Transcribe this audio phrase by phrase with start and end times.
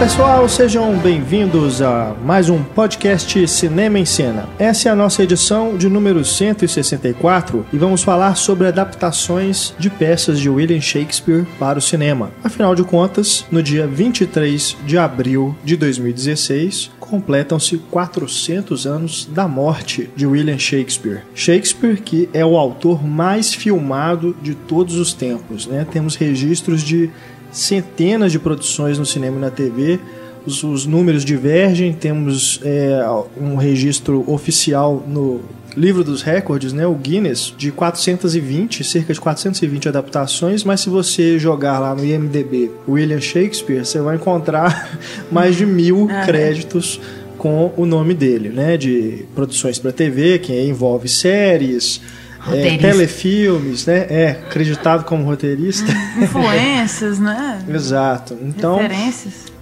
[0.00, 4.48] Pessoal, sejam bem-vindos a mais um podcast Cinema em Cena.
[4.58, 10.40] Essa é a nossa edição de número 164 e vamos falar sobre adaptações de peças
[10.40, 12.30] de William Shakespeare para o cinema.
[12.42, 20.08] Afinal de contas, no dia 23 de abril de 2016, completam-se 400 anos da morte
[20.16, 21.24] de William Shakespeare.
[21.34, 25.86] Shakespeare, que é o autor mais filmado de todos os tempos, né?
[25.90, 27.10] Temos registros de
[27.52, 30.00] centenas de produções no cinema e na TV.
[30.46, 33.02] Os, os números divergem, temos é,
[33.38, 35.40] um registro oficial no
[35.76, 41.38] livro dos recordes, né, o Guinness, de 420, cerca de 420 adaptações, mas se você
[41.38, 44.98] jogar lá no IMDB William Shakespeare, você vai encontrar
[45.30, 47.00] mais de mil ah, créditos
[47.38, 52.00] com o nome dele, né, de produções para TV, que envolve séries,
[52.48, 54.06] é, telefilmes, né?
[54.08, 55.92] É, acreditado como roteirista.
[56.20, 57.62] Influências, né?
[57.68, 58.36] Exato.
[58.42, 58.78] Então,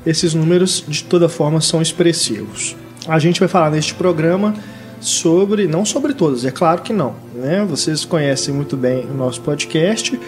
[0.06, 2.76] esses números, de toda forma, são expressivos.
[3.06, 4.54] A gente vai falar neste programa
[5.00, 7.64] sobre, não sobre todos, é claro que não, né?
[7.68, 10.18] Vocês conhecem muito bem o nosso podcast,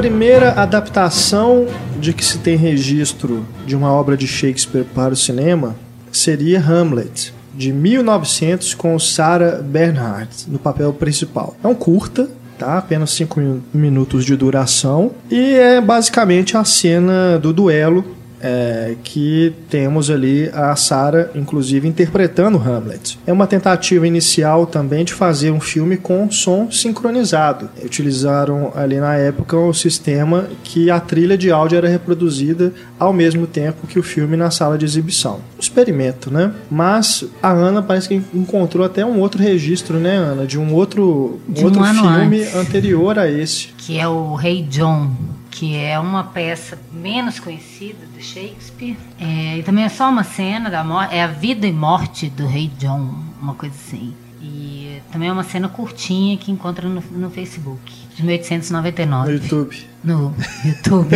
[0.00, 1.66] Primeira adaptação
[1.98, 5.76] de que se tem registro de uma obra de Shakespeare para o cinema
[6.10, 11.54] seria Hamlet, de 1900, com Sarah Bernhardt no papel principal.
[11.62, 12.78] É um curta, tá?
[12.78, 18.02] Apenas 5 minutos de duração e é basicamente a cena do duelo
[18.40, 23.18] é, que temos ali a Sarah, inclusive, interpretando Hamlet.
[23.26, 27.68] É uma tentativa inicial também de fazer um filme com som sincronizado.
[27.84, 33.46] Utilizaram ali na época o sistema que a trilha de áudio era reproduzida ao mesmo
[33.46, 35.40] tempo que o filme na sala de exibição.
[35.56, 36.52] Um experimento, né?
[36.70, 40.46] Mas a Ana parece que encontrou até um outro registro, né, Ana?
[40.46, 42.54] De um outro, de outro um filme antes.
[42.54, 43.68] anterior a esse.
[43.76, 45.10] Que é o Rei John
[45.50, 48.96] que é uma peça menos conhecida de Shakespeare.
[49.18, 52.46] É, e também é só uma cena da morte, é a vida e morte do
[52.46, 54.14] rei John, uma coisa assim.
[54.40, 59.32] E também é uma cena curtinha que encontra no, no Facebook, de 1899.
[59.32, 59.76] No YouTube.
[60.02, 61.08] No YouTube.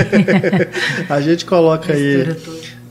[1.08, 2.36] a gente coloca aí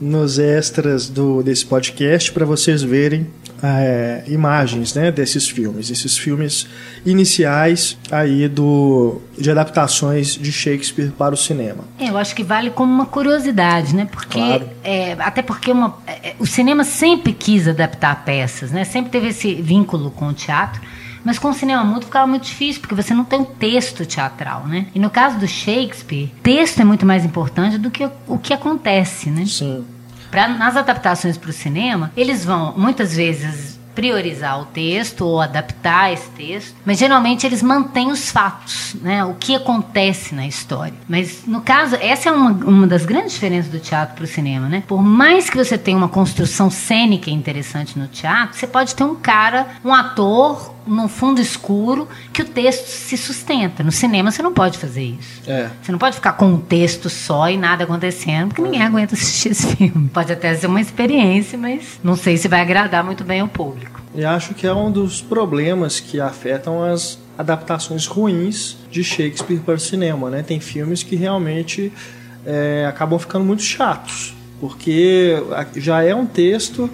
[0.00, 3.26] nos extras do, desse podcast para vocês verem
[3.62, 6.66] é, imagens né, desses filmes, esses filmes
[7.04, 11.84] iniciais aí do, de adaptações de Shakespeare para o cinema.
[11.98, 14.08] É, eu acho que vale como uma curiosidade, né?
[14.10, 14.68] Porque Claro.
[14.82, 18.84] é, até porque uma, é, o cinema sempre quis adaptar peças, né?
[18.84, 20.80] Sempre teve esse vínculo com o teatro.
[21.24, 24.66] Mas com o cinema mudo ficava muito difícil, porque você não tem um texto teatral,
[24.66, 24.88] né?
[24.94, 28.52] E no caso do Shakespeare, texto é muito mais importante do que o, o que
[28.52, 29.46] acontece, né?
[29.46, 29.86] Sim.
[30.34, 36.12] Pra, nas adaptações para o cinema, eles vão muitas vezes priorizar o texto ou adaptar
[36.12, 39.24] esse texto, mas geralmente eles mantêm os fatos, né?
[39.24, 40.94] O que acontece na história.
[41.08, 44.68] Mas no caso, essa é uma, uma das grandes diferenças do teatro para o cinema,
[44.68, 44.82] né?
[44.88, 49.14] Por mais que você tenha uma construção cênica interessante no teatro, você pode ter um
[49.14, 53.82] cara, um ator num fundo escuro que o texto se sustenta.
[53.82, 55.42] No cinema você não pode fazer isso.
[55.46, 55.70] É.
[55.82, 59.50] Você não pode ficar com um texto só e nada acontecendo, porque ninguém aguenta assistir
[59.50, 60.08] esse filme.
[60.08, 64.00] Pode até ser uma experiência, mas não sei se vai agradar muito bem ao público.
[64.14, 69.74] E acho que é um dos problemas que afetam as adaptações ruins de Shakespeare para
[69.74, 70.42] o cinema, né?
[70.42, 71.92] Tem filmes que realmente
[72.46, 75.42] é, acabam ficando muito chatos, porque
[75.74, 76.88] já é um texto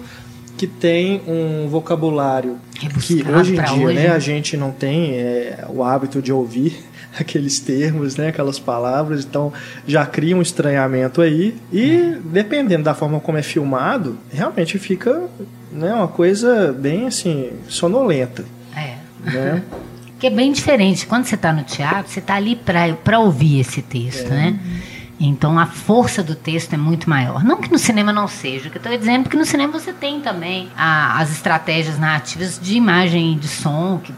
[0.61, 2.85] que tem um vocabulário que
[3.23, 6.85] Rebuscado hoje em dia hoje, né, a gente não tem é, o hábito de ouvir
[7.19, 9.51] aqueles termos, né, aquelas palavras, então
[9.87, 15.23] já cria um estranhamento aí e dependendo da forma como é filmado, realmente fica
[15.71, 18.45] né, uma coisa bem assim sonolenta,
[18.77, 18.97] É.
[19.25, 19.63] né?
[20.19, 21.07] Que é bem diferente.
[21.07, 24.55] Quando você está no teatro, você está ali para ouvir esse texto, né?
[25.23, 27.43] Então a força do texto é muito maior.
[27.43, 29.93] Não que no cinema não seja, o que eu estou dizendo, porque no cinema você
[29.93, 34.11] tem também a- as estratégias narrativas de imagem e de som, que,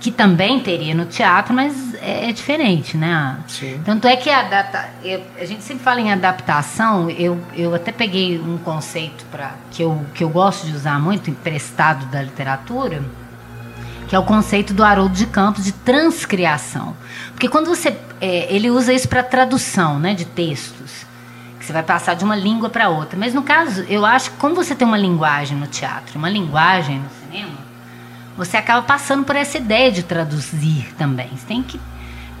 [0.00, 3.38] que também teria no teatro, mas é, é diferente, né?
[3.48, 3.80] Sim.
[3.86, 7.90] Tanto é que a, adapta- eu- a gente sempre fala em adaptação, eu, eu até
[7.90, 13.02] peguei um conceito pra, que, eu, que eu gosto de usar muito, emprestado da literatura,
[14.08, 16.94] que é o conceito do Haroldo de Campos de transcriação.
[17.44, 17.94] Porque quando você.
[18.22, 21.04] é, ele usa isso para tradução né, de textos.
[21.58, 23.18] Que você vai passar de uma língua para outra.
[23.18, 27.00] Mas no caso, eu acho que como você tem uma linguagem no teatro, uma linguagem
[27.00, 27.58] no cinema,
[28.34, 31.28] você acaba passando por essa ideia de traduzir também.
[31.36, 31.78] Você tem que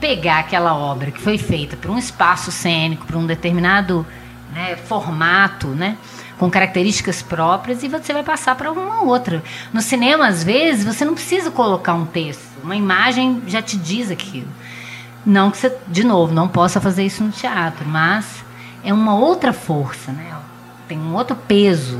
[0.00, 4.06] pegar aquela obra que foi feita para um espaço cênico, para um determinado
[4.54, 5.98] né, formato, né,
[6.38, 9.42] com características próprias, e você vai passar para uma outra.
[9.70, 14.10] No cinema, às vezes, você não precisa colocar um texto, uma imagem já te diz
[14.10, 14.48] aquilo.
[15.24, 18.44] Não que você, de novo, não possa fazer isso no teatro, mas
[18.82, 20.34] é uma outra força, né?
[20.88, 21.98] tem um outro peso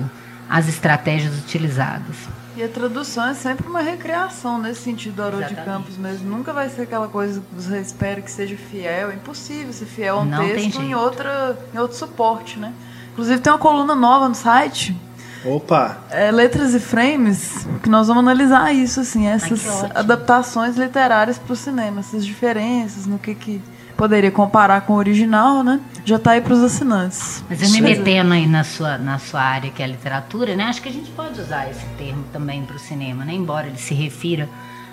[0.49, 2.17] as estratégias utilizadas.
[2.57, 5.57] E a tradução é sempre uma recriação nesse sentido do Haroldo de.
[5.57, 6.31] Campos mesmo.
[6.31, 9.11] Nunca vai ser aquela coisa que você espera que seja fiel.
[9.11, 12.73] É impossível ser fiel a um Não texto em, outra, em outro suporte, né?
[13.13, 14.97] Inclusive tem uma coluna nova no site,
[15.45, 19.93] Opa, é, Letras e Frames, que nós vamos analisar isso, assim, essas ótimo.
[19.95, 23.61] adaptações literárias para o cinema, essas diferenças, no que, que
[23.97, 25.81] poderia comparar com o original, né?
[26.05, 27.45] Já tá aí para os assinantes.
[27.49, 30.65] Mas eu me metendo aí na sua, na sua área, que é a literatura, né?
[30.65, 33.35] Acho que a gente pode usar esse termo também para o cinema, né?
[33.35, 34.49] Embora ele se refira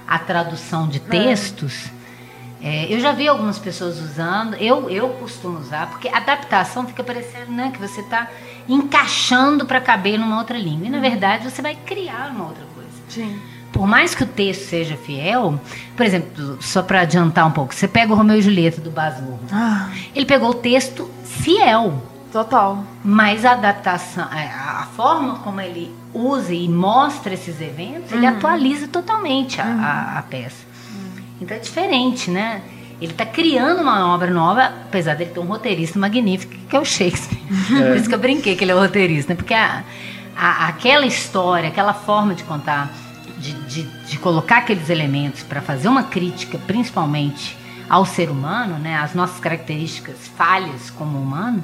[0.08, 1.86] à tradução de textos.
[2.62, 7.52] é, eu já vi algumas pessoas usando, eu, eu costumo usar, porque adaptação fica parecendo
[7.52, 8.28] né, que você está
[8.68, 10.88] encaixando para caber numa outra língua.
[10.88, 12.90] E na verdade você vai criar uma outra coisa.
[13.10, 13.40] Sim.
[13.72, 15.60] Por mais que o texto seja fiel,
[15.96, 19.16] por exemplo, só para adiantar um pouco, você pega o Romeu e Julieta do Baz
[19.22, 19.40] Luhrmann.
[19.52, 22.84] Ah, Ele pegou o texto fiel, total.
[23.04, 28.88] mas a adaptação, a a forma como ele usa e mostra esses eventos, ele atualiza
[28.90, 30.66] totalmente a, a- a peça.
[31.40, 32.62] Então é diferente, né?
[33.02, 36.86] Ele está criando uma obra nova, apesar dele ter um roteirista magnífico, que é o
[36.86, 37.40] Shakespeare.
[37.68, 39.36] Por isso que eu brinquei que ele é o roteirista, né?
[39.38, 39.84] porque a,
[40.38, 42.94] a- aquela história, aquela forma de contar,
[43.40, 47.58] de, de, de colocar aqueles elementos para fazer uma crítica, principalmente
[47.90, 48.96] ao ser humano, né?
[48.98, 51.62] As nossas características falhas como humano,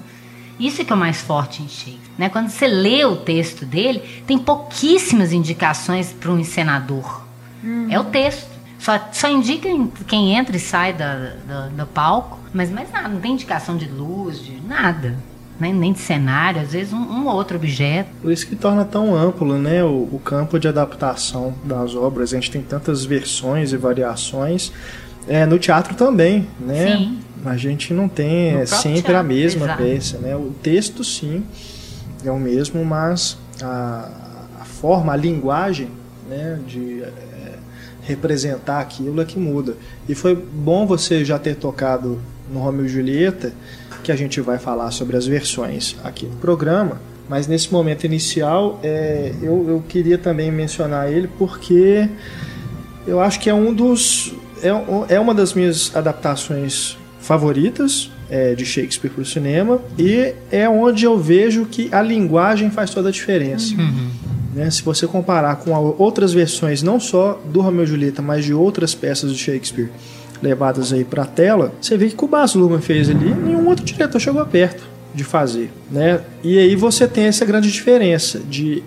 [0.59, 1.99] isso é que é o mais forte em Shakespeare.
[2.17, 2.29] Né?
[2.29, 7.21] Quando você lê o texto dele, tem pouquíssimas indicações para um encenador.
[7.91, 8.56] É o texto.
[8.79, 13.07] Só, só indica em- quem entra e sai da, da- do palco, mas mais nada,
[13.09, 15.15] não tem indicação de luz, de nada.
[15.59, 18.09] Nem, nem de cenário, às vezes um, um ou outro objeto.
[18.21, 22.31] Por isso que torna tão amplo né, o, o campo de adaptação das obras.
[22.31, 24.71] A gente tem tantas versões e variações.
[25.27, 26.95] É, no teatro também, né?
[26.97, 27.19] Sim.
[27.43, 29.83] A gente não tem é, sempre a teatro, mesma exato.
[29.83, 30.35] peça, né?
[30.35, 31.43] O texto sim
[32.23, 34.09] é o mesmo, mas a,
[34.61, 35.89] a forma, a linguagem,
[36.29, 37.03] né, de
[38.07, 39.75] representar aquilo é que muda.
[40.07, 42.19] E foi bom você já ter tocado
[42.51, 43.53] no Romeo e Julieta,
[44.03, 47.01] que a gente vai falar sobre as versões aqui no programa.
[47.27, 52.07] Mas nesse momento inicial, é, eu, eu queria também mencionar ele porque
[53.05, 54.33] eu acho que é um dos.
[54.63, 60.67] É, é uma das minhas adaptações favoritas é, de Shakespeare para o cinema e é
[60.69, 63.75] onde eu vejo que a linguagem faz toda a diferença.
[64.57, 64.71] Né?
[64.71, 68.95] Se você comparar com outras versões, não só do Romeo e Julieta, mas de outras
[68.95, 69.91] peças de Shakespeare
[70.41, 73.35] levadas aí para a tela, você vê que o que o Baz Luhrmann fez ali,
[73.35, 74.83] nenhum outro diretor chegou perto
[75.13, 76.21] de fazer, né?
[76.43, 78.83] E aí você tem essa grande diferença de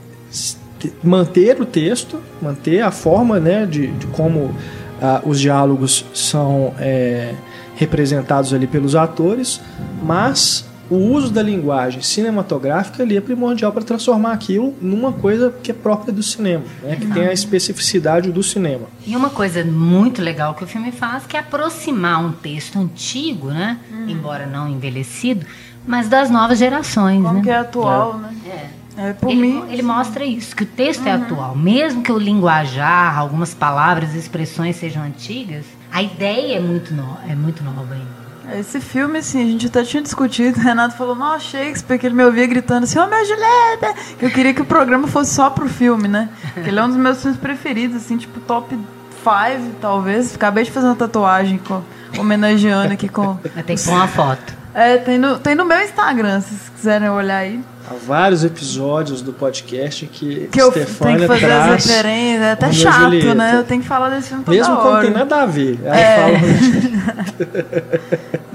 [1.04, 4.52] manter o texto, manter a forma, né, de, de como
[5.00, 7.34] ah, os diálogos são é,
[7.76, 9.60] representados ali pelos atores,
[10.02, 15.70] mas o uso da linguagem cinematográfica ali é primordial para transformar aquilo numa coisa que
[15.70, 16.96] é própria do cinema, né?
[16.96, 18.88] que tem a especificidade do cinema.
[19.06, 23.48] E uma coisa muito legal que o filme faz que é aproximar um texto antigo,
[23.48, 23.78] né?
[23.92, 24.06] Hum.
[24.08, 25.46] embora não envelhecido,
[25.86, 27.22] mas das novas gerações.
[27.22, 27.42] Como né?
[27.42, 28.18] que é atual, é.
[28.18, 28.36] né?
[28.46, 28.80] É.
[28.96, 31.22] É, ele, mim, ele mostra isso, que o texto é uhum.
[31.22, 31.56] é atual.
[31.56, 37.34] Mesmo que o linguajar, algumas palavras, expressões sejam antigas, a ideia é muito, no, é
[37.34, 38.19] muito nova ainda.
[38.58, 40.58] Esse filme, assim, a gente até tinha discutido.
[40.58, 43.94] O Renato falou, nossa, Shakespeare, que ele me ouvia gritando assim, ô oh, minha Julieta!
[44.20, 46.28] Eu queria que o programa fosse só pro filme, né?
[46.54, 50.34] Porque ele é um dos meus filmes preferidos, assim, tipo, top 5, talvez.
[50.34, 51.82] Acabei de fazer uma tatuagem com,
[52.18, 53.36] homenageando aqui com.
[53.66, 54.60] Tem que pôr uma foto.
[54.72, 57.60] É, tem no, tem no meu Instagram, se vocês quiserem olhar aí.
[57.90, 62.42] Há vários episódios do podcast que, que eu tenho que fazer traz as referências.
[62.42, 63.34] É até chato, Julieta.
[63.34, 63.56] né?
[63.56, 64.82] Eu tenho que falar desse filme toda Mesmo hora.
[64.82, 65.80] quando tem nada a ver.
[65.84, 66.40] Aí é.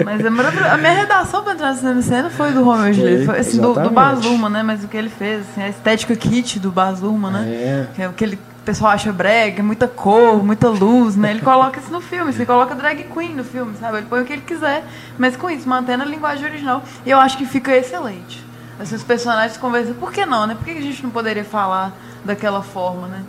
[0.02, 0.28] Mas é.
[0.28, 3.24] A minha redação para entrar no cena foi do Romeo e Julieta.
[3.26, 4.62] Foi assim, do, do Baz Luhrmann, né?
[4.62, 7.46] Mas o que ele fez, assim, a estética kit do Baz Luhrmann, né?
[7.46, 7.86] É.
[7.94, 11.30] Que é o que ele o pessoal acha brega, muita cor, muita luz, né?
[11.30, 13.98] Ele coloca isso no filme, você coloca drag queen no filme, sabe?
[13.98, 14.82] Ele põe o que ele quiser,
[15.16, 16.82] mas com isso, mantendo a linguagem original.
[17.04, 18.45] E eu acho que fica excelente.
[18.78, 20.54] Assim, os personagens conversam, por que não, né?
[20.54, 23.24] Por que a gente não poderia falar daquela forma, né?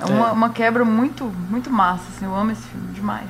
[0.00, 0.32] É uma, é.
[0.32, 3.28] uma quebra muito, muito massa, assim, eu amo esse filme demais.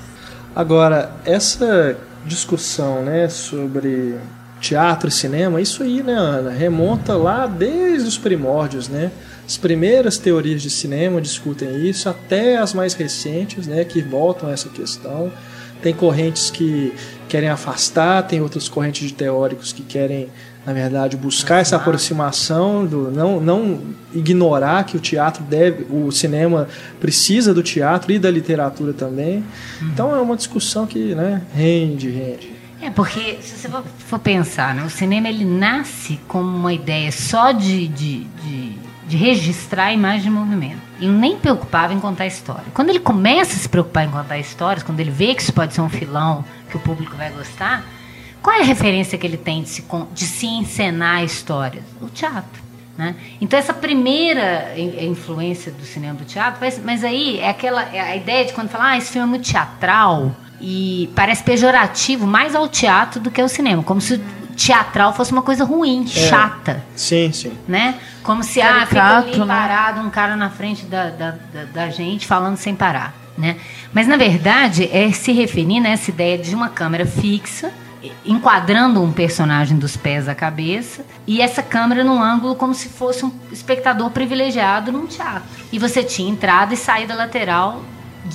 [0.55, 4.19] Agora, essa discussão, né, sobre
[4.61, 9.11] teatro e cinema, isso aí, né, Ana, remonta lá desde os primórdios, né?
[9.47, 14.53] As primeiras teorias de cinema discutem isso, até as mais recentes, né, que voltam a
[14.53, 15.33] essa questão.
[15.81, 16.93] Tem correntes que
[17.29, 20.29] querem afastar, tem outras correntes de teóricos que querem,
[20.69, 23.81] na verdade, buscar essa aproximação, do, não, não
[24.13, 26.69] ignorar que o teatro deve, o cinema
[27.01, 29.43] precisa do teatro e da literatura também.
[29.81, 32.53] Então é uma discussão que né, rende, rende.
[32.83, 37.51] É, porque se você for pensar, né, o cinema ele nasce como uma ideia só
[37.51, 40.83] de, de, de de registrar a imagem de movimento.
[41.01, 42.67] E nem preocupava em contar história.
[42.75, 45.73] Quando ele começa a se preocupar em contar histórias, quando ele vê que isso pode
[45.73, 47.87] ser um filão que o público vai gostar,
[48.43, 51.85] qual é a referência que ele tem de se, de se encenar histórias?
[52.01, 52.69] O teatro.
[52.97, 53.15] Né?
[53.41, 58.17] Então essa primeira influência do cinema do teatro, mas, mas aí é aquela é a
[58.17, 62.69] ideia de quando fala, ah, esse filme é muito teatral e parece pejorativo mais ao
[62.69, 64.21] teatro do que ao cinema, como se
[64.57, 66.09] teatral fosse uma coisa ruim, é.
[66.09, 66.85] chata.
[66.97, 67.53] Sim, sim.
[67.69, 67.95] Né?
[68.25, 69.47] Como se ah, fica ali né?
[69.47, 73.15] parado um cara na frente da, da, da, da, gente falando sem parar.
[73.39, 73.57] Né?
[73.93, 77.73] Mas na verdade é se referir nessa ideia de uma câmera fixa
[78.25, 83.25] enquadrando um personagem dos pés à cabeça e essa câmera num ângulo como se fosse
[83.25, 85.49] um espectador privilegiado num teatro.
[85.73, 87.83] E você tinha entrada e saída lateral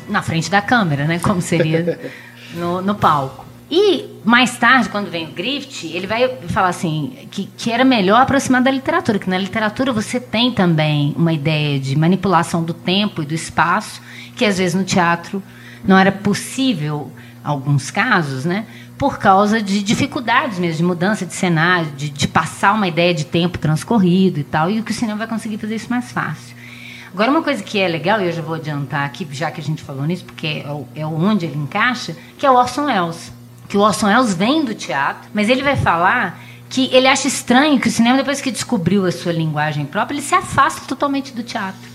[0.08, 1.20] na frente da câmera, né?
[1.20, 2.00] Como seria
[2.54, 3.44] no, no palco.
[3.76, 8.22] E mais tarde, quando vem o Griffith, ele vai falar assim que, que era melhor
[8.22, 13.24] aproximar da literatura, que na literatura você tem também uma ideia de manipulação do tempo
[13.24, 14.02] e do espaço,
[14.36, 15.42] que às vezes no teatro
[15.84, 17.12] não era possível,
[17.44, 18.66] alguns casos, né?
[19.04, 23.26] Por causa de dificuldades mesmo, de mudança de cenário, de, de passar uma ideia de
[23.26, 26.56] tempo transcorrido e tal, e que o cinema vai conseguir fazer isso mais fácil.
[27.12, 29.64] Agora, uma coisa que é legal, e eu já vou adiantar aqui, já que a
[29.64, 30.48] gente falou nisso, porque
[30.96, 33.34] é, é onde ele encaixa, que é o Orson Welles
[33.68, 37.80] que o Orson Welles vem do teatro, mas ele vai falar que ele acha estranho
[37.80, 41.42] que o cinema, depois que descobriu a sua linguagem própria, ele se afasta totalmente do
[41.42, 41.92] teatro.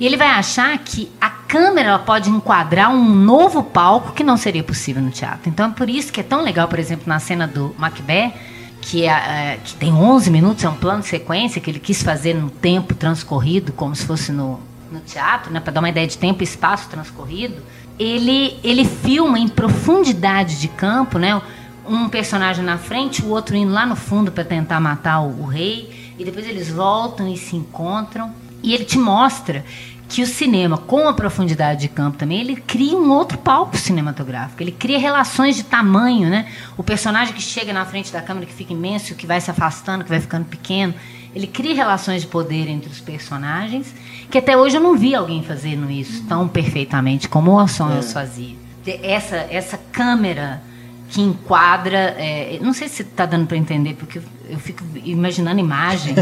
[0.00, 4.62] E ele vai achar que a câmera pode enquadrar um novo palco que não seria
[4.62, 5.48] possível no teatro.
[5.48, 8.34] Então é por isso que é tão legal, por exemplo, na cena do Macbeth,
[8.80, 12.02] que, é, é, que tem 11 minutos, é um plano de sequência que ele quis
[12.02, 14.60] fazer no tempo transcorrido, como se fosse no,
[14.92, 17.60] no teatro, né, para dar uma ideia de tempo e espaço transcorrido
[17.98, 21.40] ele, ele filma em profundidade de campo, né?
[21.86, 25.46] Um personagem na frente, o outro indo lá no fundo para tentar matar o, o
[25.46, 28.32] rei, e depois eles voltam e se encontram.
[28.62, 29.64] E ele te mostra
[30.08, 34.62] que o cinema, com a profundidade de campo também, ele cria um outro palco cinematográfico.
[34.62, 36.50] Ele cria relações de tamanho, né?
[36.78, 40.04] O personagem que chega na frente da câmera, que fica imenso, que vai se afastando,
[40.04, 40.94] que vai ficando pequeno.
[41.34, 43.94] Ele cria relações de poder entre os personagens,
[44.30, 48.10] que até hoje eu não vi alguém fazendo isso tão perfeitamente como o Orson Welles
[48.10, 48.12] é.
[48.14, 48.56] fazia.
[49.02, 50.62] Essa, essa câmera
[51.08, 52.14] que enquadra.
[52.18, 56.14] É, não sei se está dando para entender, porque eu fico imaginando imagem.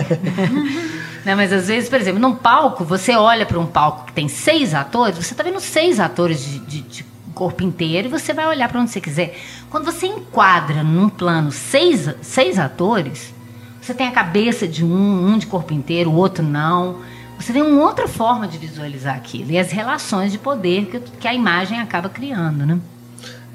[1.24, 4.28] né, mas às vezes, por exemplo, num palco, você olha para um palco que tem
[4.28, 8.46] seis atores, você está vendo seis atores de, de, de, corpo inteiro e você vai
[8.46, 9.38] olhar para onde você quiser.
[9.68, 13.34] Quando você enquadra num plano seis, seis atores,
[13.78, 17.02] Você tem a cabeça de um, um de corpo inteiro, o outro não.
[17.38, 19.52] Você tem uma outra forma de visualizar aquilo.
[19.52, 22.80] E as relações de poder que, que a imagem acaba criando, né?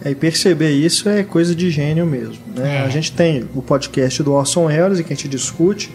[0.03, 2.39] É, e perceber isso é coisa de gênio mesmo.
[2.55, 2.77] Né?
[2.77, 2.79] É.
[2.81, 5.91] A gente tem o podcast do Orson Welles, em que a gente discute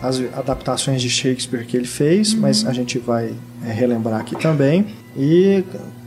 [0.00, 2.40] as adaptações de Shakespeare que ele fez, uhum.
[2.40, 3.32] mas a gente vai
[3.64, 4.86] é, relembrar aqui também.
[5.16, 5.64] E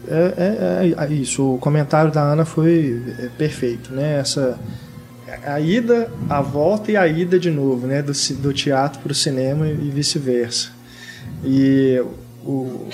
[0.07, 4.19] é, é, é, isso, o comentário da Ana foi é, perfeito, né?
[4.19, 4.59] Essa
[5.45, 8.01] a ida, a volta e a ida de novo, né?
[8.01, 8.11] Do,
[8.41, 10.69] do teatro para o cinema e vice-versa.
[11.43, 12.01] E
[12.43, 12.87] o,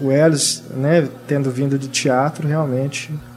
[0.00, 3.27] o Ellis, né, tendo vindo do teatro, realmente é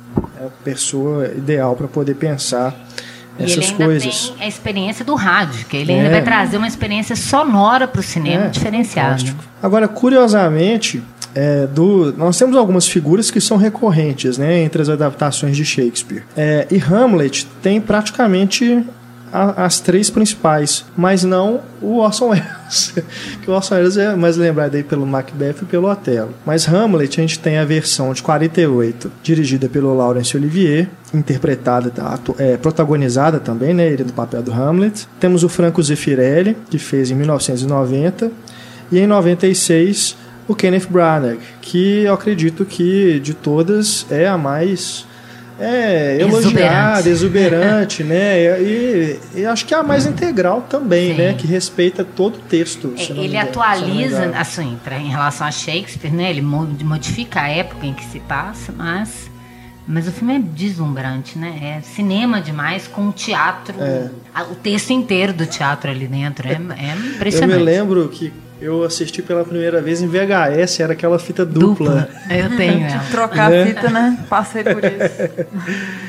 [0.45, 2.75] a pessoa ideal para poder pensar
[3.39, 4.29] e essas ele ainda coisas.
[4.29, 5.95] tem a experiência do rádio, que ele é.
[5.95, 9.23] ainda vai trazer uma experiência sonora para o cinema é, diferenciada.
[9.61, 11.01] Agora, curiosamente,
[11.33, 16.23] é, do, nós temos algumas figuras que são recorrentes né, entre as adaptações de Shakespeare.
[16.35, 18.83] É, e Hamlet tem praticamente
[19.31, 22.93] a, as três principais, mas não o Orson Welles.
[23.41, 26.33] que o Orson Welles é mais lembrado aí pelo Macbeth e pelo Otelo.
[26.45, 31.91] Mas Hamlet a gente tem a versão de 48, dirigida pelo Laurence Olivier, interpretada,
[32.37, 35.07] é, protagonizada também, né, ele no papel do Hamlet.
[35.19, 38.31] Temos o Franco Zeffirelli, que fez em 1990,
[38.91, 45.05] e em 96 o Kenneth Branagh, que eu acredito que de todas é a mais
[45.61, 48.61] é, elogiada, exuberante, né?
[48.61, 51.17] E, e, acho que é a mais integral também, Sim.
[51.21, 51.33] né?
[51.33, 52.93] Que respeita todo o texto.
[52.97, 56.31] É, ele atualiza, assim, pra, em relação a Shakespeare, né?
[56.31, 59.29] Ele modifica a época em que se passa, mas
[59.87, 61.77] mas o filme é deslumbrante, né?
[61.79, 64.09] É cinema demais com o teatro, é.
[64.49, 66.47] o texto inteiro do teatro ali dentro.
[66.47, 67.53] É, é impressionante.
[67.53, 72.01] Eu me lembro que eu assisti pela primeira vez em VHS, era aquela fita dupla.
[72.01, 72.09] dupla.
[72.29, 73.03] Eu tenho ela.
[73.09, 74.23] Trocar a fita, né?
[74.29, 75.51] Passei por isso.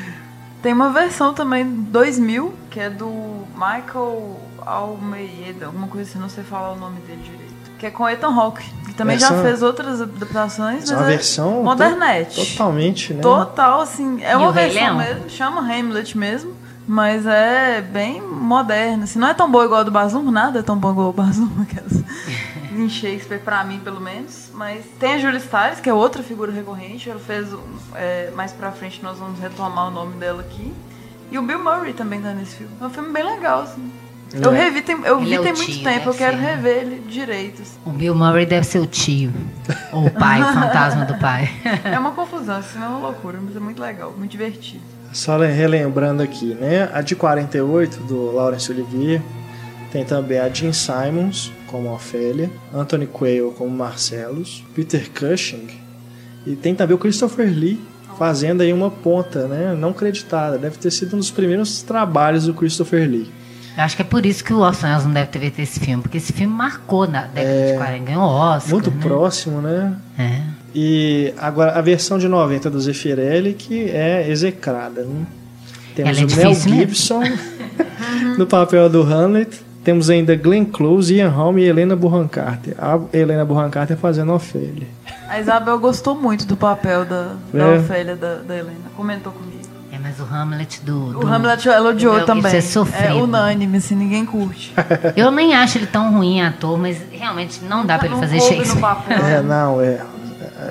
[0.61, 6.43] Tem uma versão também 2000, que é do Michael Almeida, alguma coisa assim, não sei
[6.43, 7.53] falar o nome dele direito.
[7.77, 11.15] Que é com Ethan Hawke, que também já fez outras adaptações, é mas uma é
[11.17, 12.55] versão modernete.
[12.55, 13.21] Totalmente, né?
[13.21, 16.62] Total, assim, é e uma versão mesmo, chama Hamlet mesmo.
[16.87, 19.03] Mas é bem moderno.
[19.03, 21.13] Assim, não é tão boa igual a do Bazum, nada é tão bom igual o
[21.13, 21.49] Bazum,
[22.75, 24.49] em Shakespeare, pra mim, pelo menos.
[24.53, 27.09] Mas tem a Julie Stiles, que é outra figura recorrente.
[27.09, 27.47] Ela fez.
[27.95, 30.73] É, mais pra frente nós vamos retomar o nome dela aqui.
[31.31, 32.73] E o Bill Murray também tá nesse filme.
[32.79, 33.91] É um filme bem legal, assim.
[34.33, 34.63] Eu é.
[34.63, 36.43] revi, tem, eu vi é tem muito tempo, eu quero ser.
[36.43, 37.61] rever ele direito.
[37.61, 37.77] Assim.
[37.85, 39.31] O Bill Murray deve ser o tio.
[39.91, 41.49] Ou o pai, o fantasma do pai.
[41.83, 44.83] É uma confusão, assim, é uma loucura, mas é muito legal, muito divertido.
[45.13, 46.89] Só relembrando aqui, né?
[46.91, 49.21] A de 48, do Laurence Olivier,
[49.91, 55.67] tem também a Jean Simons, como Ofélia, Anthony Quayle como Marcellus, Peter Cushing,
[56.45, 57.79] e tem também o Christopher Lee
[58.17, 59.75] fazendo aí uma ponta, né?
[59.75, 60.57] Não creditada.
[60.57, 63.31] Deve ter sido um dos primeiros trabalhos do Christopher Lee.
[63.75, 65.79] Eu acho que é por isso que o Orson Welles não deve ter visto esse
[65.79, 68.71] filme, porque esse filme marcou na década é, de 40, ganhou Oscar.
[68.71, 68.97] Muito né?
[69.01, 69.95] próximo, né?
[70.17, 70.41] É.
[70.75, 75.03] E agora a versão de 90 do Zeffirelli que é execrada.
[75.03, 75.25] Né?
[75.95, 77.21] Temos é o Mel Gibson
[78.37, 79.61] no papel do Hamlet.
[79.83, 82.73] Temos ainda Glenn Close, Ian Holm e Helena Bonham Carter.
[82.79, 84.87] A Helena Bonham Carter fazendo Ofélia.
[85.27, 87.77] A Isabel gostou muito do papel da, da é.
[87.77, 88.91] Ofélia da, da Helena.
[88.95, 89.53] Comentou comigo.
[89.91, 91.11] É, mas o Hamlet do.
[91.11, 92.57] do o Hamlet ela odiou do também.
[92.57, 94.73] Isso é, é unânime, assim, ninguém curte.
[95.15, 98.81] Eu nem acho ele tão ruim ator, mas realmente não dá pra ele fazer Shakespeare.
[99.09, 100.01] É, não, é.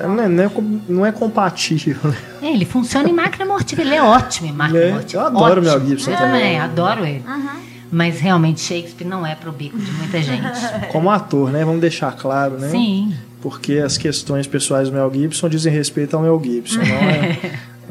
[0.06, 0.50] Não é, não é,
[0.88, 1.96] não é compatível.
[2.04, 2.16] Né?
[2.42, 3.88] É, ele funciona em máquina mortífera.
[3.88, 5.22] Ele é ótimo em máquina é, mortífera.
[5.22, 6.58] Eu adoro o Mel Gibson eu também.
[6.58, 7.22] adoro ele.
[7.26, 7.62] Uhum.
[7.90, 10.42] Mas realmente Shakespeare não é pro bico de muita gente.
[10.90, 11.64] Como ator, né?
[11.64, 12.68] Vamos deixar claro, né?
[12.68, 13.14] Sim.
[13.40, 17.38] Porque as questões pessoais do Mel Gibson dizem respeito ao Mel Gibson, não é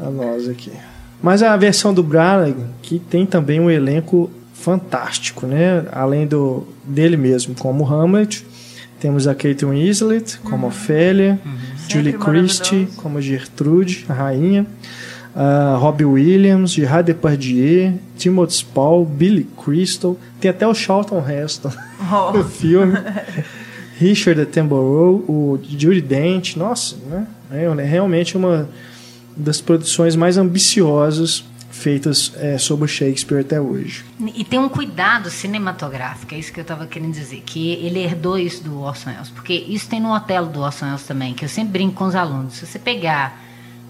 [0.00, 0.72] a nós aqui.
[1.22, 5.84] Mas a versão do Branagh, que tem também um elenco fantástico, né?
[5.92, 8.44] Além do dele mesmo como Hamlet,
[8.98, 10.68] temos a Kate Winslet como uhum.
[10.68, 11.52] Ofélia, uhum.
[11.92, 14.66] Julie Christie como Gertrude, a rainha,
[15.34, 21.72] uh, Robbie Williams, Gerard Depardieu, Timothy Spall, Billy Crystal, tem até o Charlton Heston
[22.10, 22.32] oh.
[22.36, 22.94] no filme,
[23.98, 27.26] Richard Attenborough, o Judy Dent, nossa, né?
[27.50, 28.68] É realmente uma
[29.36, 31.44] das produções mais ambiciosas
[31.82, 34.04] feitas é, sobre Shakespeare até hoje.
[34.34, 38.38] E tem um cuidado cinematográfico, é isso que eu estava querendo dizer, que ele herdou
[38.38, 41.48] isso do Orson Welles, porque isso tem no Otelo do Orson Welles também, que eu
[41.48, 42.54] sempre brinco com os alunos.
[42.54, 43.40] Se você pegar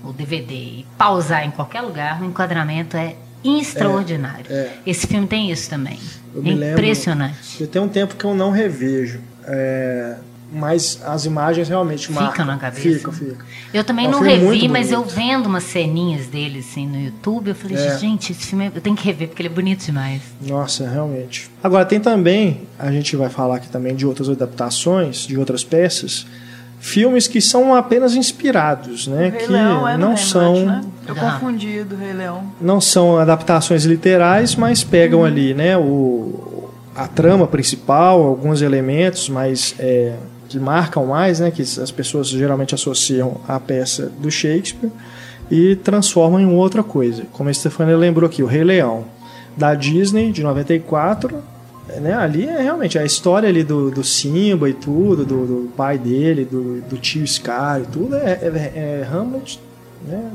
[0.02, 4.46] o DVD e pausar em qualquer lugar, o enquadramento é extraordinário.
[4.48, 4.78] É, é.
[4.86, 5.98] Esse filme tem isso também.
[6.34, 7.38] Eu é impressionante.
[7.52, 9.20] Lembro, tem um tempo que eu não revejo.
[9.44, 10.16] É,
[10.52, 12.44] mas as imagens realmente Fica marcam.
[12.44, 12.80] na cabeça.
[12.98, 13.44] Fica, fica.
[13.72, 17.48] Eu também É um não revi, mas eu vendo umas ceninhas dele assim no YouTube,
[17.48, 17.98] eu falei, É.
[17.98, 20.20] gente, esse filme eu tenho que rever porque ele é bonito demais.
[20.40, 21.50] Nossa, realmente.
[21.62, 26.26] Agora tem também, a gente vai falar aqui também de outras adaptações, de outras peças,
[26.78, 29.30] filmes que são apenas inspirados, né?
[29.30, 30.80] Que Leão é não são né?
[31.06, 31.32] Eu Ah.
[31.38, 32.44] confundi do Rei Leão.
[32.60, 35.24] não são adaptações literais, mas pegam Uhum.
[35.26, 40.14] ali, né, o, a trama principal, alguns elementos, mas é,
[40.52, 44.90] que marcam mais, né, que as pessoas geralmente associam à peça do Shakespeare
[45.50, 47.24] e transformam em outra coisa.
[47.32, 49.04] Como a Stefania lembrou aqui, o Rei Leão
[49.56, 51.42] da Disney de 94,
[52.00, 55.98] né, ali é realmente a história ali do, do Simba e tudo, do, do pai
[55.98, 59.58] dele, do, do tio Scar e tudo, é, é, é Hamlet,
[60.04, 60.30] né,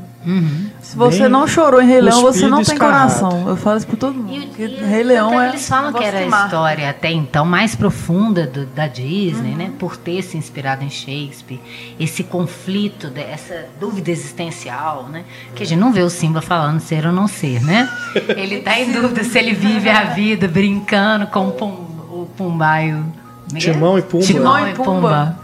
[0.81, 3.19] Se você Bem não chorou em Rei Leão, você não tem escarrado.
[3.19, 3.47] coração.
[3.49, 4.31] Eu falo isso pra todo mundo.
[4.31, 5.49] E, e Rei Leão tanto é.
[5.49, 9.71] Eles falam que era a história até então mais profunda do- da Disney, né?
[9.79, 11.59] Por ter se inspirado em Shakespeare.
[11.99, 15.23] Esse conflito, de- essa dúvida existencial, né?
[15.55, 17.89] Que a gente não vê o Simba falando ser ou não ser, né?
[18.35, 21.67] Ele tá em dúvida se ele vive a vida brincando com o, pum,
[22.09, 23.05] o Pumbaio.
[23.55, 24.25] Timão e Pumba.
[24.25, 25.37] Timão e e Pumba.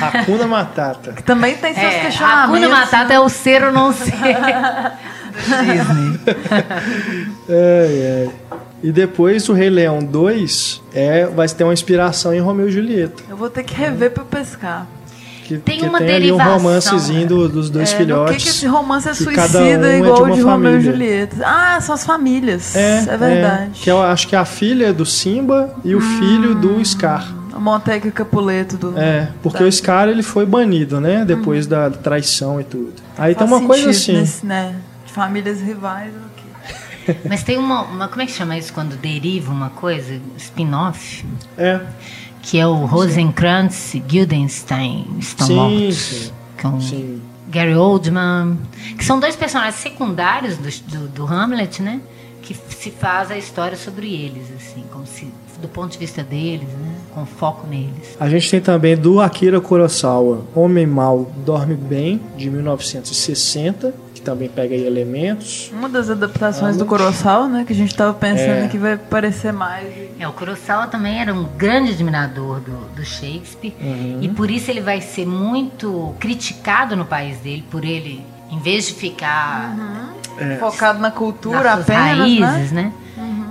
[0.00, 1.12] Hakuna Matata.
[1.12, 2.50] Que também tem seus É, questionamentos.
[2.62, 4.16] Hakuna Matata é o ser ou não ser do
[5.64, 6.20] Disney.
[7.48, 8.28] É, é.
[8.82, 13.22] E depois o Rei Leão 2 é, vai ter uma inspiração em Romeu e Julieta.
[13.28, 14.86] Eu vou ter que rever pra eu pescar.
[15.46, 18.36] Que Tem que uma tem ali um derivação, romancezinho do- dos dois É, filhotes.
[18.36, 20.72] que, que esse romance é suicida um é de igual uma o de Romeu e
[20.74, 20.92] família.
[20.92, 21.36] Julieta?
[21.46, 22.74] Ah, são as famílias.
[22.74, 23.70] É, É, verdade.
[23.74, 27.32] que eu acho que é a filha do Simba e o filho do Scar.
[27.54, 28.98] A Montega e Capuleto do.
[28.98, 29.64] É, porque Tá.
[29.64, 31.24] o Scar ele foi banido, né?
[31.24, 32.92] Depois da traição e tudo.
[33.16, 34.12] Aí Faz tem uma coisa assim.
[34.16, 34.74] Nesse, né?
[35.06, 36.10] De famílias rivais.
[37.28, 40.20] Mas tem uma, uma- Como é que chama isso quando deriva uma coisa?
[40.36, 41.24] Spin-off?
[41.56, 41.78] É,
[42.46, 45.96] Que é o Rosencrantz e Guildenstein estão sim, mortos.
[45.96, 46.30] sim,
[46.62, 47.20] Com sim.
[47.48, 48.56] Gary Oldman.
[48.96, 52.00] Que são dois personagens secundários do, do, do Hamlet, né?
[52.42, 55.26] Que se faz a história sobre eles, assim, como se.
[55.60, 56.94] Do ponto de vista deles, né?
[57.12, 58.16] Com foco neles.
[58.20, 64.48] A gente tem também do Akira Kurosawa, Homem Mal Dorme Bem, de 1960, que também
[64.48, 65.70] pega aí elementos.
[65.72, 66.84] Uma das adaptações do.
[66.84, 67.64] Kurosawa, né?
[67.66, 68.68] Que a gente tava pensando É.
[68.68, 69.86] que vai parecer mais.
[70.18, 74.18] É, o Kurosawa também era um grande admirador do, do Shakespeare Uhum.
[74.20, 78.86] e por isso ele vai ser muito criticado no país dele por ele, em vez
[78.88, 79.74] de ficar
[80.38, 80.56] É.
[80.56, 82.82] Focado na cultura apenas, raízes, né?
[82.82, 82.92] né?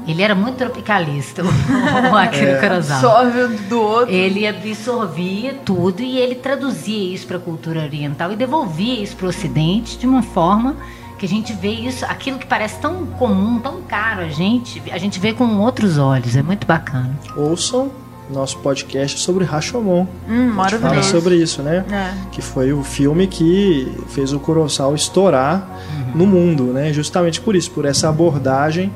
[0.08, 1.42] Ele era muito tropicalista,
[2.12, 2.60] o Akira É.
[2.60, 3.22] Kurosawa.
[3.22, 4.14] Absorve do outro.
[4.14, 9.26] Ele absorvia tudo e ele traduzia isso para a cultura oriental e devolvia isso para
[9.26, 10.76] o Ocidente de uma forma
[11.18, 14.98] que a gente vê isso, aquilo que parece tão comum, tão caro a gente, a
[14.98, 16.36] gente vê com outros olhos.
[16.36, 17.18] É muito bacana.
[17.38, 17.90] Ouçam
[18.30, 20.08] nosso podcast sobre Rashomon.
[20.28, 21.10] Hum, A gente fala maravilhoso.
[21.12, 21.86] sobre isso, né?
[21.90, 22.12] É.
[22.32, 25.66] Que foi o filme que fez o Kurosawa estourar
[26.14, 26.92] no mundo, né?
[26.92, 28.92] Justamente por isso, por essa abordagem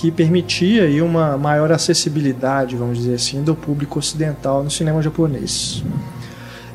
[0.00, 5.84] que permitia aí uma maior acessibilidade, vamos dizer assim, do público ocidental no cinema japonês.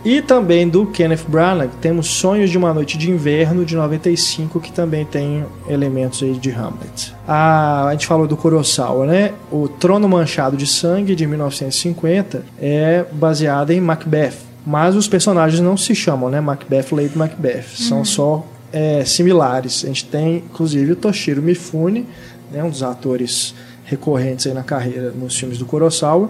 [0.05, 4.71] E também do Kenneth Branagh, temos Sonhos de uma Noite de Inverno, de 95, que
[4.71, 7.15] também tem elementos aí de Hamlet.
[7.27, 9.33] A, a gente falou do Kurosawa, né?
[9.51, 14.35] O Trono Manchado de Sangue, de 1950, é baseado em Macbeth.
[14.63, 16.39] Mas os personagens não se chamam, né?
[16.39, 17.65] Macbeth, Lady Macbeth.
[17.75, 19.83] São só é, similares.
[19.83, 22.05] A gente tem, inclusive, o Toshiro Mifune,
[22.51, 22.63] né?
[22.63, 23.53] um dos atores
[23.85, 26.29] recorrentes aí na carreira nos filmes do Kurosawa,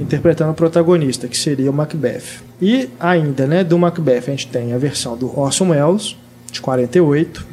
[0.00, 2.22] interpretando o protagonista, que seria o Macbeth.
[2.62, 6.16] E ainda, né, do Macbeth, a gente tem a versão do Orson Welles,
[6.52, 7.44] de 48,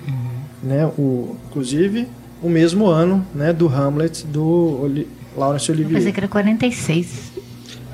[0.61, 2.07] né, o, inclusive
[2.43, 6.13] o mesmo ano né, do Hamlet, do Oli Laurence Eu pensei Olivier.
[6.13, 7.07] que era 46.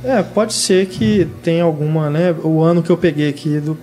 [0.04, 3.78] É, pode ser que tenha alguma, né, o ano que eu peguei aqui, do,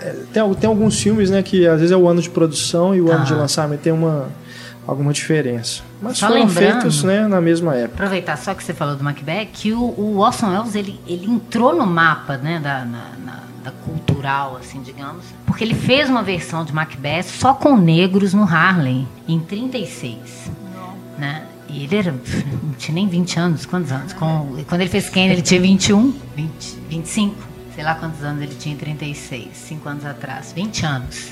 [0.00, 3.00] é, tem, tem alguns filmes, né, que às vezes é o ano de produção e
[3.00, 3.36] o ano de Ah.
[3.36, 4.28] lançamento tem uma,
[4.90, 5.82] alguma diferença.
[6.02, 7.94] Mas Só foram feitos, né, na mesma época.
[7.94, 11.74] Aproveitar só que você falou do Macbeth, que o, o Orson Welles ele, ele entrou
[11.74, 16.64] no mapa né, da, na- na- da cultural, assim, digamos, porque ele fez uma versão
[16.64, 20.50] de Macbeth só com negros no Harlem, em 36.
[21.18, 21.44] Né?
[21.68, 22.10] E ele era,
[22.62, 24.12] não tinha nem 20 anos, quantos anos?
[24.14, 27.36] Com, quando ele fez Kane, ele tinha 21, 20, 25,
[27.74, 31.28] sei lá quantos anos ele tinha em 36, 5 anos atrás, 20 anos.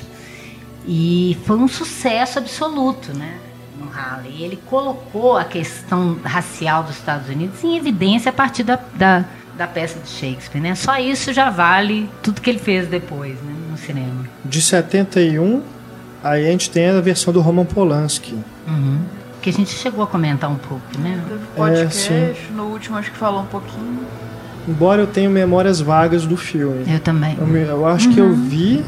[0.86, 3.34] E foi um sucesso absoluto, né?
[3.78, 4.32] No Harley.
[4.38, 9.24] E ele colocou a questão racial dos Estados Unidos em evidência a partir da, da,
[9.56, 10.74] da peça de Shakespeare, né?
[10.74, 13.54] Só isso já vale tudo que ele fez depois, né?
[13.70, 14.24] No cinema.
[14.44, 15.62] De 71,
[16.22, 18.36] aí a gente tem a versão do Roman Polanski.
[18.66, 19.00] Uhum.
[19.40, 21.20] Que a gente chegou a comentar um pouco, né?
[21.28, 22.54] Teve podcast, É, sim.
[22.54, 24.00] no último acho que falou um pouquinho.
[24.66, 26.84] embora eu tenha memórias vagas do filme.
[26.92, 27.36] Eu também.
[27.38, 28.14] Eu, eu acho uhum.
[28.14, 28.84] que eu vi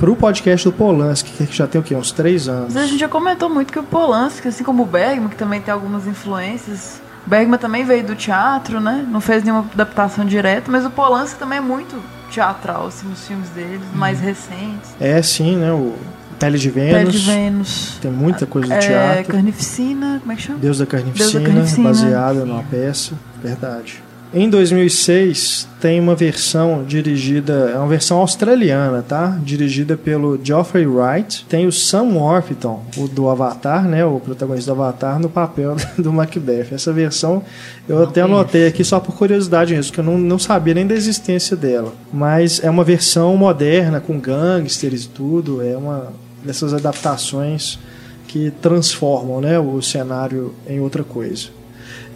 [0.00, 1.94] pro podcast do Polanski, que já tem o quê?
[1.94, 2.72] Uns três anos.
[2.72, 5.60] Mas a gente já comentou muito que o Polanski, assim como o Bergman, que também
[5.60, 7.02] tem algumas influências.
[7.26, 9.06] O Bergman também veio do teatro, né?
[9.08, 13.50] Não fez nenhuma adaptação direta, mas o Polanski também é muito teatral, assim, nos filmes
[13.50, 13.98] dele, hum.
[13.98, 14.90] mais recentes.
[14.98, 15.70] É, sim, né?
[15.70, 15.94] O
[16.38, 16.92] Pele de Vênus.
[16.92, 17.98] Pele de Vênus.
[18.00, 19.32] Tem muita coisa do é, teatro.
[19.32, 20.58] Carnificina, como é que chama?
[20.58, 21.88] Deus da Carnificina, Deus da Carnificina.
[21.88, 23.12] baseada numa peça.
[23.42, 24.02] Verdade.
[24.32, 29.36] Em 2006 tem uma versão dirigida, é uma versão australiana, tá?
[29.42, 31.44] Dirigida pelo Geoffrey Wright.
[31.48, 34.04] Tem o Sam Worthington, o do Avatar, né?
[34.04, 36.68] O protagonista do Avatar no papel do Macbeth.
[36.70, 37.42] Essa versão
[37.88, 40.86] eu não até anotei aqui só por curiosidade mesmo, que eu não, não sabia nem
[40.86, 41.92] da existência dela.
[42.12, 45.60] Mas é uma versão moderna com gangsters e tudo.
[45.60, 46.12] É uma
[46.44, 47.80] dessas adaptações
[48.28, 51.48] que transformam, né, o cenário em outra coisa.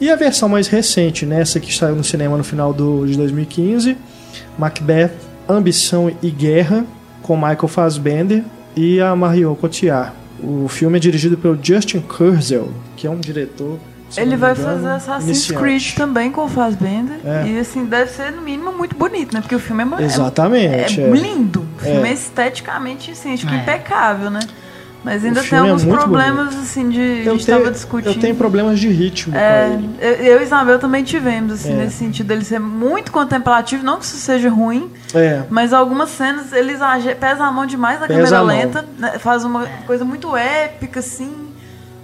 [0.01, 3.17] E a versão mais recente, né, essa que saiu no cinema no final do, de
[3.17, 3.97] 2015,
[4.59, 5.13] Macbeth,
[5.49, 6.85] Ambição e Guerra,
[7.23, 8.45] com Michael Fassbender
[8.77, 10.13] e a Marion Cotillard.
[10.43, 13.79] O filme é dirigido pelo Justin Kurzel, que é um diretor
[14.17, 17.19] ele vai engano, fazer Assassin's Creed também com o Fassbender.
[17.25, 17.49] É.
[17.49, 19.41] E assim, deve ser no mínimo muito bonito, né?
[19.41, 21.11] Porque o filme é, Exatamente, é, é, é.
[21.11, 21.67] lindo.
[21.77, 23.59] O filme é, esteticamente, assim, acho que é.
[23.59, 24.41] impecável, né?
[25.05, 26.63] Mas ainda tem é alguns é problemas, bonito.
[26.63, 26.99] assim, de.
[26.99, 28.15] Eu a gente estava discutindo.
[28.15, 29.37] Eu tenho problemas de ritmo.
[29.37, 31.77] É, eu, eu e Isabel também tivemos, assim, é.
[31.77, 35.43] nesse sentido dele ser muito contemplativo, não que isso seja ruim, é.
[35.51, 36.79] mas algumas cenas eles
[37.21, 41.54] pesam a mão demais na câmera lenta, né, faz uma coisa muito épica, assim.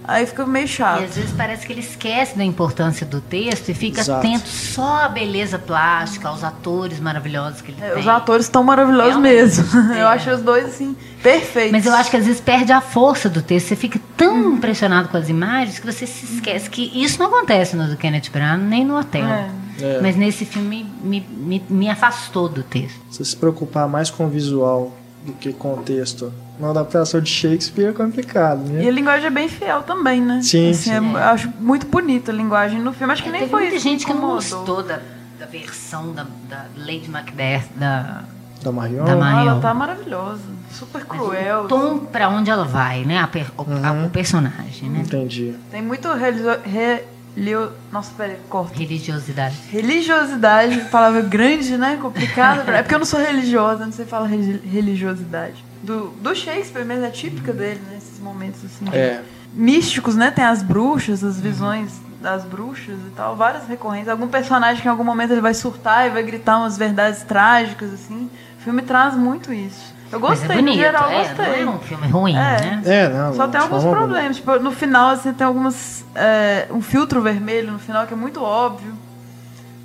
[0.03, 1.03] Aí fica meio chato.
[1.03, 4.27] E às vezes parece que ele esquece da importância do texto e fica Exato.
[4.27, 8.01] atento só à beleza plástica, aos atores maravilhosos que ele é, tem.
[8.01, 9.35] Os atores estão maravilhosos Realmente.
[9.35, 9.91] mesmo.
[9.91, 10.03] É.
[10.03, 11.73] Eu acho os dois, assim, perfeitos.
[11.73, 13.69] Mas eu acho que às vezes perde a força do texto.
[13.69, 14.55] Você fica tão hum.
[14.55, 18.31] impressionado com as imagens que você se esquece que isso não acontece no do Kenneth
[18.33, 19.27] Branagh nem no hotel.
[19.27, 19.51] É.
[19.81, 20.01] É.
[20.01, 23.01] Mas nesse filme me, me, me afastou do texto.
[23.11, 24.93] Você se preocupar mais com o visual
[25.25, 28.85] do que com o texto uma adaptação de Shakespeare é complicado, né?
[28.85, 30.41] E a linguagem é bem fiel também, né?
[30.43, 31.17] Sim, assim, sim.
[31.17, 33.13] É, acho muito bonita a linguagem no filme.
[33.13, 33.85] Acho que é, nem foi muita isso.
[33.85, 35.01] gente que não gostou da,
[35.39, 38.25] da versão da, da Lady Macbeth, da...
[38.63, 39.05] Da Marion?
[39.07, 39.53] Da Marion.
[39.53, 40.43] ela tá maravilhosa.
[40.71, 41.65] Super cruel.
[41.65, 43.19] o tom pra onde ela vai, né?
[43.19, 43.81] A, per, uhum.
[43.83, 45.01] a, o personagem, né?
[45.01, 45.55] Entendi.
[45.71, 47.03] Tem muito religio, re,
[47.37, 47.73] Leo...
[47.93, 48.79] Nossa, peraí, corta.
[48.79, 49.57] Religiosidade.
[49.71, 51.99] Religiosidade, palavra grande, né?
[52.01, 52.71] Complicada.
[52.73, 57.11] é porque eu não sou religiosa, não sei falar religiosidade do, do Shakespeare mesmo, é
[57.11, 57.97] típica dele, né?
[57.97, 58.87] Esses momentos assim.
[58.93, 59.23] É.
[59.53, 60.31] Místicos, né?
[60.31, 64.09] Tem as bruxas, as visões das bruxas e tal, várias recorrentes.
[64.09, 67.93] Algum personagem que em algum momento ele vai surtar e vai gritar umas verdades trágicas,
[67.95, 68.31] assim.
[68.59, 69.95] O filme traz muito isso.
[70.13, 71.65] Eu gostei, Mas é bonito, geral, é, gostei.
[71.65, 72.37] Não é um filme ruim, é.
[72.37, 72.83] né?
[72.85, 73.35] É, não.
[73.35, 74.37] Só tem alguns problemas.
[74.37, 76.05] Tipo, no final, assim, tem algumas.
[76.15, 78.93] É, um filtro vermelho no final que é muito óbvio.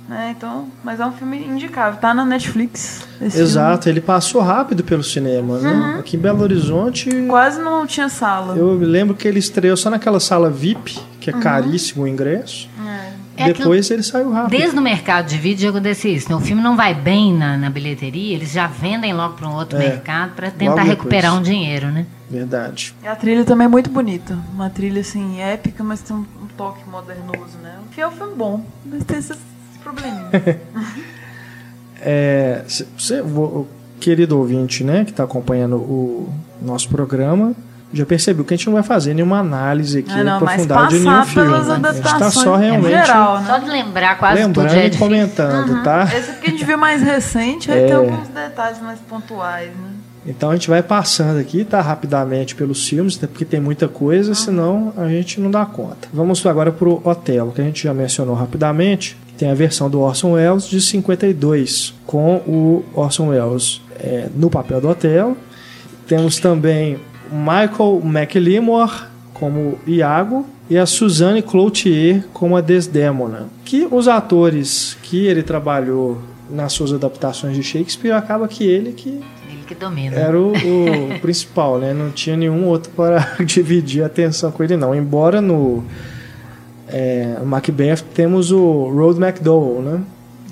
[0.08, 0.34] Né?
[0.36, 3.04] Então, mas é um filme indicável, tá na Netflix.
[3.20, 3.98] Exato, filme.
[3.98, 5.72] ele passou rápido pelo cinema, né?
[5.72, 5.98] uhum.
[5.98, 7.10] Aqui em Belo Horizonte.
[7.26, 8.56] Quase não tinha sala.
[8.56, 11.40] Eu lembro que ele estreou só naquela sala VIP, que é uhum.
[11.40, 12.68] caríssimo o ingresso.
[13.36, 13.52] É.
[13.52, 14.58] Depois ele saiu rápido.
[14.58, 16.30] Desde o mercado de vídeo acontece isso.
[16.30, 16.36] Né?
[16.36, 19.76] O filme não vai bem na, na bilheteria, eles já vendem logo para um outro
[19.78, 22.06] é, mercado para tentar recuperar um dinheiro, né?
[22.28, 22.94] Verdade.
[23.02, 24.36] E a trilha também é muito bonita.
[24.52, 27.76] Uma trilha assim épica, mas tem um, um toque modernoso, né?
[27.88, 29.38] O filme é um filme bom, mas tem essas
[29.86, 30.30] probleminha.
[32.00, 32.64] é,
[32.96, 33.22] você,
[34.00, 37.54] querido ouvinte, né, que está acompanhando o nosso programa,
[37.92, 40.98] já percebeu que a gente não vai fazer nenhuma análise aqui ah, não, aprofundada de
[40.98, 41.50] nenhum filme.
[41.50, 41.56] Né?
[41.88, 42.90] A gente está só realmente.
[42.90, 43.46] Geral, né?
[43.46, 44.78] Só de lembrar quase lembrando tudo.
[44.78, 45.82] É e comentando, uhum.
[45.82, 46.08] tá?
[46.14, 47.86] Esse que a gente viu mais recente, aí é...
[47.86, 49.90] tem alguns detalhes mais pontuais, né?
[50.26, 54.34] Então a gente vai passando aqui, tá, rapidamente pelos filmes, porque tem muita coisa, uhum.
[54.34, 56.08] senão a gente não dá conta.
[56.12, 60.00] Vamos agora para o Otelo, que a gente já mencionou rapidamente tem a versão do
[60.00, 65.36] Orson Welles de 52, com o Orson Welles é, no papel do Otelo.
[66.06, 66.98] Temos também
[67.30, 73.46] Michael McLemore como Iago e a Suzanne Cloutier como a Desdemona.
[73.64, 76.18] Que os atores que ele trabalhou
[76.50, 80.16] nas suas adaptações de Shakespeare acaba que ele que ele que domina.
[80.16, 81.92] Era o, o principal, né?
[81.92, 84.94] Não tinha nenhum outro para dividir a atenção com ele não.
[84.94, 85.84] Embora no
[86.88, 90.00] é, Macbeth temos o Road McDowell, né?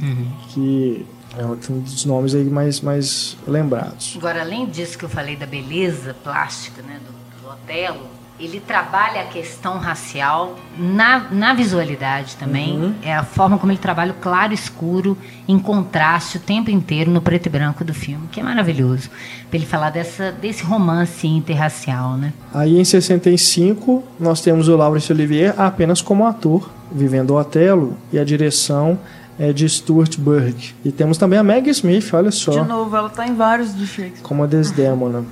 [0.03, 0.27] Uhum.
[0.49, 1.07] Que
[1.39, 4.15] é um dos nomes aí mais, mais lembrados.
[4.17, 9.21] Agora, além disso que eu falei da beleza plástica né, do, do Otelo, ele trabalha
[9.21, 12.77] a questão racial na, na visualidade também.
[12.77, 12.95] Uhum.
[13.03, 15.17] É a forma como ele trabalha o claro e escuro
[15.47, 19.09] em contraste o tempo inteiro no preto e branco do filme, que é maravilhoso.
[19.49, 22.33] Para ele falar dessa, desse romance interracial, né?
[22.53, 28.19] Aí em 65 nós temos o Laurence Olivier apenas como ator, vivendo o Otelo, e
[28.19, 28.99] a direção
[29.39, 30.75] é de Stuart Burke.
[30.85, 32.53] E temos também a Maggie Smith, olha só.
[32.63, 34.23] De novo, ela tá em vários do Shakespeare.
[34.23, 35.25] Como a Desdemona.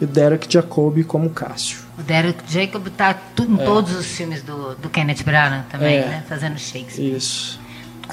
[0.00, 1.78] E o Derek Jacobi como Cássio.
[1.98, 3.64] O Derek Jacob tá em é.
[3.64, 6.06] todos os filmes do, do Kenneth Branagh também, é.
[6.06, 6.24] né?
[6.28, 7.16] Fazendo Shakespeare.
[7.16, 7.58] Isso.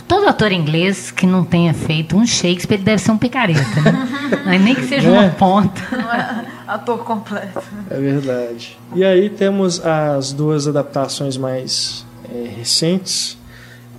[0.07, 4.57] Todo ator inglês que não tenha feito um Shakespeare ele deve ser um picareta, né?
[4.59, 5.11] Nem que seja é.
[5.11, 5.81] uma ponta.
[5.91, 7.61] Não é ator completo.
[7.89, 8.77] É verdade.
[8.95, 13.37] E aí temos as duas adaptações mais é, recentes.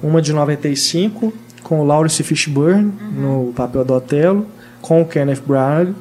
[0.05, 3.47] Uma de 95, com o Lawrence Fishburne uhum.
[3.47, 4.47] no papel do Otelo,
[4.81, 5.95] com o Kenneth Branagh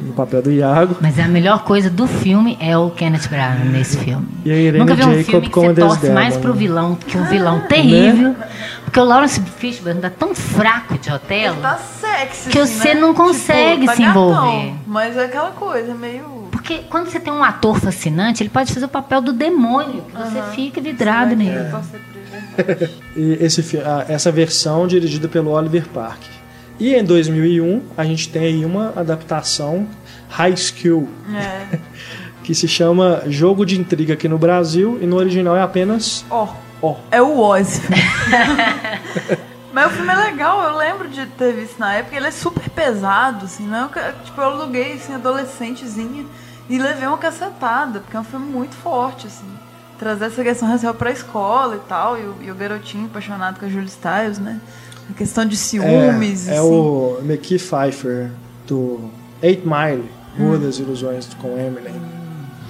[0.00, 0.96] no papel do Iago.
[1.00, 4.26] Mas a melhor coisa do filme é o Kenneth Branagh nesse filme.
[4.44, 7.16] E a Irene Nunca vi um Jacob filme que você torce mais pro vilão que
[7.16, 7.66] um vilão né?
[7.68, 8.30] terrível.
[8.30, 8.48] Né?
[8.84, 11.54] Porque o Lawrence Fishburne tá tão fraco de Otelo.
[11.54, 13.00] Ele tá sexy, que assim, você né?
[13.00, 14.34] não consegue tipo, tá se envolver.
[14.34, 16.39] Gatão, mas é aquela coisa meio.
[16.70, 20.16] Porque quando você tem um ator fascinante, ele pode fazer o papel do demônio, que
[20.16, 21.50] você fica vidrado nele.
[21.50, 22.90] É.
[23.18, 26.30] e esse, essa versão dirigida pelo Oliver Parker.
[26.78, 29.88] E em 2001 a gente tem aí uma adaptação
[30.28, 31.08] High School.
[31.34, 31.78] É.
[32.44, 36.46] que se chama Jogo de Intriga aqui no Brasil e no original é apenas Ó.
[36.80, 36.88] Oh.
[36.88, 36.96] oh.
[37.10, 37.82] É o Oz.
[39.72, 42.68] Mas o filme é legal, eu lembro de ter visto na época, ele é super
[42.70, 43.88] pesado, assim, não?
[43.88, 46.24] Tipo, eu aluguei, assim, adolescentezinha
[46.70, 49.44] e levei uma cacetada, porque é um filme muito forte, assim.
[49.98, 53.66] Trazer essa questão racial pra escola e tal, e o, e o garotinho apaixonado com
[53.66, 54.60] a Julie Stiles, né?
[55.10, 56.46] A questão de ciúmes.
[56.48, 56.68] É, é assim.
[56.68, 58.30] o McKee Pfeiffer,
[58.68, 59.00] do
[59.42, 60.60] Eight Mile, Rua hum.
[60.60, 61.90] das Ilusões com Emily.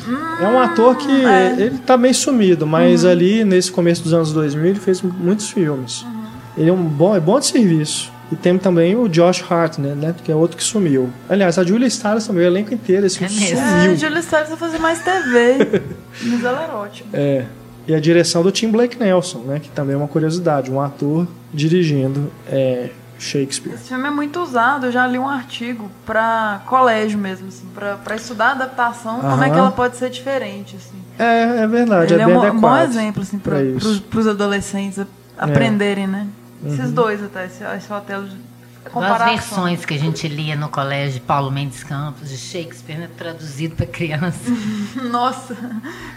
[0.08, 1.56] Hum, é um ator que é.
[1.58, 3.10] ele tá meio sumido, mas uhum.
[3.10, 6.02] ali nesse começo dos anos 2000 ele fez muitos filmes.
[6.02, 6.24] Uhum.
[6.56, 8.10] Ele é um bom, é bom de serviço.
[8.30, 10.14] E tem também o Josh Hart, né, né?
[10.22, 11.10] Que é outro que sumiu.
[11.28, 13.58] Aliás, a Julia Stiles também, o elenco inteiro, esse é sumiu.
[13.58, 15.82] É, a Julia Stiles vai fazer mais TV.
[16.22, 17.10] mas ela era ótima.
[17.12, 17.46] É.
[17.88, 19.58] E a direção do Tim Blake Nelson, né?
[19.58, 20.70] Que também é uma curiosidade.
[20.70, 23.74] Um ator dirigindo é, Shakespeare.
[23.74, 24.86] Esse filme é muito usado.
[24.86, 29.30] Eu já li um artigo para colégio mesmo, assim, para estudar a adaptação, Aham.
[29.30, 30.98] como é que ela pode ser diferente, assim.
[31.18, 32.14] É, é verdade.
[32.14, 33.58] Ele é, é um bem bom exemplo, assim, para
[34.18, 35.04] os adolescentes
[35.36, 36.06] aprenderem, é.
[36.06, 36.26] né?
[36.64, 36.92] Esses uhum.
[36.92, 38.25] dois até, esse, esse hotel
[38.85, 43.11] as versões que a gente lia no colégio de Paulo Mendes Campos, de Shakespeare, né,
[43.16, 44.51] traduzido para criança.
[45.11, 45.55] Nossa,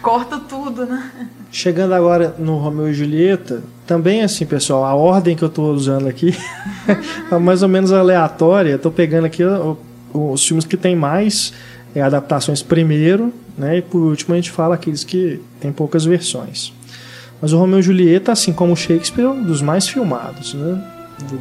[0.02, 1.12] corta tudo, né?
[1.52, 6.08] Chegando agora no Romeu e Julieta, também assim, pessoal, a ordem que eu estou usando
[6.08, 6.34] aqui
[7.30, 8.76] é mais ou menos aleatória.
[8.76, 9.44] Estou pegando aqui
[10.14, 11.54] os filmes que tem mais
[11.94, 13.78] é, adaptações primeiro, né?
[13.78, 16.74] E por último a gente fala aqueles que tem poucas versões.
[17.44, 20.82] Mas o Romeu e Julieta, assim como o Shakespeare, é um dos mais filmados, né?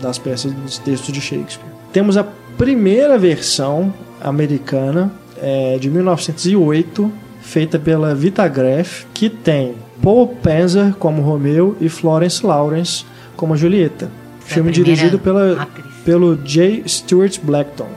[0.01, 1.65] das peças dos textos de Shakespeare.
[1.93, 2.27] Temos a
[2.59, 11.77] primeira versão americana é, de 1908, feita pela Vitagraph, que tem Paul Panzer como Romeu
[11.81, 13.05] e Florence Lawrence
[13.37, 14.11] como Julieta.
[14.41, 15.69] Filme dirigido pela,
[16.05, 16.83] pelo J.
[16.85, 17.89] Stuart Blackton.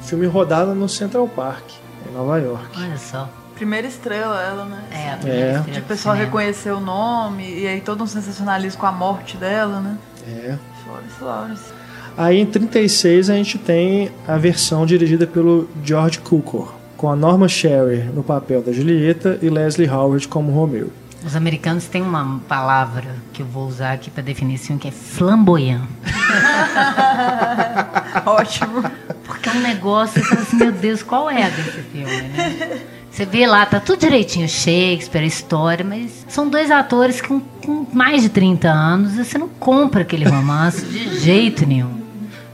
[0.00, 1.62] Filme rodado no Central Park,
[2.10, 2.76] em Nova York.
[2.76, 3.30] Olha só.
[3.54, 4.82] Primeira estrela ela, né?
[4.90, 5.70] É, a primeira é.
[5.70, 9.80] De o pessoal reconhecer o nome e aí todo um sensacionalismo com a morte dela,
[9.80, 9.96] né?
[10.26, 10.56] É.
[10.84, 11.62] Florence Lawrence.
[12.16, 17.48] Aí em 36 a gente tem a versão dirigida pelo George Cukor, com a Norma
[17.48, 20.92] Sherry no papel da Julieta e Leslie Howard como Romeu.
[21.24, 24.90] Os americanos têm uma palavra que eu vou usar aqui para definir isso, que é
[24.90, 25.82] flamboyant.
[28.26, 28.82] Ótimo.
[29.24, 32.80] Porque é um negócio, você fala assim, meu Deus, qual é a desse filme, né?
[33.12, 38.22] Você vê lá, tá tudo direitinho, Shakespeare, história, mas são dois atores com, com mais
[38.22, 42.00] de 30 anos e você não compra aquele romance de jeito nenhum.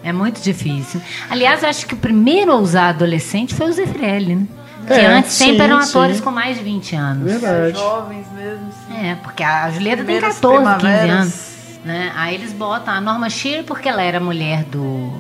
[0.03, 1.01] É muito difícil.
[1.31, 4.47] Aliás, eu acho que o primeiro a usar adolescente foi o Zeffirelli, né?
[4.89, 6.23] Que é, antes sim, sempre eram atores sim.
[6.23, 7.25] com mais de 20 anos.
[7.25, 7.79] Verdade.
[7.79, 8.73] Jovens mesmo.
[8.89, 9.07] Sim.
[9.07, 11.49] É, porque a Julieta tem 14, 15 anos.
[11.85, 12.13] Né?
[12.17, 15.13] Aí eles botam a Norma Shear porque ela era mulher do,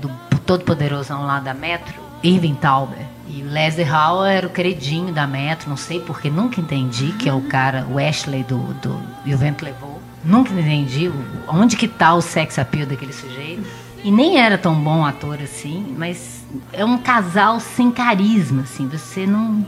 [0.00, 0.08] do
[0.46, 3.15] todo-poderosão lá da Metro, Irving Tauber.
[3.28, 7.28] E o Leslie Howell era o queridinho da Metro, não sei porque, nunca entendi, que
[7.28, 10.00] é o cara, o Ashley do, do E o Vento Levou.
[10.24, 11.10] Nunca entendi
[11.48, 13.64] onde que tá o sex appeal daquele sujeito.
[14.02, 18.88] E nem era tão bom ator assim, mas é um casal sem carisma, assim.
[18.88, 19.66] Você não,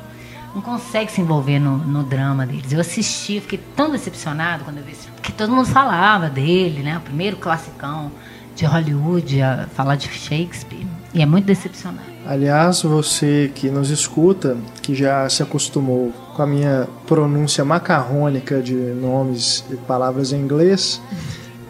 [0.55, 2.73] não consegue se envolver no, no drama deles.
[2.73, 5.09] Eu assisti, fiquei tão decepcionado quando eu vi isso.
[5.15, 6.99] Porque todo mundo falava dele, né?
[6.99, 8.13] O primeiro classicão
[8.55, 10.87] de Hollywood a falar de Shakespeare.
[11.15, 12.08] E é muito decepcionante.
[12.29, 18.75] Aliás, você que nos escuta, que já se acostumou com a minha pronúncia macarrônica de
[18.75, 21.01] nomes e palavras em inglês,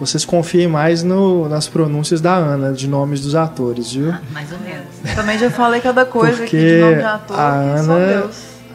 [0.00, 4.10] vocês confiem mais no, nas pronúncias da Ana, de nomes dos atores, viu?
[4.10, 4.88] Ah, mais ou menos.
[5.14, 8.30] Também já falei cada coisa Porque aqui de nome de ator, a Ana,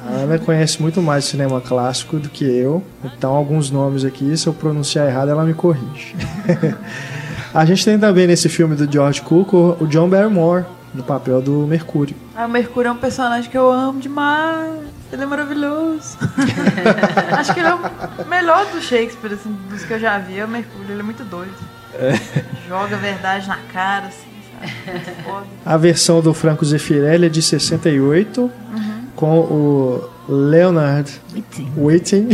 [0.07, 4.47] A Ana conhece muito mais cinema clássico do que eu, então alguns nomes aqui, se
[4.47, 6.15] eu pronunciar errado, ela me corrige.
[7.53, 10.63] A gente tem também nesse filme do George Cukor o John Barrymore,
[10.93, 12.15] no papel do Mercúrio.
[12.35, 14.81] Ah, o Mercúrio é um personagem que eu amo demais.
[15.11, 16.17] Ele é maravilhoso.
[17.37, 20.39] Acho que ele é o melhor do Shakespeare, assim, dos que eu já vi.
[20.39, 21.53] É o Mercúrio, ele é muito doido.
[21.95, 22.13] É.
[22.67, 24.27] Joga a verdade na cara, assim,
[24.59, 25.43] sabe?
[25.65, 28.51] A versão do Franco Zeffirelli é de 68, uhum.
[29.15, 31.11] com o Leonard
[31.77, 32.29] Whiting.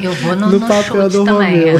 [0.00, 1.74] Eu vou no, no, no papel do também.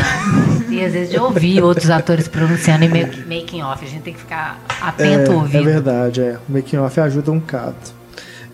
[0.84, 3.84] Às vezes eu ouvi outros atores pronunciando em making off.
[3.84, 5.68] A gente tem que ficar atento é, ouvindo.
[5.68, 6.38] É verdade, é.
[6.48, 7.76] O making off ajuda um bocado.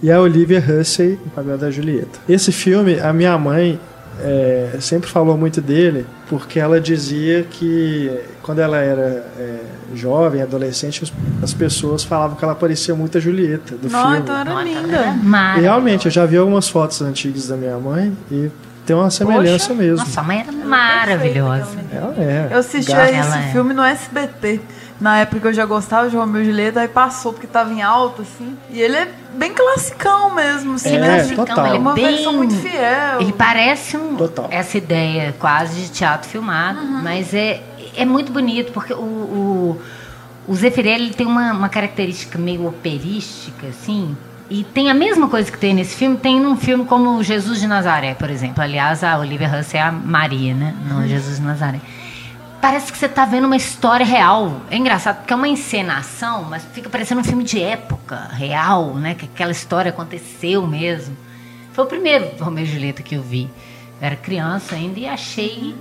[0.02, 2.18] E a Olivia Hussey no papel da Julieta.
[2.28, 3.80] Esse filme, a minha mãe
[4.20, 8.10] é, sempre falou muito dele porque ela dizia que
[8.42, 9.58] quando ela era é,
[9.94, 11.12] jovem, adolescente,
[11.42, 14.18] as pessoas falavam que ela parecia muito a Julieta do Não, filme.
[14.18, 15.16] Então era linda.
[15.58, 18.50] E realmente, eu já vi algumas fotos antigas da minha mãe e
[18.86, 19.96] tem uma semelhança Poxa, mesmo.
[19.98, 21.76] Nossa, a mãe era maravilhosa.
[21.92, 22.48] Ela é.
[22.52, 23.50] Eu assisti esse é.
[23.52, 24.60] filme no SBT
[25.00, 28.22] na época eu já gostava de Romeu e Julieta, aí passou porque tava em alta,
[28.22, 28.56] assim.
[28.70, 31.24] E ele é bem classicão mesmo, assim, é, né?
[31.34, 31.66] Total.
[31.66, 33.20] Ele é uma bem, versão muito fiel.
[33.20, 34.48] Ele parece um, total.
[34.50, 37.02] essa ideia quase de teatro filmado, uhum.
[37.02, 37.62] mas é,
[37.94, 39.82] é muito bonito, porque o, o,
[40.48, 44.16] o Zeffirelli tem uma, uma característica meio operística, assim,
[44.48, 47.66] e tem a mesma coisa que tem nesse filme, tem num filme como Jesus de
[47.66, 48.62] Nazaré, por exemplo.
[48.62, 50.74] Aliás, a Olivia Hussey é a Maria, né?
[50.88, 51.08] No uhum.
[51.08, 51.80] Jesus de Nazaré
[52.66, 54.60] parece que você está vendo uma história real.
[54.68, 59.14] É engraçado, porque é uma encenação, mas fica parecendo um filme de época real, né?
[59.14, 61.16] Que aquela história aconteceu mesmo.
[61.72, 63.48] Foi o primeiro Romeu e Julieta que eu vi.
[64.00, 65.76] Eu era criança ainda e achei,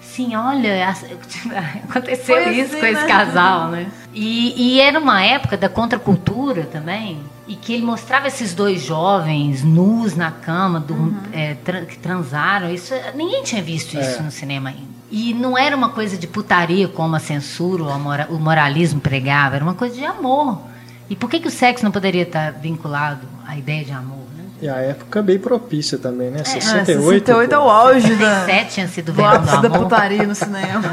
[0.00, 0.88] sim, olha,
[1.88, 3.06] aconteceu Foi isso assim, com esse né?
[3.06, 3.92] casal, né?
[4.14, 7.20] E, e era uma época da contracultura também,
[7.50, 11.16] e que ele mostrava esses dois jovens nus na cama, do, uhum.
[11.32, 12.72] é, tra que transaram.
[12.72, 14.22] Isso, ninguém tinha visto isso é.
[14.22, 14.88] no cinema ainda.
[15.10, 19.00] E não era uma coisa de putaria como a censura ou a mora, o moralismo
[19.00, 20.60] pregava, era uma coisa de amor.
[21.08, 24.24] E por que, que o sexo não poderia estar vinculado à ideia de amor?
[24.38, 24.44] Né?
[24.62, 26.42] E a época bem propícia também, né?
[26.42, 27.26] É, 68.
[27.26, 28.44] 68 é o auge da.
[28.44, 30.88] 67 tinha sido o ápice da putaria no cinema.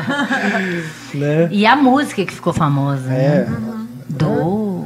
[1.14, 1.49] né?
[1.51, 3.45] E a música que ficou famosa, é.
[3.45, 3.47] né?
[3.47, 3.88] Uhum.
[4.10, 4.86] Do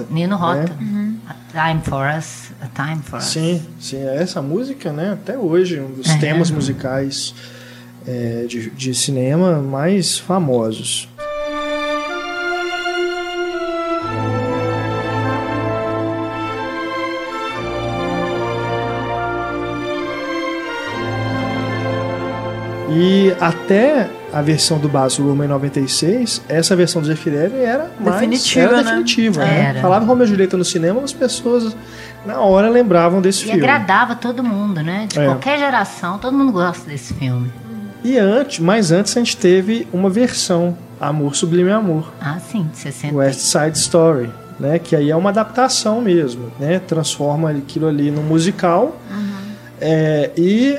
[0.00, 0.04] é.
[0.10, 0.72] Nino Rota.
[0.80, 0.82] É.
[0.82, 1.07] Uhum.
[1.28, 2.50] A Time for Us.
[2.62, 3.24] A Time for Us.
[3.24, 3.98] Sim, sim.
[3.98, 5.12] É essa música, né?
[5.12, 7.34] Até hoje, um dos temas musicais
[8.06, 11.08] é, de, de cinema mais famosos.
[22.90, 28.16] E até a versão do Baz Luhrmann em 96, essa versão do Zeffirelli era mais
[28.16, 28.82] definitiva, era né?
[28.82, 29.44] definitiva.
[29.44, 29.66] Né?
[29.70, 29.80] Era.
[29.80, 31.74] Falava Romeo e Julieta no cinema, as pessoas
[32.26, 33.60] na hora lembravam desse e filme.
[33.60, 35.06] E agradava todo mundo, né?
[35.08, 35.24] De é.
[35.24, 37.50] qualquer geração, todo mundo gosta desse filme.
[38.04, 42.12] E antes, mais antes a gente teve uma versão, Amor Sublime Amor.
[42.20, 43.14] Ah, sim, de 60.
[43.14, 44.78] West Side Story, né?
[44.78, 46.78] Que aí é uma adaptação mesmo, né?
[46.78, 48.96] Transforma aquilo ali no musical.
[49.10, 49.38] Uhum.
[49.80, 50.78] É, e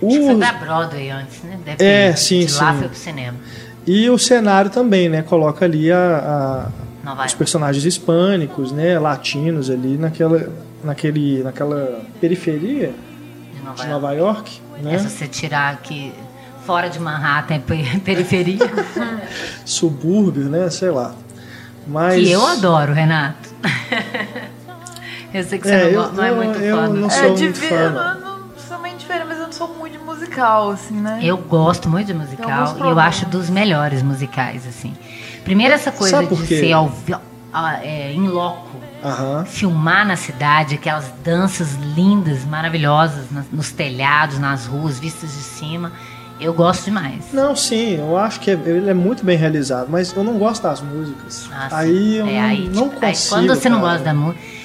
[0.00, 0.10] o...
[0.10, 1.58] Foi da Broadway antes, né?
[1.64, 2.58] Deve é, sim, de sim.
[2.58, 3.36] lá foi pro cinema.
[3.86, 5.22] E o cenário também, né?
[5.22, 6.68] Coloca ali a,
[7.06, 8.98] a os personagens hispânicos, né?
[8.98, 10.48] Latinos ali naquela,
[10.84, 12.92] naquele, naquela periferia
[13.54, 14.60] de Nova, de Nova York.
[14.60, 14.94] York né?
[14.94, 16.12] É, se você tirar aqui
[16.66, 17.60] fora de Manhattan,
[18.04, 18.70] periferia.
[19.64, 20.68] Subúrbio, né?
[20.70, 21.14] Sei lá.
[21.86, 22.22] Mas...
[22.22, 23.48] Que eu adoro, Renato.
[25.32, 26.88] eu sei que você é, não, eu, não, é muito eu fã.
[26.88, 27.74] Não sou é, muito fã.
[27.74, 28.29] Eu não,
[29.60, 31.20] sou muito de musical, assim, né?
[31.22, 34.94] Eu gosto muito de musical e eu acho dos melhores musicais, assim.
[35.44, 36.90] Primeiro essa coisa de ser ao,
[37.82, 38.70] é, em loco.
[39.02, 39.44] Uhum.
[39.44, 45.92] Filmar na cidade, aquelas danças lindas, maravilhosas, nos telhados, nas ruas, vistas de cima.
[46.40, 47.26] Eu gosto demais.
[47.30, 50.62] Não, sim, eu acho que é, ele é muito bem realizado, mas eu não gosto
[50.62, 51.50] das músicas.
[51.52, 53.06] Ah, aí eu é, aí, não, tipo, consigo.
[53.06, 53.74] Aí, quando você cara.
[53.74, 54.59] não gosta da música.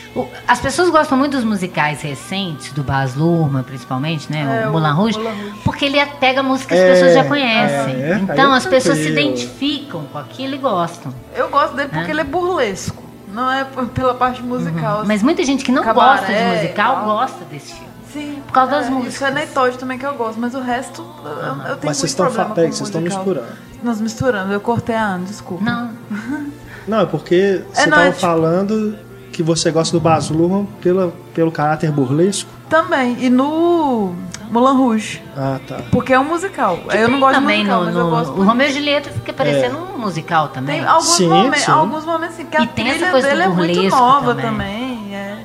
[0.47, 4.63] As pessoas gostam muito dos musicais recentes, do Baz Luhrmann, principalmente, né?
[4.63, 5.20] É, o Moulin Rouge,
[5.63, 7.95] porque ele pega música que as é, pessoas já conhecem.
[7.95, 11.13] É, então as pessoas se identificam com aquilo e gostam.
[11.36, 13.03] Eu gosto dele porque ele é burlesco.
[13.28, 14.99] Não é pela parte musical.
[14.99, 15.07] Uhum.
[15.07, 17.89] Mas muita gente que não Cabaré, gosta de musical gosta desse filme.
[18.13, 18.41] Sim.
[18.47, 19.16] Por causa das é, músicas.
[19.16, 21.95] Isso é Neitoide também que eu gosto, mas o resto eu, eu tenho mas muito
[21.95, 23.47] vocês estão problema vocês estão misturando.
[23.84, 25.66] Nós misturando, eu cortei a Ana, desculpa.
[25.66, 25.91] Não.
[26.88, 28.22] Não, é porque você estava é, é, tipo...
[28.22, 28.97] falando
[29.36, 32.50] que você gosta do Baz Luhrmann pela, pelo caráter burlesco.
[32.70, 34.16] Também, e no
[34.50, 35.22] Moulin Rouge.
[35.36, 35.82] Ah, tá.
[35.92, 36.78] Porque é um musical.
[36.90, 38.32] Que eu não gosto também de musical, no, mas eu gosto.
[38.32, 39.80] O Romeu e Julieta fica parecendo é.
[39.82, 40.80] um musical também.
[40.80, 41.72] Tem alguns, sim, momentos, sim.
[41.72, 44.52] alguns momentos assim, que a e tem trilha essa coisa dele é muito nova também.
[44.52, 45.16] também.
[45.16, 45.38] É,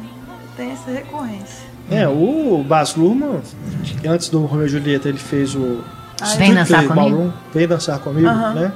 [0.56, 1.70] tem essa recorrência.
[1.90, 3.40] É, o Baz Luhrmann,
[4.06, 5.82] antes do Romeo e Julieta, ele fez o
[6.38, 7.32] Vem dançar comigo.
[7.52, 8.72] Vem dançar comigo, né?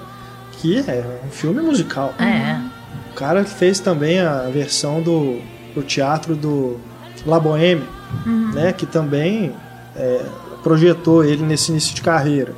[0.58, 2.12] Que é um filme musical.
[2.18, 2.73] É.
[3.14, 5.40] cara fez também a versão do,
[5.74, 6.78] do teatro do
[7.26, 7.84] La Boheme,
[8.26, 8.52] uhum.
[8.52, 8.72] né?
[8.72, 9.54] Que também
[9.96, 10.24] é,
[10.62, 12.54] projetou ele nesse início de carreira.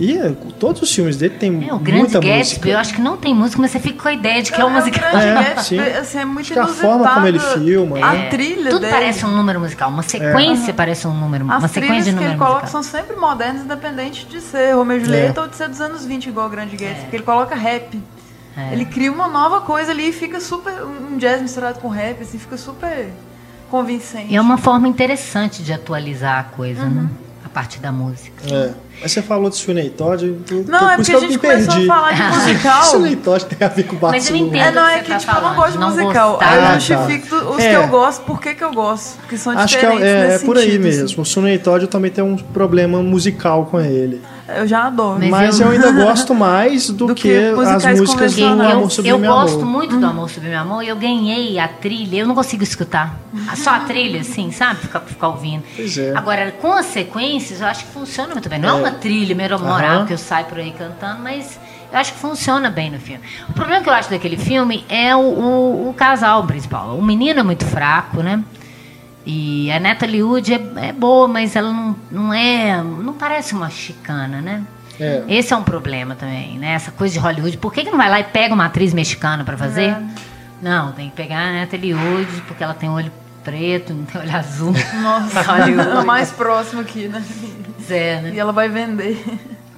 [0.00, 2.68] E é, todos os filmes dele tem é, o Grande Gatsby, música.
[2.70, 4.62] eu acho que não tem música, mas você fica com a ideia de que é,
[4.62, 5.10] é um musical.
[5.10, 7.98] É, Gatsby, assim, é muito acho a forma como ele filma.
[8.02, 8.28] A é.
[8.30, 8.92] trilha Tudo dele.
[8.92, 10.72] parece um número musical, uma sequência é.
[10.72, 14.24] parece um número, As uma sequência de número que ele coloca são sempre modernas, independente
[14.24, 17.02] de ser Romeo e Julieta ou de ser dos anos 20, igual o Grande Gatsby,
[17.02, 18.00] porque ele coloca rap.
[18.72, 20.72] Ele cria uma nova coisa ali e fica super.
[20.82, 23.08] Um jazz misturado com rap, assim, fica super
[23.70, 24.32] convincente.
[24.32, 26.90] E é uma forma interessante de atualizar a coisa, uhum.
[26.90, 27.08] né?
[27.44, 28.42] A partir da música.
[28.52, 28.72] É.
[29.02, 30.36] Mas você falou de Sweeney Todd.
[30.68, 32.84] Não, é porque a gente começou a falar de musical.
[32.84, 34.56] Sweeney Todd tem a ver com Mas eu entendo.
[34.56, 36.30] É, não, é que, que tá tipo, eu não gosto de musical.
[36.32, 36.48] Gostar.
[36.48, 37.70] Aí eu justifico os é.
[37.70, 39.16] que eu gosto, por que, que eu gosto.
[39.20, 40.02] Porque são Acho diferentes.
[40.02, 41.04] Acho que é, é, é por aí mesmo.
[41.06, 41.20] Assim.
[41.20, 44.20] O Sweeney Todd eu também tenho um problema musical com ele.
[44.56, 45.20] Eu já adoro.
[45.20, 45.66] Mas, Mas eu...
[45.66, 45.72] eu...
[45.72, 49.66] ainda gosto mais do, do que, que as músicas do Amor Sublime Eu, eu gosto
[49.66, 52.18] muito do Amor Sublime Amor e eu ganhei a trilha.
[52.18, 53.18] Eu não consigo escutar.
[53.56, 54.80] Só a trilha, assim, sabe?
[54.80, 55.62] Ficar, ficar ouvindo.
[55.74, 56.16] Pois é.
[56.16, 58.58] Agora, com as sequências, eu acho que funciona muito bem.
[58.58, 60.06] Não é, uma trilha memorável uhum.
[60.06, 61.58] que eu saio por aí cantando, mas
[61.92, 63.22] eu acho que funciona bem no filme.
[63.48, 66.96] O problema que eu acho daquele filme é o, o, o casal principal.
[66.96, 68.42] O menino é muito fraco, né?
[69.24, 72.82] E a Natalie Wood é, é, boa, mas ela não, não é.
[72.82, 74.64] não parece uma chicana, né?
[74.98, 75.24] É.
[75.28, 76.72] Esse é um problema também, né?
[76.72, 77.56] Essa coisa de Hollywood.
[77.58, 79.90] Por que, que não vai lá e pega uma atriz mexicana para fazer?
[79.90, 80.02] É.
[80.62, 83.10] Não, tem que pegar a Natalie Wood, porque ela tem olho
[83.42, 84.74] preto, não tem olho azul.
[85.02, 85.88] Nossa, Hollywood.
[85.88, 87.24] é mais próximo aqui, né?
[87.88, 88.32] É, né?
[88.34, 89.24] E ela vai vender.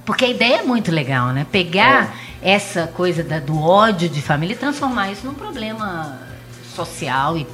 [0.05, 1.45] Porque a ideia é muito legal, né?
[1.49, 2.53] Pegar é.
[2.53, 6.19] essa coisa da, do ódio de família e transformar isso num problema
[6.75, 7.47] social e,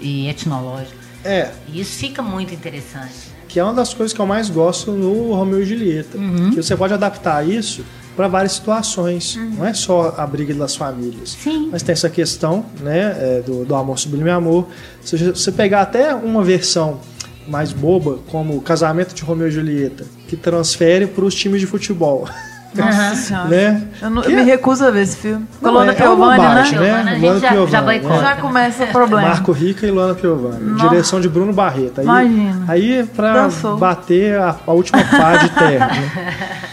[0.00, 1.02] e etnológico.
[1.24, 1.50] É.
[1.68, 3.32] E isso fica muito interessante.
[3.48, 6.16] Que é uma das coisas que eu mais gosto no Romeu e Julieta.
[6.16, 6.50] Uhum.
[6.50, 7.84] Que você pode adaptar isso
[8.16, 9.36] para várias situações.
[9.36, 9.50] Uhum.
[9.58, 11.30] Não é só a briga das famílias.
[11.30, 11.68] Sim.
[11.70, 14.66] Mas tem essa questão né, é, do, do amor sublime amor.
[15.02, 17.00] Se você pegar até uma versão
[17.46, 21.66] mais boba, como o casamento de Romeu e Julieta, que transfere para os times de
[21.66, 22.28] futebol.
[22.74, 23.48] Nossa senhora.
[23.48, 23.82] Né?
[24.00, 25.46] Eu, não, eu me recuso a ver esse filme.
[25.60, 27.02] Com Luana é, Piovani, é né?
[27.04, 27.18] né?
[27.20, 28.20] Luana já, Piovani, já boicota.
[28.20, 29.28] Já começa o problema.
[29.28, 30.74] Marco Rica e Luana Piovani.
[30.80, 32.00] Direção de Bruno Barreto.
[32.00, 32.64] Aí, Imagina.
[32.68, 33.76] Aí, pra Dançou.
[33.76, 35.86] bater a, a última pá de terra.
[35.88, 36.62] Né?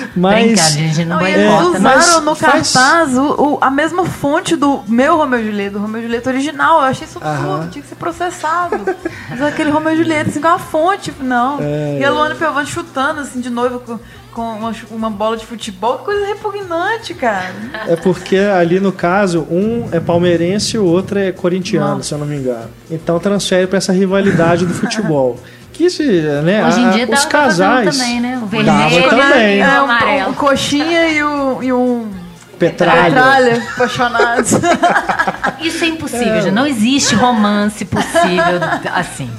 [0.16, 0.60] Mas.
[0.60, 2.72] a gente não, não eles usaram no faz...
[2.72, 6.30] cartaz o, o, a mesma fonte do meu Romeu e Julieta, do Romeu e Julieta
[6.30, 6.78] original.
[6.78, 8.84] Eu achei isso absurdo, tinha que ser processado.
[9.28, 11.58] Mas aquele Romeu e Julieta, assim, com a fonte, não.
[11.60, 11.98] É...
[12.00, 13.98] E a Luana Piovani chutando, assim, de novo com,
[14.36, 17.54] com uma, uma, bola de futebol, que coisa repugnante, cara.
[17.88, 22.02] É porque ali no caso, um é palmeirense e o outro é corintiano, Nossa.
[22.02, 22.68] se eu não me engano.
[22.90, 25.38] Então transfere para essa rivalidade do futebol
[25.72, 26.04] que se,
[26.42, 28.38] né, Hoje em dia a, os casais também, né?
[28.42, 29.60] O vermelho também.
[29.60, 30.30] É, o amarelo.
[30.30, 32.10] O, coxinha e, o, e um
[32.58, 33.04] Petralha.
[33.04, 34.52] Petralha, apaixonados.
[35.60, 36.50] Isso é impossível, é.
[36.50, 38.60] não existe romance possível
[38.92, 39.30] assim.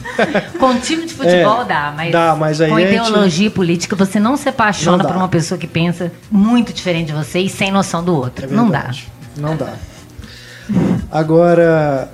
[0.59, 3.53] Com time de futebol é, dá, mas, dá, mas com ideologia gente...
[3.53, 7.39] política você não se apaixona não por uma pessoa que pensa muito diferente de você
[7.39, 8.45] e sem noção do outro.
[8.45, 8.91] É não dá.
[9.35, 9.73] Não dá.
[11.11, 12.09] Agora,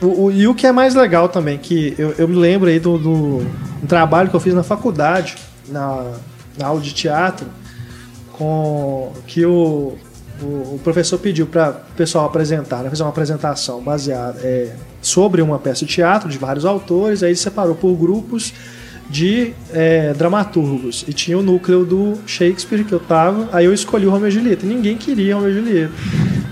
[0.00, 2.78] o, o, e o que é mais legal também, que eu, eu me lembro aí
[2.78, 3.46] do, do
[3.82, 5.36] um trabalho que eu fiz na faculdade,
[5.68, 6.12] na,
[6.58, 7.46] na aula de teatro,
[8.32, 9.96] com que o,
[10.42, 15.42] o, o professor pediu para o pessoal apresentar, né, fazer uma apresentação baseada é, sobre
[15.42, 18.52] uma peça de teatro de vários autores, aí ele separou por grupos
[19.08, 21.04] de é, dramaturgos.
[21.06, 24.30] E tinha o núcleo do Shakespeare que eu tava, aí eu escolhi o Romeo e
[24.30, 24.66] Julieta.
[24.66, 25.92] Ninguém queria Romeo e Julieta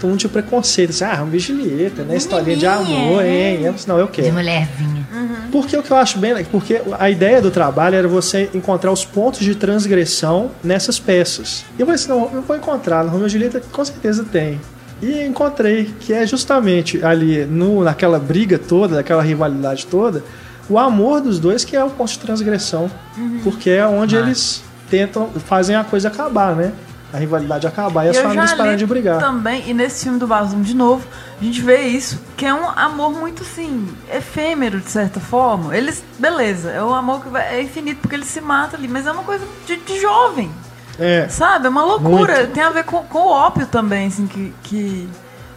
[0.09, 0.91] mundo tinha preconceito.
[0.91, 2.17] Assim, ah, e Julieta, né?
[2.17, 3.63] Historinha de amor, hein?
[3.63, 4.29] Eu não, eu quero.
[4.29, 5.07] De mulherzinha.
[5.13, 5.51] Uhum.
[5.51, 6.45] Porque o que eu acho bem...
[6.45, 11.65] Porque a ideia do trabalho era você encontrar os pontos de transgressão nessas peças.
[11.79, 13.03] E eu falei assim, não, eu vou encontrar.
[13.03, 14.61] Romeo e Julieta com certeza tem.
[15.03, 20.23] E encontrei que é justamente ali, no, naquela briga toda, naquela rivalidade toda,
[20.69, 22.91] o amor dos dois que é o ponto de transgressão.
[23.19, 23.41] Uhum.
[23.43, 24.21] Porque é onde ah.
[24.21, 26.73] eles tentam, fazem a coisa acabar, né?
[27.13, 29.21] A rivalidade acabar e as famílias pararem de brigar.
[29.21, 31.07] Também, e nesse filme do Basum de novo,
[31.41, 35.77] a gente vê isso, que é um amor muito assim, efêmero de certa forma.
[35.77, 39.07] Eles, beleza, é um amor que vai, é infinito porque eles se matam ali, mas
[39.07, 40.51] é uma coisa de, de jovem.
[40.99, 41.29] É.
[41.29, 41.67] Sabe?
[41.67, 42.37] É uma loucura.
[42.37, 42.53] Muito.
[42.53, 45.09] Tem a ver com, com o ópio também, assim, que, que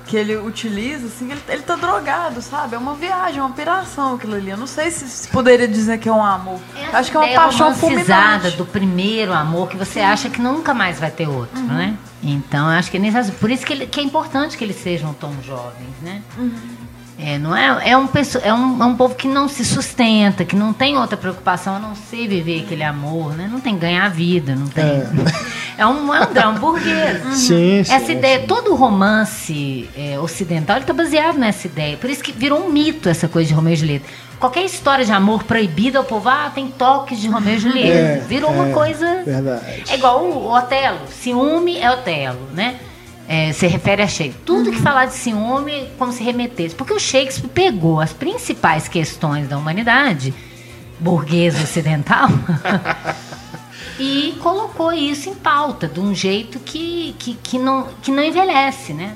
[0.05, 2.75] que ele utiliza, assim, ele, ele tá drogado, sabe?
[2.75, 4.51] É uma viagem, uma piração aquilo ali.
[4.51, 6.59] Eu não sei se, se poderia dizer que é um amor.
[6.75, 8.51] Essa Acho que é uma paixão fulminante.
[8.51, 10.05] do primeiro amor que você Sim.
[10.05, 11.67] acha que nunca mais vai ter outro, uhum.
[11.67, 11.97] né?
[12.23, 15.13] Então, acho que é nesse, por isso que, ele, que, é importante que eles sejam
[15.13, 16.21] tão jovens, né?
[16.37, 16.84] Uhum.
[17.17, 18.09] É, não é, é, um,
[18.43, 21.79] é, um, é um povo que não se sustenta, que não tem outra preocupação a
[21.79, 23.47] não ser viver aquele amor, né?
[23.49, 24.83] Não tem ganhar vida, não tem.
[24.83, 25.07] É,
[25.79, 26.95] é um, é um drama burguês.
[27.25, 27.31] Uhum.
[27.33, 28.47] Sim, Essa sim, ideia, sim.
[28.47, 31.97] todo romance é, ocidental está baseado nessa ideia.
[31.97, 34.05] Por isso que virou um mito essa coisa de Romeu e Julieta.
[34.39, 37.95] Qualquer história de amor proibida, o povo, ah, tem toques de Romeu e Julieta.
[37.95, 39.23] É, virou uma é, coisa.
[39.23, 39.83] Verdade.
[39.89, 40.99] É igual o Otelo.
[41.09, 42.79] Ciúme é Otelo, né?
[43.27, 44.45] É, se refere a Shakespeare.
[44.45, 46.75] Tudo que falar de ciúme, como se remetesse.
[46.75, 50.33] Porque o Shakespeare pegou as principais questões da humanidade,
[50.99, 52.29] burguesa ocidental,
[53.99, 58.93] e colocou isso em pauta, de um jeito que, que, que, não, que não envelhece,
[58.93, 59.15] né?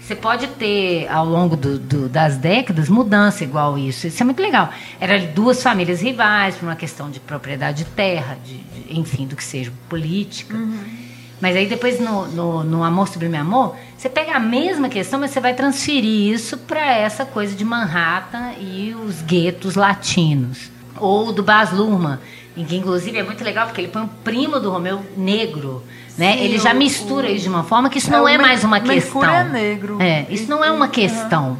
[0.00, 4.06] Você pode ter, ao longo do, do, das décadas, mudança igual isso.
[4.06, 4.70] Isso é muito legal.
[4.98, 9.36] Eram duas famílias rivais por uma questão de propriedade de terra, de, de enfim, do
[9.36, 10.56] que seja, política.
[10.56, 11.07] Uhum.
[11.40, 15.30] Mas aí depois no, no, no, Amor Sublime Amor, você pega a mesma questão, mas
[15.30, 20.70] você vai transferir isso para essa coisa de Manhattan e os guetos latinos.
[20.96, 22.18] Ou do Baz Luhrmann,
[22.56, 25.82] em que inclusive é muito legal porque ele põe o primo do Romeu negro.
[26.16, 26.36] Né?
[26.36, 28.64] Sim, ele já mistura o, isso de uma forma que isso é, não é mais
[28.64, 29.22] uma questão.
[29.24, 30.02] é negro.
[30.02, 31.56] É, isso não é uma questão.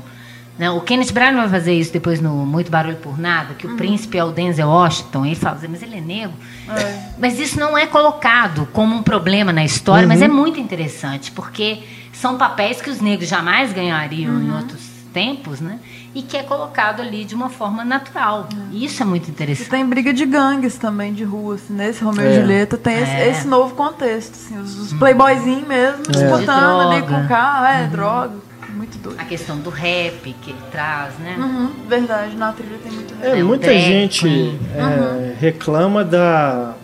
[0.59, 0.69] Né?
[0.71, 3.77] O Kenneth Branagh vai fazer isso depois no Muito Barulho por Nada, que o uhum.
[3.77, 5.25] príncipe é o Denzel Washington.
[5.25, 6.35] Ele fala, mas ele é negro.
[6.69, 7.13] É.
[7.17, 10.09] Mas isso não é colocado como um problema na história, uhum.
[10.09, 14.43] mas é muito interessante, porque são papéis que os negros jamais ganhariam uhum.
[14.43, 15.79] em outros tempos, né?
[16.15, 18.49] E que é colocado ali de uma forma natural.
[18.53, 18.69] Uhum.
[18.73, 19.69] Isso é muito interessante.
[19.69, 21.55] E tem briga de gangues também, de rua.
[21.55, 22.33] Assim, nesse Romeu é.
[22.33, 23.03] e Julieta tem é.
[23.03, 24.33] esse, esse, novo contexto.
[24.33, 26.11] Assim, os, os playboyzinhos mesmo, é.
[26.11, 27.91] disputando ali com o carro, é, uhum.
[27.91, 29.21] droga muito doido.
[29.21, 31.37] A questão do rap que ele traz, né?
[31.39, 33.39] Uhum, verdade, na trilha tem muito rap.
[33.39, 34.27] É, muita gente
[34.75, 35.35] é, uhum.
[35.39, 36.75] reclama da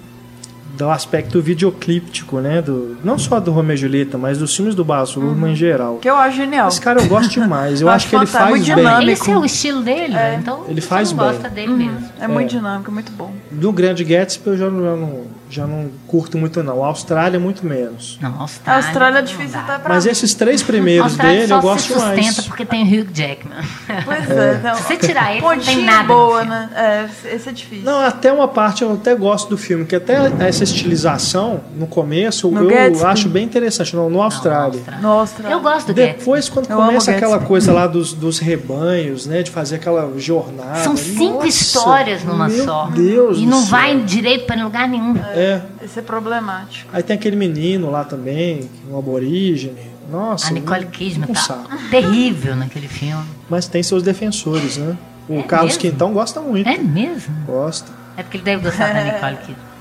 [0.77, 2.61] do aspecto videoclíptico, né?
[2.61, 5.49] Do, não só do Romeo e Julieta, mas dos filmes do Baz Luhrmann uhum.
[5.53, 5.99] em geral.
[5.99, 6.69] Que eu acho genial.
[6.69, 7.81] Esse cara eu gosto demais.
[7.81, 8.75] Eu, acho que ele faz muito bem.
[8.75, 9.11] Dinâmico.
[9.11, 10.35] Esse é o estilo dele, é.
[10.35, 11.27] então ele faz bem.
[11.27, 11.77] gosta dele uhum.
[11.77, 12.09] mesmo.
[12.21, 13.33] É, é muito dinâmico, muito bom.
[13.51, 15.25] Do Grande Gatsby eu já não, já não,
[15.55, 16.83] já não curto muito não.
[16.83, 18.19] A Austrália muito menos.
[18.21, 18.83] Não, a Austrália.
[18.83, 22.15] A Austrália é difícil até pra Mas esses três primeiros dele eu gosto se sustenta
[22.15, 22.41] mais.
[22.41, 23.59] porque tem o Hugh Jackman.
[24.05, 24.55] Pois é.
[24.59, 26.09] Então, se você tirar ele, não tem nada.
[26.09, 26.71] boa, né?
[26.75, 27.85] É, esse é difícil.
[27.85, 32.51] Não, até uma parte eu até gosto do filme, que até essa estilização no começo,
[32.51, 33.05] no eu Gatsby.
[33.05, 33.95] acho bem interessante.
[33.95, 34.81] No, no Austrália.
[35.01, 35.55] No Austrália.
[35.55, 39.43] Eu gosto do Depois, quando eu começa aquela coisa lá dos, dos rebanhos, né?
[39.43, 40.81] De fazer aquela jornada.
[40.81, 42.87] São cinco nossa, histórias numa meu só.
[42.87, 45.15] Deus e não vai direito para lugar nenhum.
[45.35, 45.44] É.
[45.83, 46.91] Esse é problemático.
[46.93, 49.95] Aí tem aquele menino lá também, um aborígene.
[50.11, 50.49] Nossa.
[50.49, 53.25] A Nicole Kidman um tá terrível naquele filme.
[53.49, 54.97] Mas tem seus defensores, né?
[55.29, 55.91] O é Carlos mesmo?
[55.91, 56.69] Quintão gosta muito.
[56.69, 57.35] É mesmo?
[57.47, 57.91] Gosta.
[58.17, 58.95] É porque ele deve gostar é.
[58.95, 59.75] da Nicole Kidman.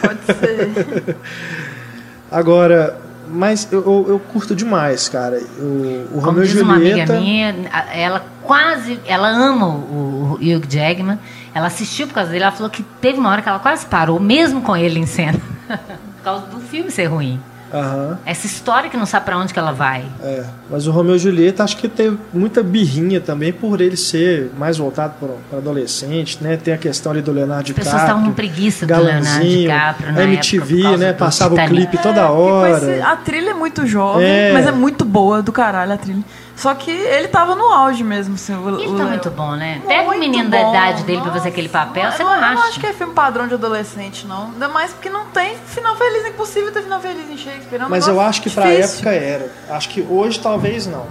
[0.00, 1.16] Pode ser.
[2.30, 5.40] Agora, mas eu, eu, eu, curto demais, cara.
[5.58, 6.64] O, o Como Romeu diz Julieta...
[6.64, 7.54] uma amiga minha,
[7.92, 11.18] ela quase, ela ama o, o Hugh Jackman.
[11.54, 12.44] Ela assistiu por causa dele.
[12.44, 15.38] Ela falou que teve uma hora que ela quase parou, mesmo com ele em cena,
[15.68, 17.40] por causa do filme ser ruim.
[17.72, 18.16] Uhum.
[18.26, 20.04] Essa história que não sabe para onde que ela vai.
[20.22, 24.50] É, mas o Romeu e Julieta acho que tem muita birrinha também por ele ser
[24.58, 26.56] mais voltado para adolescente, né?
[26.56, 27.88] Tem a questão ali do Leonardo DiCaprio.
[27.88, 31.12] As pessoas estavam com preguiça do Leonardo DiCaprio na MTV, época, né?
[31.12, 32.90] Passava o clipe toda é, hora.
[32.90, 34.52] Esse, a trilha é muito jovem, é.
[34.52, 36.24] mas é muito boa do caralho a trilha.
[36.60, 38.54] Só que ele tava no auge mesmo, assim.
[38.54, 39.80] O, ele tá muito bom, né?
[39.86, 40.50] Pega o menino bom.
[40.50, 42.52] da idade dele Nossa, pra fazer aquele papel, você não, não acha?
[42.52, 44.48] Eu não acho que é filme padrão de adolescente, não.
[44.48, 46.22] Ainda mais porque não tem final feliz.
[46.22, 47.80] É impossível ter final feliz em Shakespeare.
[47.80, 49.50] É um Mas eu acho que pra época era.
[49.70, 51.06] Acho que hoje talvez não.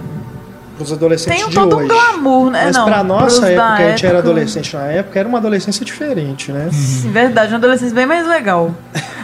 [0.82, 1.84] Os adolescentes tem de todo hoje.
[1.84, 2.64] um glamour, né?
[2.66, 6.52] Mas não, pra nossa época, a gente era adolescente na época, era uma adolescência diferente,
[6.52, 6.68] né?
[6.72, 8.74] Sim, verdade, uma adolescência bem mais legal.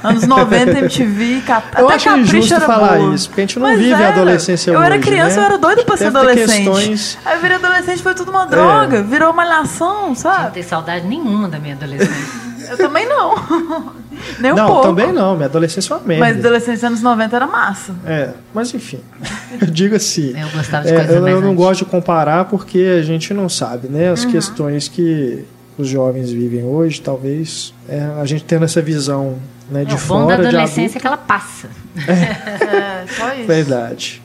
[0.03, 1.67] Anos 90, MTV, cap...
[1.77, 3.15] Eu até acho injusto falar boa.
[3.15, 4.07] isso, porque a gente não Mas vive era.
[4.07, 5.43] a adolescência eu hoje, Eu era criança, né?
[5.43, 6.65] eu era doido pra ser adolescente.
[6.65, 7.19] Questões...
[7.25, 9.03] Aí eu virei adolescente, foi tudo uma droga, é.
[9.03, 10.45] virou malhação, sabe?
[10.45, 12.46] Não tenho saudade nenhuma da minha adolescência.
[12.71, 13.35] eu também não.
[14.41, 14.83] Nem um não, pouco.
[14.83, 15.37] também não.
[15.37, 16.25] Minha adolescência é uma merda.
[16.25, 17.95] Mas adolescência anos 90 era massa.
[18.05, 19.01] É, mas enfim.
[19.61, 20.35] eu digo assim.
[20.39, 23.49] Eu gostava de coisas é, eu, eu não gosto de comparar porque a gente não
[23.49, 24.11] sabe, né?
[24.11, 24.31] As uhum.
[24.31, 25.45] questões que
[25.79, 29.37] os jovens vivem hoje, talvez é, a gente tendo essa visão
[29.71, 30.21] né, de é, o fora.
[30.21, 31.69] bom da adolescência é que ela passa.
[31.97, 33.47] É, só isso.
[33.47, 34.23] Verdade.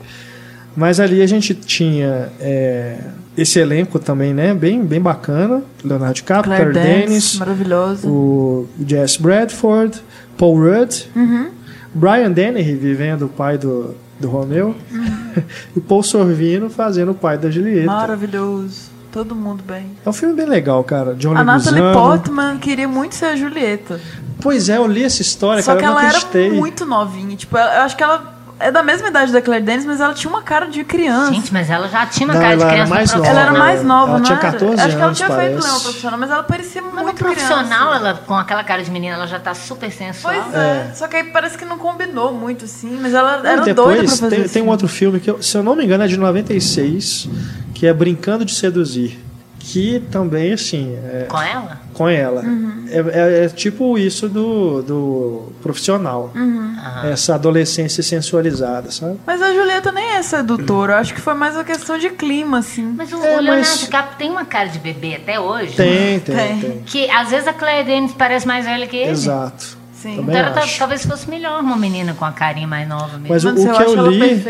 [0.76, 2.98] Mas ali a gente tinha é,
[3.38, 4.54] esse elenco também, né?
[4.54, 5.64] Bem, bem bacana.
[5.84, 8.08] Leonardo DiCaprio, Claire, Claire Dennis, maravilhoso.
[8.08, 10.02] o Jess Bradford,
[10.38, 11.50] Paul Rudd, uhum.
[11.94, 15.44] Brian Dennehy vivendo o pai do, do Romeu uhum.
[15.76, 17.88] e Paul Sorvino fazendo o pai da Julieta.
[17.88, 18.92] Maravilhoso.
[19.12, 19.88] Todo mundo bem.
[20.06, 21.14] É um filme bem legal, cara.
[21.16, 24.00] John a Natalie Portman queria muito ser a Julieta.
[24.42, 27.36] Pois é, eu li essa história, Só cara, que ela era muito novinha.
[27.36, 30.30] Tipo, eu acho que ela é da mesma idade da Claire Denis, mas ela tinha
[30.30, 31.34] uma cara de criança.
[31.34, 32.90] Gente, mas ela já tinha uma não, cara de criança.
[32.90, 34.80] mais nova, ela era mais nova, ela tinha 14 anos.
[34.80, 35.50] Acho que ela tinha parece.
[35.50, 37.96] feito Leão profissional, mas ela parecia mas muito profissional, criança.
[37.96, 40.34] ela com aquela cara de menina, ela já tá super sensual.
[40.34, 40.90] Pois é.
[40.90, 40.92] é.
[40.94, 44.18] Só que aí parece que não combinou muito, assim, mas ela era depois, doida pra
[44.18, 47.30] fazer tem, tem um outro filme que, se eu não me engano, é de 96,
[47.74, 49.31] que é Brincando de Seduzir
[49.64, 50.98] que também, assim.
[51.06, 51.82] É, com ela?
[51.94, 52.42] Com ela.
[52.42, 52.86] Uhum.
[52.90, 56.32] É, é, é, tipo isso do, do profissional.
[56.36, 56.76] Uhum.
[57.04, 59.20] Essa adolescência sensualizada, sabe?
[59.26, 60.94] Mas a Julieta nem é sedutora.
[60.94, 62.94] Eu acho que foi mais uma questão de clima, assim.
[62.98, 63.80] Mas o, é, o Leonardo mas...
[63.80, 65.76] DiCaprio tem uma cara de bebê até hoje.
[65.76, 66.84] Tem, tem, tem, tem.
[66.86, 69.12] Que às vezes a Claire Denis parece mais velha que ele.
[69.12, 69.81] Exato.
[70.02, 70.16] Sim.
[70.16, 73.30] Também então ela, talvez fosse melhor uma menina com a carinha mais nova mesmo.
[73.30, 74.44] Mas o, o que eu, li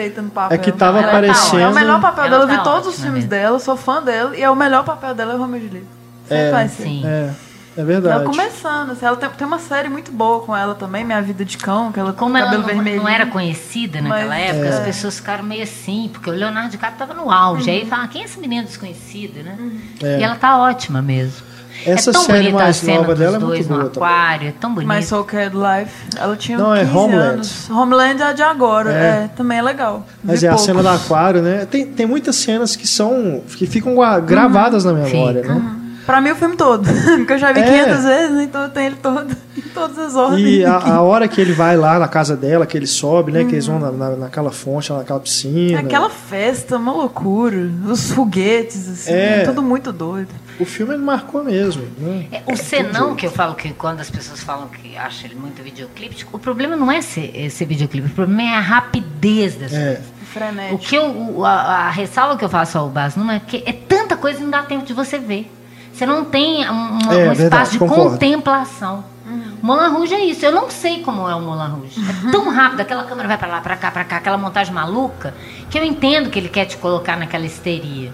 [0.49, 1.60] é que tava aparecendo...
[1.60, 3.30] Tá é o melhor papel dela, eu vi tá todos os filmes mesmo.
[3.30, 5.88] dela, sou fã dela, e é o melhor papel dela é o Romeo e Julieta.
[6.30, 6.84] É, vai ser.
[6.84, 7.02] Sim.
[7.06, 7.32] É.
[7.76, 8.16] É verdade.
[8.16, 11.45] Ela começando, assim, ela tem, tem, uma série muito boa com ela também, Minha Vida
[11.45, 13.02] de Cão, que ela Como com cabelo ela não, vermelho.
[13.02, 14.70] não era conhecida naquela Mas, época, é.
[14.70, 17.70] as pessoas ficaram meio assim, porque o Leonardo DiCaprio estava no auge.
[17.70, 17.76] Uhum.
[17.76, 19.56] Aí fala, quem é esse menino desconhecido, né?
[19.58, 19.80] Uhum.
[20.04, 20.20] É.
[20.20, 21.51] E ela tá ótima mesmo.
[21.86, 23.84] Essa é tão série bonita mais a cena nova dos dela dois é muito boa
[23.84, 24.88] no aquário, é tão bonita.
[24.88, 25.93] Mais Soul Cared Life.
[26.17, 27.34] Ela tinha Não, 15 é Homeland.
[27.34, 27.69] anos.
[27.69, 28.95] Homeland é de agora, é.
[28.95, 30.05] é também é legal.
[30.24, 30.61] Mas é pouco.
[30.61, 31.65] a cena do aquário, né?
[31.65, 33.95] Tem, tem muitas cenas que são que ficam
[34.26, 34.93] gravadas uhum.
[34.93, 35.53] na memória, Fica.
[35.53, 35.61] né?
[35.61, 35.81] Uhum.
[36.06, 36.88] Pra mim o filme todo.
[37.18, 37.84] Porque eu já vi é.
[37.84, 40.41] 500 vezes, então eu tenho ele todo, em todas as ordens.
[40.41, 43.41] E a, a, hora que ele vai lá na casa dela, que ele sobe, né?
[43.41, 43.47] Uhum.
[43.47, 45.80] Que eles vão na, na, naquela fonte, naquela piscina.
[45.80, 47.70] Aquela festa, uma loucura.
[47.88, 49.43] Os foguetes, assim, é.
[49.43, 50.30] tudo muito doido.
[50.60, 51.84] O filme ele marcou mesmo.
[51.97, 52.28] Né?
[52.32, 55.62] É, o senão que eu falo que quando as pessoas falam que acham ele muito
[55.64, 59.86] videoclipe, o problema não é ser, esse videoclipe, o problema é a rapidez dessa é.
[59.95, 60.22] coisa.
[60.32, 60.76] Frenético.
[60.76, 63.74] O que eu, a, a ressalva que eu faço ao Bas Numa é que é
[63.74, 65.52] tanta coisa que não dá tempo de você ver.
[65.94, 68.12] Você não tem um, é, um espaço verdade, de concordo.
[68.12, 69.04] contemplação.
[69.26, 69.58] Uhum.
[69.62, 70.46] Moulin Rouge é isso.
[70.46, 72.00] Eu não sei como é o Moulin Rouge.
[72.28, 75.34] É tão rápido, aquela câmera vai para lá, para cá, para cá, aquela montagem maluca,
[75.70, 78.12] que eu entendo que ele quer te colocar naquela histeria.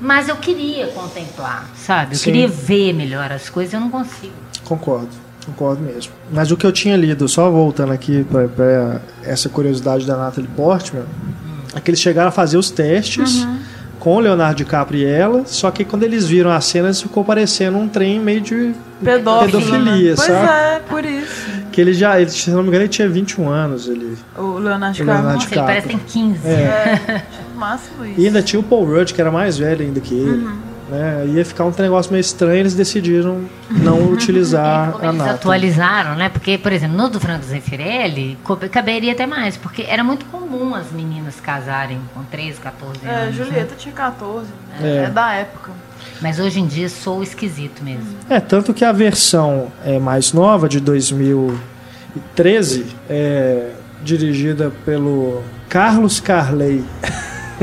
[0.00, 2.14] Mas eu queria contemplar, sabe?
[2.14, 2.24] Eu Sim.
[2.24, 4.32] queria ver melhor as coisas, eu não consigo.
[4.64, 5.08] Concordo,
[5.44, 6.12] concordo mesmo.
[6.30, 11.02] Mas o que eu tinha lido, só voltando aqui para essa curiosidade da Natalie Portman,
[11.02, 11.58] hum.
[11.74, 13.42] é que eles chegaram a fazer os testes.
[13.42, 17.24] Uhum com o Leonardo DiCaprio e ela, só que quando eles viram as cenas ficou
[17.24, 20.16] parecendo um trem meio de Pedófilo, pedofilia, né?
[20.16, 20.38] sabe?
[20.38, 21.50] Pois é, por isso.
[21.72, 23.88] Que ele já, ele, se não me engano, ele tinha 21 anos.
[23.88, 25.32] Ele, o Leonardo DiCaprio.
[25.32, 26.48] Nossa, ele parece que tem 15.
[26.48, 26.50] É.
[26.50, 27.22] é.
[27.54, 28.20] Máximo isso.
[28.20, 30.44] E ainda tinha o Paul Rudd, que era mais velho ainda que ele.
[30.44, 30.67] Uhum.
[30.88, 31.26] Né?
[31.34, 36.28] Ia ficar um negócio meio estranho, eles decidiram não utilizar a eles atualizaram, né?
[36.28, 38.38] Porque, por exemplo, no do Franco Zeffirelli,
[38.70, 43.28] caberia até mais, porque era muito comum as meninas casarem com 13, 14 é, anos.
[43.28, 43.76] É, Julieta né?
[43.76, 44.46] tinha 14.
[44.82, 45.04] É.
[45.04, 45.10] é.
[45.10, 45.72] da época.
[46.20, 48.16] Mas hoje em dia sou esquisito mesmo.
[48.28, 53.70] É, tanto que a versão é mais nova, de 2013, é
[54.02, 56.84] dirigida pelo Carlos Carley.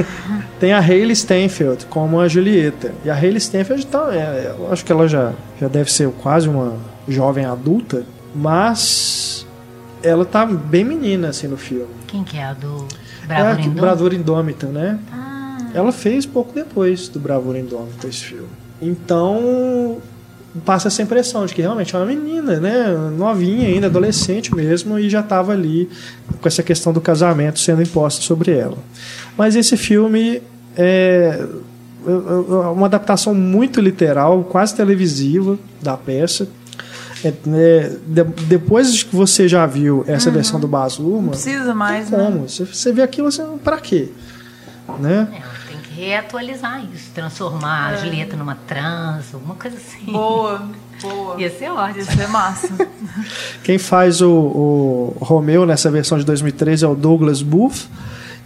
[0.60, 2.94] Tem a Hayley Stenfield como a Julieta.
[3.04, 6.48] E a Hayley Stenfield, tá, é, eu acho que ela já, já deve ser quase
[6.48, 6.78] uma
[7.08, 8.04] jovem adulta,
[8.34, 9.46] mas
[10.02, 11.88] ela tá bem menina assim no filme.
[12.08, 12.88] Quem que é a do
[13.28, 15.00] Bravura é, Bravura Indômita, né?
[15.12, 15.58] Ah.
[15.74, 18.48] Ela fez pouco depois do Bravura Indômita esse filme.
[18.82, 19.98] Então,
[20.64, 22.88] passa essa impressão de que realmente é uma menina, né?
[23.18, 25.90] Novinha ainda, adolescente mesmo, e já estava ali
[26.40, 28.78] com essa questão do casamento sendo imposta sobre ela.
[29.38, 30.42] Mas esse filme
[30.78, 31.46] é
[32.74, 36.48] uma adaptação muito literal, quase televisiva da peça.
[37.24, 40.36] É, é, de, depois que você já viu essa uhum.
[40.36, 42.42] versão do Baz Luhrmann, não precisa mais, como.
[42.42, 42.48] Né?
[42.48, 44.12] Você, você vê aquilo, você, para quê?
[45.00, 45.28] Né?
[45.34, 47.96] É, tem que reatualizar isso, transformar é.
[47.96, 50.12] a Julieta numa trans, alguma coisa assim.
[50.12, 50.70] Boa,
[51.02, 51.42] boa.
[51.42, 51.98] Ia ser ótimo.
[51.98, 52.70] Ia ser massa.
[53.64, 57.88] Quem faz o, o Romeu nessa versão de 2013 é o Douglas Booth.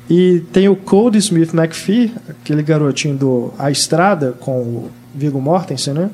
[0.10, 5.94] E tem o Cody Smith McPhee, aquele garotinho do A Estrada, com o Viggo Mortensen,
[5.94, 6.10] né?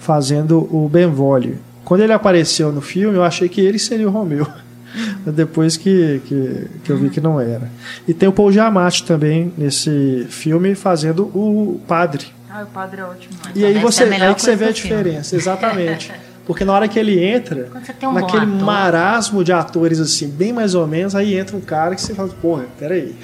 [0.00, 1.58] Fazendo o Benvolio.
[1.84, 4.46] Quando ele apareceu no filme, eu achei que ele seria o Romeu.
[5.24, 7.70] Depois que, que, que, eu vi que não era.
[8.08, 12.26] E tem o Paul Giamatti também nesse filme fazendo o padre.
[12.50, 13.34] Ah, o padre é ótimo.
[13.54, 15.42] E aí você, aí que você vê a diferença, filme.
[15.42, 16.12] exatamente.
[16.46, 17.68] Porque na hora que ele entra,
[18.04, 22.00] um naquele marasmo de atores, assim, bem mais ou menos, aí entra um cara que
[22.00, 23.16] você fala, porra, peraí,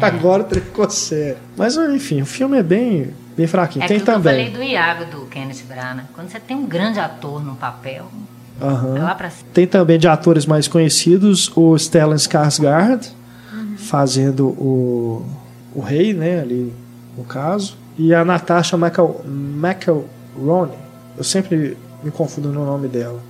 [0.04, 1.36] agora o trem ficou sério.
[1.58, 3.84] Mas, enfim, o filme é bem, bem fraquinho.
[3.84, 4.46] É tem também.
[4.46, 6.06] Eu falei do Iago, do Kenneth Branagh.
[6.14, 8.06] Quando você tem um grande ator no papel,
[8.58, 8.96] uhum.
[8.96, 9.50] é lá pra cima.
[9.52, 13.10] Tem também de atores mais conhecidos, o Stellan Skarsgård,
[13.52, 13.76] uhum.
[13.76, 15.26] fazendo o,
[15.74, 16.72] o rei, né, ali
[17.14, 17.76] no caso.
[17.98, 20.70] E a Natasha McElroy.
[21.16, 23.20] Eu sempre me confundo no nome dela,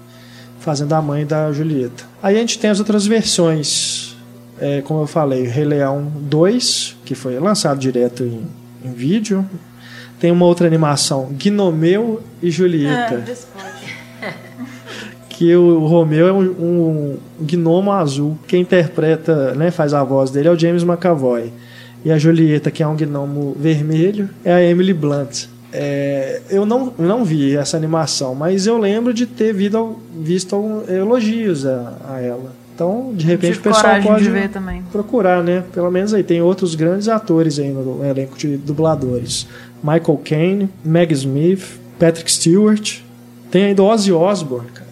[0.61, 2.05] fazendo a mãe da Julieta.
[2.23, 4.15] Aí a gente tem as outras versões
[4.61, 8.47] é, como eu falei, Rei Leão 2, que foi lançado direto em,
[8.85, 9.45] em vídeo.
[10.21, 13.25] Tem uma outra animação, Gnomeu e Julieta.
[14.23, 14.33] É,
[15.29, 18.39] que o Romeu é um, um, gnomo azul.
[18.47, 21.53] Quem interpreta, né, faz a voz dele é o James McAvoy.
[22.05, 25.47] E a Julieta, que é um gnomo vermelho, é a Emily Blunt.
[25.77, 31.67] É, eu não, não vi essa animação, mas eu lembro de ter visto, visto elogios
[31.67, 32.53] a, a ela.
[32.73, 34.31] Então, de repente, o pessoal pode
[34.93, 35.65] procurar, né?
[35.73, 39.49] Pelo menos aí tem outros grandes atores aí no elenco de dubladores.
[39.83, 43.01] Michael Caine, Meg Smith, Patrick Stewart.
[43.51, 44.91] Tem ainda Ozzy Osbourne, cara.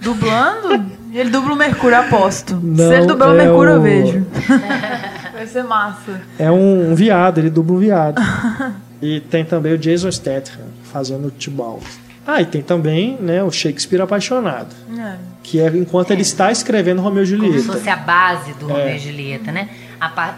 [0.00, 0.86] Dublando?
[1.14, 2.56] Ele dubla o Mercúrio, aposto.
[2.62, 3.76] Não, Se ele dublar é o Mercúrio, o...
[3.76, 4.26] eu vejo.
[5.32, 6.20] Vai ser massa.
[6.38, 8.20] É um, um viado, ele dubla um viado.
[9.00, 11.84] e tem também o Jason Statham fazendo o Tibalt.
[12.26, 14.74] Ah, e tem também né, o Shakespeare apaixonado.
[14.98, 15.16] É.
[15.42, 16.14] Que é enquanto é.
[16.14, 17.58] ele está escrevendo Romeu e Julieta.
[17.58, 18.72] Como se fosse a base do é.
[18.72, 19.68] Romeu e Julieta, né?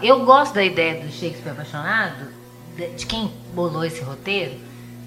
[0.03, 2.27] Eu gosto da ideia do Shakespeare apaixonado,
[2.95, 4.53] de quem bolou esse roteiro,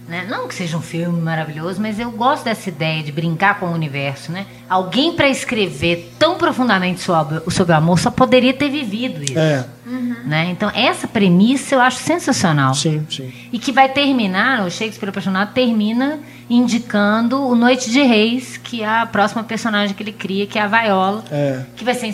[0.07, 0.27] né?
[0.29, 3.73] Não que seja um filme maravilhoso, mas eu gosto dessa ideia de brincar com o
[3.73, 4.47] universo, né?
[4.69, 9.39] Alguém para escrever tão profundamente sobre, sobre o amor só poderia ter vivido isso.
[9.39, 9.65] É.
[9.87, 10.17] Uhum.
[10.25, 10.51] Né?
[10.51, 12.75] Então, essa premissa eu acho sensacional.
[12.75, 13.33] Sim, sim.
[13.53, 18.89] E que vai terminar, o Shakespeare Apaixonado termina indicando o Noite de Reis, que é
[18.89, 21.63] a próxima personagem que ele cria, que é a Vaiola, é.
[21.77, 22.07] que vai ser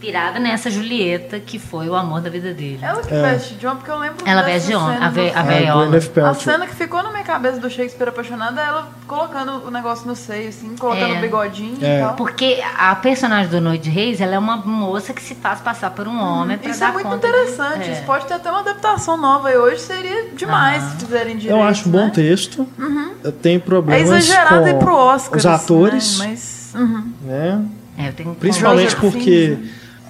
[0.00, 2.78] inspirada nessa Julieta, que foi o amor da vida dele.
[2.80, 3.20] Ela que é.
[3.20, 5.96] veste de homem, porque eu lembro Ela veste de homem, a, ve a veiola.
[6.30, 10.06] A cena que ficou na minha cabeça do Shakespeare apaixonada é ela colocando o negócio
[10.06, 11.20] no seio, assim, colocando o é.
[11.20, 11.98] bigodinho é.
[11.98, 12.14] e tal.
[12.14, 15.90] Porque a personagem do Noite de Reis, ela é uma moça que se faz passar
[15.90, 16.40] por um uhum.
[16.40, 17.84] homem pra Isso dar é muito interessante.
[17.84, 17.90] De...
[17.90, 17.92] É.
[17.92, 21.58] Isso pode ter até uma adaptação nova e hoje seria demais se fizerem direito.
[21.58, 22.02] Eu acho um né?
[22.04, 22.66] bom texto.
[22.78, 23.12] Uhum.
[23.22, 26.18] Eu tenho problemas é exagerado com pro Oscar, os atores.
[26.18, 26.26] Né?
[26.28, 26.72] Mas...
[26.74, 27.12] Uhum.
[27.22, 27.64] Né?
[27.98, 29.58] É, Principalmente porque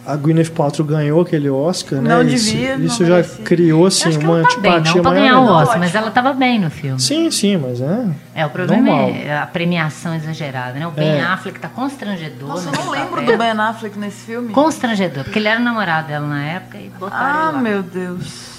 [0.06, 2.08] a Gwyneth Paltrow ganhou aquele Oscar, né?
[2.08, 5.14] Não isso, devia, isso já criou assim uma tá antipatia bem, não maior.
[5.14, 6.98] ganhar o Oscar, mas ela estava bem no filme.
[6.98, 8.08] Sim, sim, mas é.
[8.34, 9.10] É o problema normal.
[9.10, 10.86] é a premiação exagerada, né?
[10.86, 11.22] O Ben é.
[11.22, 12.48] Affleck tá constrangedor.
[12.48, 13.36] Nossa, eu não lembro papel.
[13.36, 14.52] do Ben Affleck nesse filme.
[14.52, 17.62] Constrangedor, porque ele era namorado dela na época e botaram ah, ele lá.
[17.62, 18.50] meu Deus.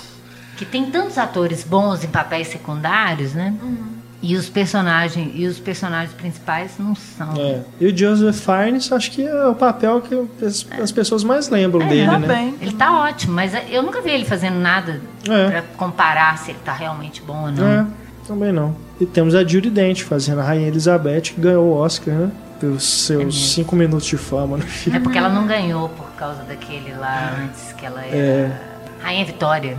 [0.58, 3.54] Que tem tantos atores bons em papéis secundários, né?
[3.62, 4.01] Uhum.
[4.22, 7.34] E os personagens e os personagens principais não são.
[7.38, 7.62] É.
[7.80, 11.82] E o Joseph Fiennes, acho que é o papel que as, as pessoas mais lembram
[11.82, 12.28] é, dele, tá né?
[12.28, 12.56] Bem.
[12.62, 15.50] Ele tá ótimo, mas eu nunca vi ele fazendo nada é.
[15.50, 17.68] para comparar se ele tá realmente bom ou não.
[17.68, 17.86] É,
[18.28, 18.76] também não.
[19.00, 22.32] E temos a Judy Dent fazendo a Rainha Elizabeth, que ganhou o Oscar, né?
[22.60, 25.00] Pelos seus é cinco minutos de fama no filme.
[25.00, 28.62] É porque ela não ganhou por causa daquele lá antes que ela era é.
[29.02, 29.76] Rainha Vitória.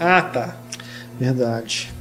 [0.00, 0.56] Ah, tá.
[1.20, 1.92] Verdade.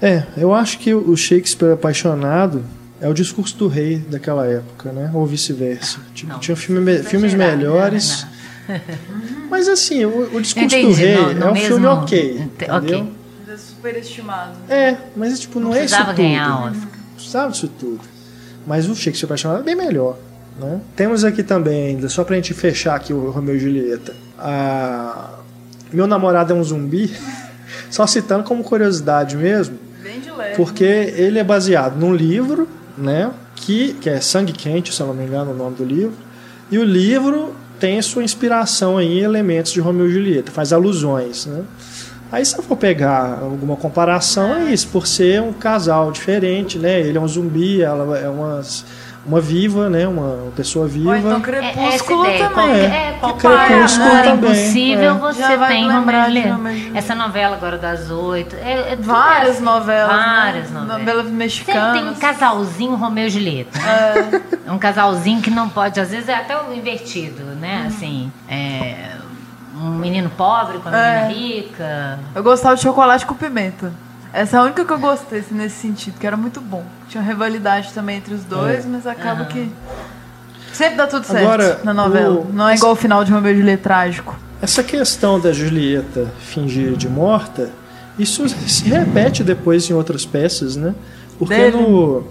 [0.00, 2.64] É, eu acho que o Shakespeare apaixonado
[3.00, 5.10] é o discurso do rei daquela época, né?
[5.12, 5.98] Ou vice-versa.
[6.14, 8.26] Tipo, tinha filme, filmes melhores.
[9.50, 12.38] Mas assim, o, o discurso Entendi, do rei no, no é um filme ok.
[12.38, 12.76] Entendeu?
[12.76, 13.12] Okay.
[13.48, 14.52] É superestimado.
[14.68, 16.14] É, mas tipo, não, não é isso tudo.
[16.14, 16.88] Ganhar Oscar.
[17.14, 18.00] Precisava disso tudo.
[18.66, 20.18] Mas o Shakespeare apaixonado é bem melhor.
[20.60, 20.80] Né?
[20.94, 24.14] Temos aqui também ainda, só pra gente fechar aqui o Romeu e Julieta.
[24.38, 25.38] A...
[25.90, 27.10] Meu namorado é um zumbi.
[27.90, 29.87] só citando como curiosidade mesmo
[30.58, 33.30] porque ele é baseado num livro, né?
[33.54, 36.16] Que, que é Sangue Quente, se eu não me engano, o nome do livro.
[36.68, 41.62] E o livro tem sua inspiração em elementos de Romeu e Julieta, faz alusões, né?
[42.32, 47.02] Aí se eu for pegar alguma comparação é isso, por ser um casal diferente, né?
[47.02, 48.84] Ele é um zumbi, ela é umas
[49.26, 50.08] uma viva, né?
[50.08, 51.10] Uma pessoa viva.
[51.10, 52.70] Ou então Crepúsculo é, também.
[52.70, 54.22] É, é qualquer Crepúsculo né?
[54.22, 54.50] também.
[54.50, 55.18] impossível é.
[55.18, 56.20] você tem Romeu
[56.94, 58.56] Essa novela agora das oito.
[58.56, 60.08] É, é várias assim, novelas.
[60.10, 60.80] Várias né?
[60.80, 60.98] novelas.
[60.98, 61.82] Novelas mexicanas.
[61.82, 63.78] Sempre tem um casalzinho Romeu e Julieta.
[63.78, 64.42] Né?
[64.66, 64.72] É.
[64.72, 67.82] um casalzinho que não pode, às vezes é até o invertido, né?
[67.84, 67.86] Hum.
[67.88, 69.16] Assim, é,
[69.74, 71.28] um menino pobre com a menina é.
[71.28, 72.18] rica.
[72.34, 73.92] Eu gostava de chocolate com pimenta.
[74.32, 76.84] Essa é a única que eu gostei assim, nesse sentido, que era muito bom.
[77.08, 78.88] Tinha uma rivalidade também entre os dois, é.
[78.88, 79.70] mas acaba que.
[80.72, 82.40] Sempre dá tudo certo Agora, na novela.
[82.40, 82.52] O...
[82.52, 84.38] Não é igual o final de Romeu e Julieta trágico.
[84.60, 87.70] Essa questão da Julieta fingir de morta,
[88.18, 90.94] isso se repete depois em outras peças, né?
[91.38, 91.76] Porque Deve.
[91.76, 92.24] no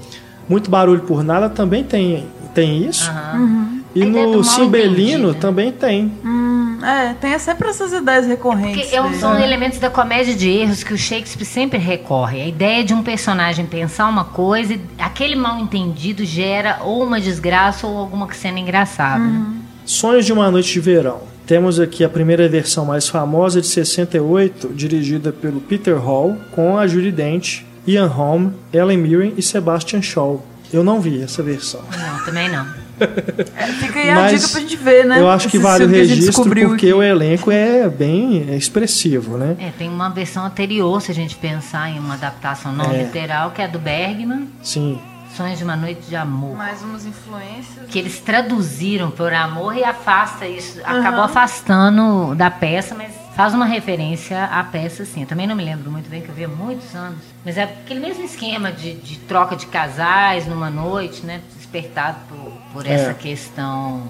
[0.48, 3.10] Muito Barulho por Nada também tem, tem isso.
[3.34, 3.82] Uhum.
[3.96, 6.12] E no Cimbelino também tem.
[6.24, 6.57] Hum.
[6.84, 8.94] É, tem sempre essas ideias recorrentes.
[8.94, 12.42] É porque são elementos da comédia de erros que o Shakespeare sempre recorre.
[12.42, 17.20] A ideia de um personagem pensar uma coisa e aquele mal entendido gera ou uma
[17.20, 19.24] desgraça ou alguma cena engraçada.
[19.24, 19.62] Uhum.
[19.86, 21.22] Sonhos de uma Noite de Verão.
[21.46, 26.86] Temos aqui a primeira versão mais famosa de 68, dirigida pelo Peter Hall, com a
[26.86, 30.46] Judy Dent, Ian Holm, Ellen Mirren e Sebastian Shaw.
[30.74, 31.80] Eu não vi essa versão.
[31.98, 32.87] Não, também não.
[33.58, 35.20] É, fica aí a dica pra gente ver, né?
[35.20, 36.94] Eu acho que vale o registro porque aqui.
[36.94, 39.56] o elenco é bem expressivo, né?
[39.60, 43.04] É, tem uma versão anterior, se a gente pensar em uma adaptação não é.
[43.04, 44.48] literal, que é do Bergman.
[44.62, 45.00] Sim.
[45.36, 46.56] Sonhos de uma Noite de Amor.
[46.58, 47.88] Mais umas influências.
[47.90, 50.80] Que eles traduziram por amor e afasta isso.
[50.80, 51.00] Uhum.
[51.00, 55.22] Acabou afastando da peça, mas faz uma referência à peça, sim.
[55.22, 57.20] Eu também não me lembro muito bem, que eu vi há muitos anos.
[57.46, 61.40] Mas é aquele mesmo esquema de, de troca de casais numa noite, né?
[61.72, 62.94] Despertado por, por é.
[62.94, 64.04] essa questão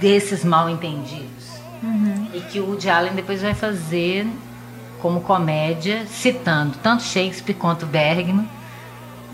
[0.00, 1.28] desses mal entendidos.
[1.82, 2.28] Uhum.
[2.34, 4.26] E que o Woody Allen depois vai fazer
[5.00, 8.48] como comédia, citando tanto Shakespeare quanto Bergman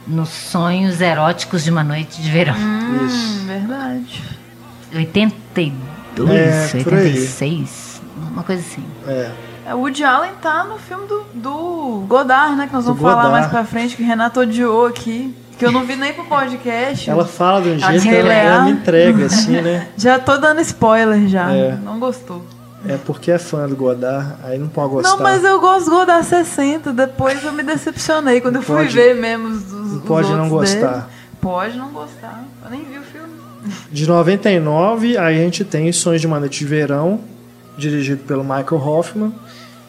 [0.06, 2.54] nos sonhos eróticos de uma noite de verão.
[2.54, 3.44] Hum, Isso.
[3.46, 4.22] Verdade.
[4.94, 8.02] 82, é, 86,
[8.32, 8.84] uma coisa assim.
[9.06, 9.32] É.
[9.66, 12.66] É, o Woody Allen tá no filme do, do Godard, né?
[12.66, 15.34] Que nós vamos falar mais pra frente, que o Renato odiou aqui.
[15.58, 17.08] Que eu não vi nem pro podcast.
[17.08, 19.88] Ela fala de um jeito que ela, ela, me entrega, assim, né?
[19.96, 21.52] já tô dando spoiler já.
[21.52, 21.76] É.
[21.76, 22.44] Não gostou.
[22.86, 25.16] É porque é fã do Godard, aí não pode gostar.
[25.16, 28.94] Não, mas eu gosto do Godard 60, depois eu me decepcionei quando eu fui pode,
[28.94, 30.92] ver mesmo os, os Pode não gostar.
[30.92, 31.04] Dele.
[31.40, 32.44] Pode não gostar.
[32.62, 33.32] Eu nem vi o filme.
[33.90, 37.20] De 99, aí a gente tem Sonhos de uma Noite de Verão,
[37.78, 39.32] dirigido pelo Michael Hoffman.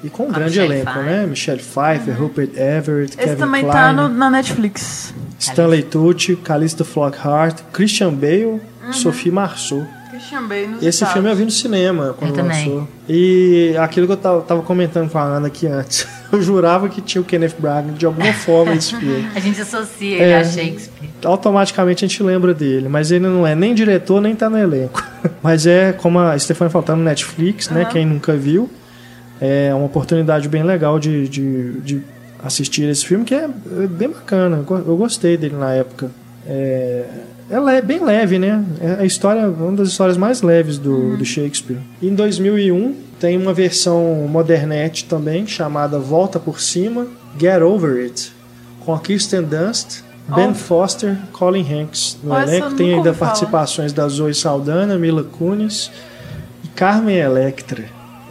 [0.06, 1.12] E com um grande Michelle elenco, Pfeiffer.
[1.12, 1.26] né?
[1.26, 2.22] Michelle Pfeiffer, uhum.
[2.28, 5.16] Rupert Everett, Esse Kevin também Klein, tá no, na Netflix.
[5.39, 8.93] Stanley Tucci, Calista Flockhart, Christian Bale, uhum.
[8.93, 9.84] Sophie Marceau.
[10.12, 11.14] Christian Bale nos Esse Estados.
[11.14, 12.74] filme eu vi no cinema quando eu lançou.
[12.74, 12.88] Também.
[13.10, 16.08] E aquilo que eu tava, tava, comentando com a Ana aqui antes.
[16.32, 19.30] Eu jurava que tinha o Kenneth Branagh de alguma forma nesse filme.
[19.34, 21.10] a gente associa ele é, a Shakespeare.
[21.24, 25.01] Automaticamente a gente lembra dele, mas ele não é nem diretor, nem tá no elenco.
[25.41, 27.76] Mas é, como a Stefania falou, tá no Netflix, uhum.
[27.76, 27.86] né?
[27.86, 28.70] Quem nunca viu.
[29.39, 32.01] É uma oportunidade bem legal de, de, de
[32.43, 33.47] assistir esse filme, que é
[33.89, 34.63] bem bacana.
[34.69, 36.09] Eu gostei dele na época.
[36.47, 37.05] É,
[37.49, 38.63] ela é bem leve, né?
[38.81, 41.17] É a história, uma das histórias mais leves do, uhum.
[41.17, 41.77] do Shakespeare.
[42.01, 47.07] Em 2001 tem uma versão modernete também chamada Volta por Cima,
[47.39, 48.31] Get Over It,
[48.79, 50.55] com a Kirsten Dunst, Ben oh.
[50.55, 52.73] Foster, Colin Hanks no elenco.
[52.75, 55.91] Tem ainda participações da Zoe Saldana, Mila Kunis
[56.63, 57.86] e Carmen Electra.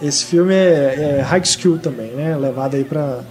[0.05, 2.37] Esse filme é, é high school também, né?
[2.37, 3.25] Levado aí para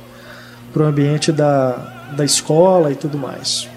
[0.76, 3.70] o ambiente da, da escola e tudo mais.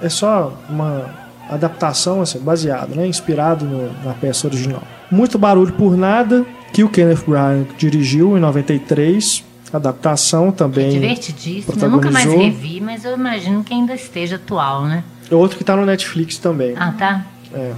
[0.00, 1.18] É só uma
[1.50, 4.82] adaptação assim, baseado, né, inspirado no, na peça original.
[5.10, 9.44] Muito Barulho por Nada, que o Kenneth Branagh dirigiu em 93.
[9.72, 10.88] Adaptação também.
[10.88, 11.76] É divertidíssimo.
[11.80, 15.04] Eu nunca mais revi, mas eu imagino que ainda esteja atual, né?
[15.30, 16.74] É outro que está no Netflix também.
[16.76, 17.26] Ah, tá?
[17.54, 17.72] É.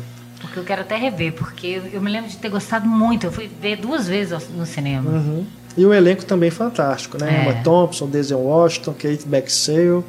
[0.52, 3.24] Porque eu quero até rever, porque eu me lembro de ter gostado muito.
[3.24, 5.10] Eu fui ver duas vezes no cinema.
[5.10, 5.46] Uhum.
[5.74, 7.38] E o elenco também fantástico, né?
[7.38, 7.42] É.
[7.50, 10.04] Emma Thompson, Denzel Washington, Kate Beckinsale.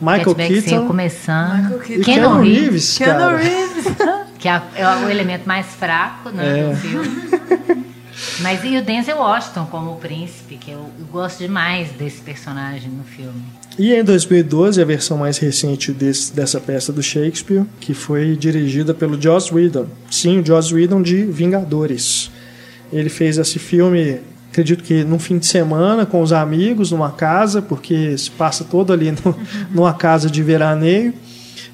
[0.00, 0.86] Michael Keaton.
[0.86, 1.64] começando.
[1.64, 2.00] Michael Keaton.
[2.00, 3.84] E Keanu Reeves, Keanu Reeves.
[4.40, 6.70] que é, é, o elemento mais fraco né, é.
[6.70, 7.84] do filme.
[8.40, 12.90] Mas e o Denzel Washington como o príncipe, que eu, eu, gosto demais desse personagem
[12.90, 13.42] no filme.
[13.78, 18.94] E em 2012, a versão mais recente desse, dessa peça do Shakespeare, que foi dirigida
[18.94, 19.86] pelo Joss Whedon.
[20.10, 22.30] Sim, o Joss Whedon de Vingadores.
[22.92, 24.20] Ele fez esse filme
[24.54, 28.92] acredito que num fim de semana com os amigos numa casa, porque se passa todo
[28.92, 29.36] ali no,
[29.70, 31.12] numa casa de veraneio.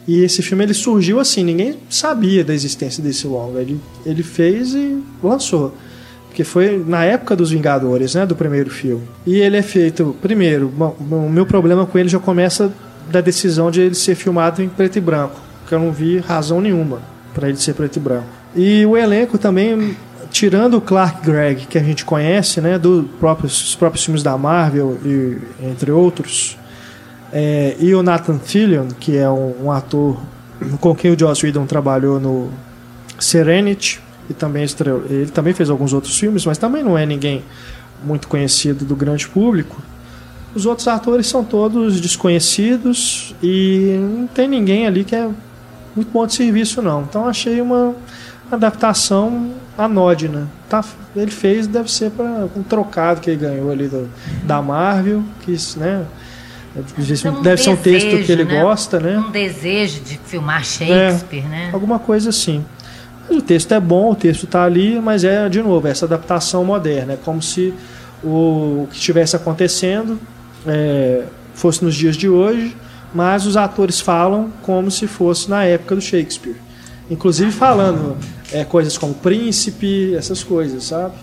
[0.09, 3.61] E esse filme ele surgiu assim, ninguém sabia da existência desse longa.
[3.61, 5.74] Ele, ele fez e lançou.
[6.31, 9.03] Porque foi na época dos Vingadores, né, do primeiro filme.
[9.26, 12.72] E ele é feito, primeiro, o meu problema com ele já começa
[13.11, 16.61] da decisão de ele ser filmado em preto e branco, que eu não vi razão
[16.61, 17.01] nenhuma
[17.35, 18.28] para ele ser preto e branco.
[18.55, 19.97] E o elenco também
[20.31, 24.97] tirando o Clark Gregg, que a gente conhece, né, dos próprios, próprios filmes da Marvel,
[25.05, 26.57] e, entre outros,
[27.33, 30.20] é, e o Nathan Fillion, que é um, um, ator
[30.81, 32.51] com quem o Joss Whedon trabalhou no
[33.18, 34.01] Serenity,
[34.31, 37.45] e também estreou, ele também fez alguns outros filmes, mas também não é ninguém
[38.05, 39.83] muito conhecido do grande público.
[40.55, 45.28] Os outros atores são todos desconhecidos e não tem ninguém ali que é
[45.95, 47.03] muito bom de serviço, não.
[47.03, 47.95] Então achei uma
[48.51, 50.49] adaptação anódina.
[50.68, 54.09] Tá, ele fez, deve ser para um trocado que ele ganhou ali do,
[54.45, 56.07] da Marvel, que né,
[56.74, 58.62] deve, ser um, desejo, um texto que ele né?
[58.62, 59.18] gosta, né?
[59.18, 61.70] Um desejo de filmar Shakespeare, é, né?
[61.72, 62.64] Alguma coisa assim.
[63.31, 67.12] O texto é bom, o texto está ali, mas é, de novo, essa adaptação moderna.
[67.12, 67.72] É como se
[68.22, 70.18] o, o que estivesse acontecendo
[70.66, 71.24] é,
[71.55, 72.76] fosse nos dias de hoje,
[73.14, 76.57] mas os atores falam como se fosse na época do Shakespeare.
[77.11, 78.16] Inclusive falando
[78.53, 81.14] é, coisas como príncipe, essas coisas, sabe?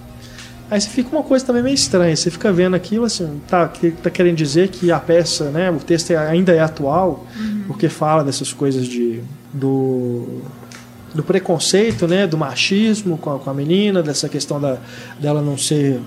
[0.70, 3.92] Aí você fica uma coisa também meio estranha, você fica vendo aquilo assim, tá, que
[3.92, 7.64] tá querendo dizer que a peça, né, o texto é, ainda é atual, uhum.
[7.68, 9.22] porque fala dessas coisas de
[9.54, 10.42] do
[11.18, 14.78] do preconceito, né, do machismo com a, com a menina, dessa questão da,
[15.20, 16.00] dela não ser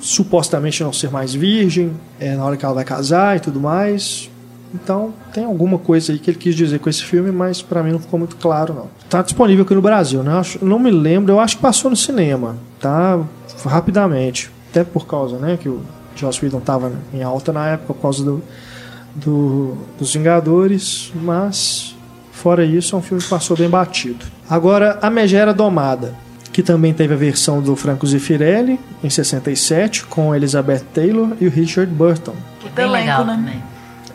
[0.00, 4.28] supostamente não ser mais virgem é, na hora que ela vai casar e tudo mais.
[4.74, 7.92] Então tem alguma coisa aí que ele quis dizer com esse filme, mas para mim
[7.92, 8.88] não ficou muito claro não.
[9.08, 10.42] Tá disponível aqui no Brasil, né?
[10.60, 13.20] Eu não me lembro, eu acho que passou no cinema, tá?
[13.64, 15.80] Rapidamente, até por causa, né, que o
[16.16, 18.42] Joss Whedon tava em alta na época por causa do,
[19.14, 21.96] do dos Vingadores, mas
[22.32, 24.24] fora isso é um filme que passou bem batido.
[24.50, 26.14] Agora a Megera Domada
[26.52, 31.50] que também teve a versão do Franco Zeffirelli em 67 com Elizabeth Taylor e o
[31.50, 32.34] Richard Burton.
[32.58, 33.34] Que bem legal né?
[33.36, 33.62] também.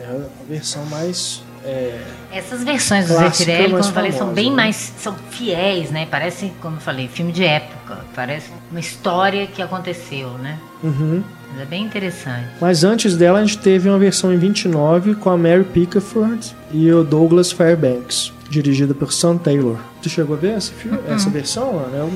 [0.00, 1.98] É a versão mais é,
[2.30, 4.56] Essas versões do Zeffirelli, como eu falei, são bem né?
[4.56, 6.06] mais são fiéis, né?
[6.08, 8.04] Parece, como eu falei, filme de época.
[8.14, 10.58] Parece uma história que aconteceu, né?
[10.84, 11.24] Uhum.
[11.52, 12.46] Mas é bem interessante.
[12.60, 16.92] Mas antes dela a gente teve uma versão em 29 com a Mary Pickford e
[16.92, 19.78] o Douglas Fairbanks dirigida por Sam Taylor.
[20.06, 21.14] Tu chegou a ver esse filme, uhum.
[21.16, 21.96] essa versão, Ana?
[21.96, 22.12] Eu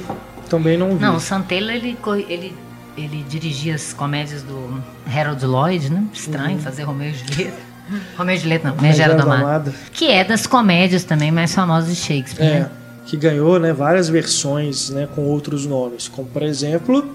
[0.48, 1.02] também não vi.
[1.02, 2.54] Não, o Sam Taylor, ele, ele,
[2.96, 4.80] ele dirigia as comédias do
[5.12, 6.04] Harold Lloyd, né?
[6.12, 6.62] Estranho uhum.
[6.62, 7.58] fazer Romeu e Julieta.
[8.16, 9.74] Romeu e Julieta não, Megera Domada.
[9.92, 12.70] Que é das comédias também mais famosas de Shakespeare, é, né?
[13.06, 17.12] Que ganhou né, várias versões né, com outros nomes, como por exemplo,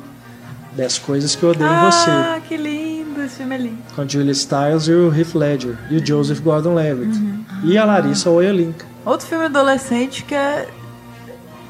[0.75, 2.09] 10 Coisas que Eu Odeio ah, em Você.
[2.11, 3.77] Ah, que lindo, esse filme é lindo.
[3.95, 7.17] Com Julia Stiles e o Heath Ledger, e o Joseph Gordon-Levitt.
[7.17, 7.45] Uhum.
[7.63, 8.93] E a Larissa Oyelinka.
[9.05, 10.67] Outro filme adolescente que é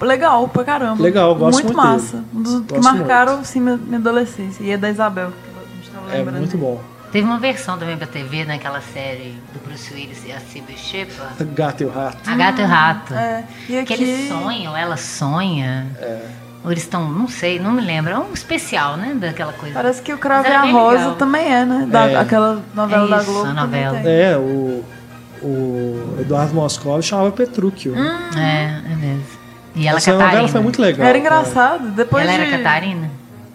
[0.01, 1.01] legal pra caramba.
[1.01, 2.23] Legal, gosto muito Muito massa.
[2.33, 4.63] Um dos gosto que marcaram sim, minha, adolescência.
[4.63, 6.81] E é da Isabel, que a gente tava É muito bom.
[7.11, 11.45] Teve uma versão também pra TV naquela série do Bruce Willis e a Cyber Shepard.
[11.53, 12.17] Gato e o Rato.
[12.29, 13.13] A Gato e o Rato.
[13.13, 13.43] É.
[13.69, 13.95] E aqui...
[13.95, 15.87] Que eles sonham, ela sonha.
[15.97, 16.27] É.
[16.65, 18.11] Ou eles estão, não sei, não me lembro.
[18.11, 19.13] É um especial, né?
[19.13, 19.75] Daquela coisa.
[19.75, 21.15] Parece que o Cravo e a Rosa legal.
[21.15, 21.85] também é, né?
[21.87, 22.15] Da, é.
[22.17, 23.49] Aquela novela é da isso, Globo.
[23.49, 23.99] A novela.
[23.99, 24.83] É, o
[25.41, 27.93] o Eduardo Moscov chamava Petrúquio.
[27.93, 29.25] Hum, é, é mesmo.
[29.75, 30.31] E ela Essa Catarina.
[30.31, 31.07] novela foi muito legal.
[31.07, 31.89] Era engraçado.
[31.89, 32.41] Depois ela de...
[32.41, 33.11] era Catarina?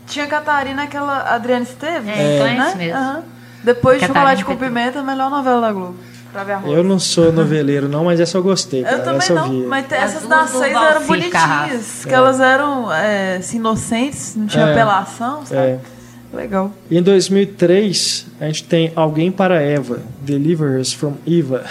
[0.07, 2.09] Tinha Catarina, aquela Adriana Esteves.
[2.09, 2.69] É, então é né?
[2.69, 2.99] isso mesmo.
[2.99, 3.23] Uhum.
[3.63, 5.97] Depois de Chocolate com Pimenta, a melhor novela da Globo.
[6.65, 8.85] Eu não sou noveleiro, não, mas essa eu gostei.
[8.85, 8.97] Cara.
[8.97, 9.67] Eu também essa não, eu vi.
[9.67, 12.05] mas essas das seis eram bonitinhas.
[12.05, 12.15] Que é.
[12.15, 14.71] elas eram é, assim, inocentes, não tinha é.
[14.71, 15.61] apelação, sabe?
[15.61, 15.81] É.
[16.33, 16.73] Legal.
[16.91, 21.65] E em 2003, a gente tem Alguém para Eva, Deliverers from Eva.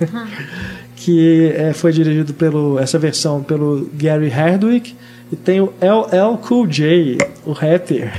[0.96, 4.94] que é, foi dirigido pelo essa versão pelo Gary Hardwick
[5.32, 8.12] e tem o LL Cool J, o rapper,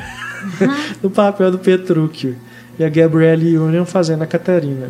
[1.02, 2.36] no papel do Petrúquio
[2.80, 4.90] e a Gabrielle Union fazendo a Catarina.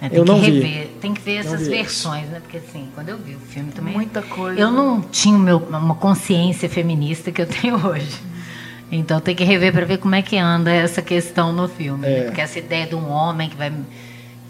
[0.00, 0.90] É, eu não rever, vi.
[1.00, 2.40] Tem que ver essas versões, né?
[2.40, 3.92] Porque assim, quando eu vi o filme também.
[3.92, 4.58] Muita coisa.
[4.58, 8.16] Eu não tinha meu, uma consciência feminista que eu tenho hoje.
[8.90, 12.02] Então tem que rever para ver como é que anda essa questão no filme.
[12.02, 12.12] Né?
[12.12, 12.18] É.
[12.20, 12.24] Né?
[12.26, 13.72] Porque essa ideia de um homem que vai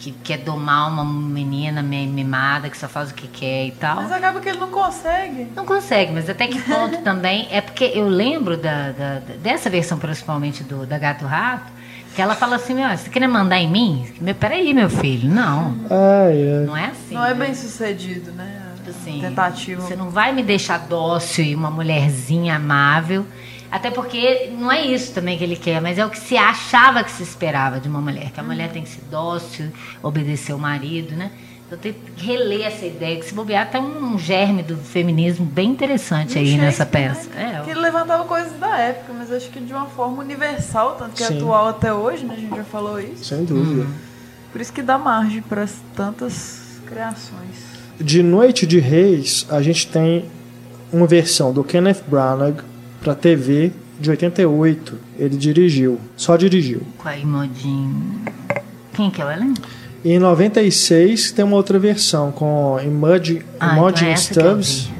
[0.00, 3.96] que quer domar uma menina mimada que só faz o que quer e tal.
[3.96, 5.46] Mas acaba que ele não consegue.
[5.54, 9.98] Não consegue, mas até que ponto também é porque eu lembro da, da, dessa versão
[9.98, 11.70] principalmente do da Gato Rato
[12.14, 14.06] que ela fala assim, meu, você quer mandar em mim?
[14.20, 15.76] Meu, peraí, meu filho, não.
[15.88, 16.64] Ah, é.
[16.66, 17.14] Não é assim.
[17.14, 17.46] Não é né?
[17.46, 18.62] bem sucedido, né?
[18.88, 19.80] Assim, Tentativa.
[19.82, 23.24] Você não vai me deixar dócil e uma mulherzinha amável
[23.70, 27.04] até porque não é isso também que ele quer, mas é o que se achava
[27.04, 28.30] que se esperava de uma mulher.
[28.30, 29.70] Que a mulher tem que ser dócil,
[30.02, 31.30] obedecer o marido, né?
[31.66, 35.70] Então tem que reler essa ideia, que se bobear até um germe do feminismo bem
[35.70, 37.30] interessante aí nessa peça.
[37.30, 37.60] Né?
[37.60, 41.14] É, que ele levantava coisas da época, mas acho que de uma forma universal, tanto
[41.14, 42.34] que é atual até hoje, né?
[42.34, 43.24] A gente já falou isso.
[43.24, 43.82] Sem dúvida.
[43.82, 43.94] Uhum.
[44.50, 47.70] Por isso que dá margem para tantas criações.
[48.00, 50.24] De Noite de Reis, a gente tem
[50.92, 52.64] uma versão do Kenneth Branagh
[53.00, 54.98] para TV de 88.
[55.18, 56.82] Ele dirigiu, só dirigiu.
[56.98, 58.20] Com a Imodin.
[58.94, 59.62] Quem que é o elenco?
[60.04, 64.90] E em 96 tem uma outra versão com Imodin, ah, Imodin então é Stubbs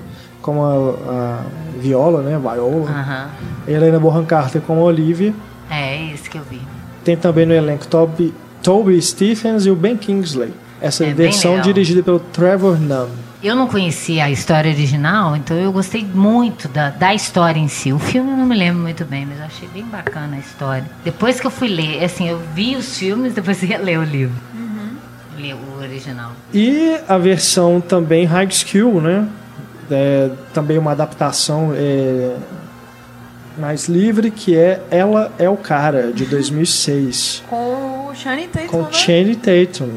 [0.43, 1.45] como a, a,
[1.79, 2.39] Viola, né?
[2.39, 2.61] Viola.
[2.61, 3.73] Uh -huh.
[3.73, 5.35] Helena Bonham Carter como Olivia.
[5.71, 6.61] É, esse que eu vi.
[7.05, 10.53] Tem também no elenco Toby, Toby Stephens e o Ben Kingsley.
[10.81, 13.09] Essa é versão dirigida pelo Trevor Nunn.
[13.43, 17.91] Eu não conhecia a história original, então eu gostei muito da, da história em si.
[17.91, 20.85] O filme eu não me lembro muito bem, mas eu achei bem bacana a história.
[21.03, 24.37] Depois que eu fui ler, assim, eu vi os filmes, depois ia ler o livro.
[24.55, 24.91] Uhum.
[25.39, 26.33] Li o original.
[26.53, 29.27] E a versão também High School, né?
[29.91, 32.37] É, também uma adaptação é,
[33.57, 37.43] mais livre, que é Ela é o Cara, de 2006.
[37.49, 38.93] Com o Channing Tatum, Com né?
[38.93, 39.91] Channing Tatum.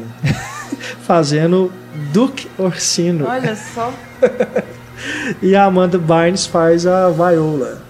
[1.02, 1.72] Fazendo
[2.12, 3.26] Duke Orsino.
[3.26, 3.92] Olha só.
[5.42, 7.82] e a Amanda Bynes faz a Viola.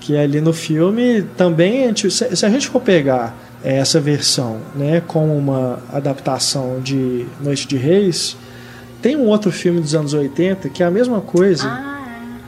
[0.00, 5.34] Que é ali no filme também, se a gente for pegar essa versão né, como
[5.34, 8.36] uma adaptação de Noite de Reis,
[9.00, 11.66] tem um outro filme dos anos 80 que é a mesma coisa.
[11.66, 11.94] Ah,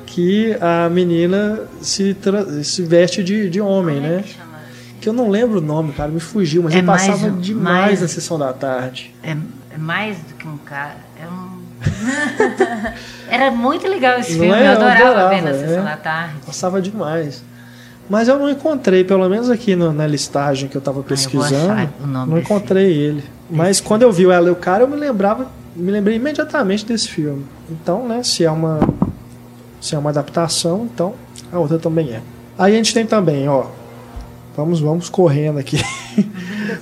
[0.06, 2.16] que a menina se,
[2.62, 4.22] se veste de, de homem, Como é né?
[4.22, 4.58] Que, chama?
[5.00, 7.86] que eu não lembro o nome, cara, me fugiu, mas é ele passava mais, demais
[7.86, 9.14] mais, na sessão da tarde.
[9.22, 9.36] É,
[9.76, 10.96] é, mais do que um cara.
[11.20, 11.56] É um...
[13.28, 14.66] Era muito legal esse filme, é?
[14.66, 15.84] eu adorava, eu adorava ver na sessão é.
[15.84, 16.34] da tarde.
[16.44, 17.44] Passava demais.
[18.08, 22.06] Mas eu não encontrei, pelo menos aqui no, na listagem que eu estava pesquisando, eu
[22.06, 23.24] não encontrei ele.
[23.50, 26.86] Mas quando eu vi o ela e o cara, eu me lembrava, me lembrei imediatamente
[26.86, 27.44] desse filme.
[27.68, 28.80] Então, né, se é uma
[29.80, 31.14] se é uma adaptação, então
[31.52, 32.22] a outra também é.
[32.58, 33.66] Aí a gente tem também, ó,
[34.56, 35.78] vamos vamos correndo aqui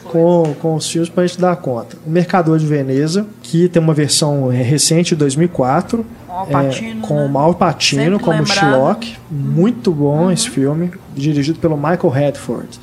[0.05, 1.97] com, com os filmes para a gente dar conta.
[2.07, 6.05] O Mercador de Veneza, que tem uma versão recente de 2004,
[6.49, 7.27] é, com né?
[7.27, 8.59] o Mal Patino como lembrado.
[8.59, 9.17] Sherlock.
[9.31, 10.31] Muito bom uhum.
[10.31, 12.81] esse filme, dirigido pelo Michael Redford.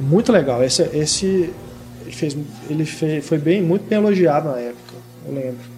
[0.00, 0.62] Muito legal.
[0.64, 1.52] Esse, esse
[2.10, 2.36] ele fez,
[2.68, 4.94] ele fez, foi bem muito bem elogiado na época,
[5.26, 5.70] eu lembro.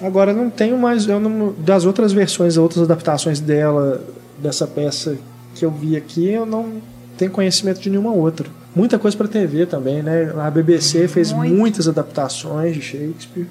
[0.00, 4.00] Agora não tenho mais, eu não, das outras versões, outras adaptações dela
[4.38, 5.16] dessa peça
[5.54, 6.80] que eu vi aqui, eu não
[7.16, 8.48] tenho conhecimento de nenhuma outra.
[8.78, 10.32] Muita coisa para TV também, né?
[10.38, 11.52] A BBC fez Muito.
[11.52, 13.48] muitas adaptações de Shakespeare.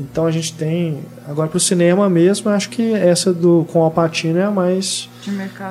[0.00, 1.00] Então a gente tem.
[1.28, 5.06] Agora para o cinema mesmo, acho que essa do com Alpatino é a mais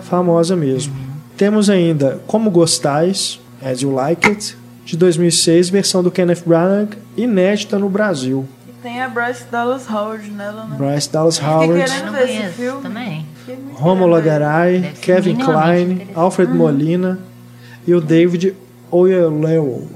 [0.03, 0.93] famosa mesmo.
[0.93, 1.07] Uhum.
[1.35, 4.55] Temos ainda Como Gostais, As You Like It,
[4.85, 8.47] de 2006, versão do Kenneth Branagh, inédita no Brasil.
[8.67, 10.75] E tem a Bryce Dallas Howard nela, né?
[10.77, 11.73] Bryce Dallas Howard.
[11.73, 12.83] querendo ver esse filme.
[12.83, 13.25] Também.
[13.73, 16.57] Romulo Garay, Kevin Klein, Alfred uhum.
[16.59, 17.19] Molina
[17.87, 18.53] e o David
[18.91, 19.87] Oyelowo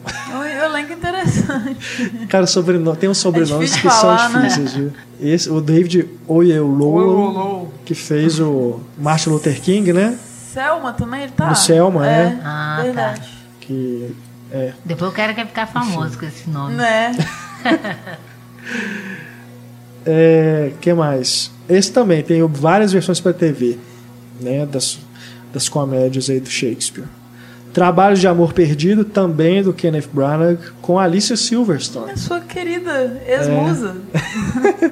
[0.81, 2.27] elenco interessante.
[2.27, 4.47] Cara, sobrenome, tem uns sobrenomes é que falar, são né?
[4.47, 4.79] difíceis, né?
[5.19, 5.31] viu?
[5.33, 10.17] Esse, o David Oyelowo, que fez o Martin Luther King, né?
[10.53, 11.49] Selma também, ele tá?
[11.49, 12.23] No Selma, é.
[12.23, 12.39] é.
[12.43, 12.83] Ah, tá.
[12.83, 13.21] Verdade.
[13.21, 13.27] Tá.
[13.61, 14.15] Que,
[14.51, 14.73] é.
[14.83, 16.75] Depois o cara quer ficar famoso com esse nome.
[16.75, 17.15] Né?
[20.05, 21.51] é, que mais?
[21.69, 23.77] Esse também tem várias versões para TV,
[24.39, 24.65] né?
[24.65, 24.99] Das,
[25.53, 27.07] das comédias aí do Shakespeare.
[27.73, 32.11] Trabalhos de Amor Perdido, também do Kenneth Branagh, com Alicia Silverstone.
[32.11, 33.95] A sua querida ex-musa.
[34.13, 34.91] É.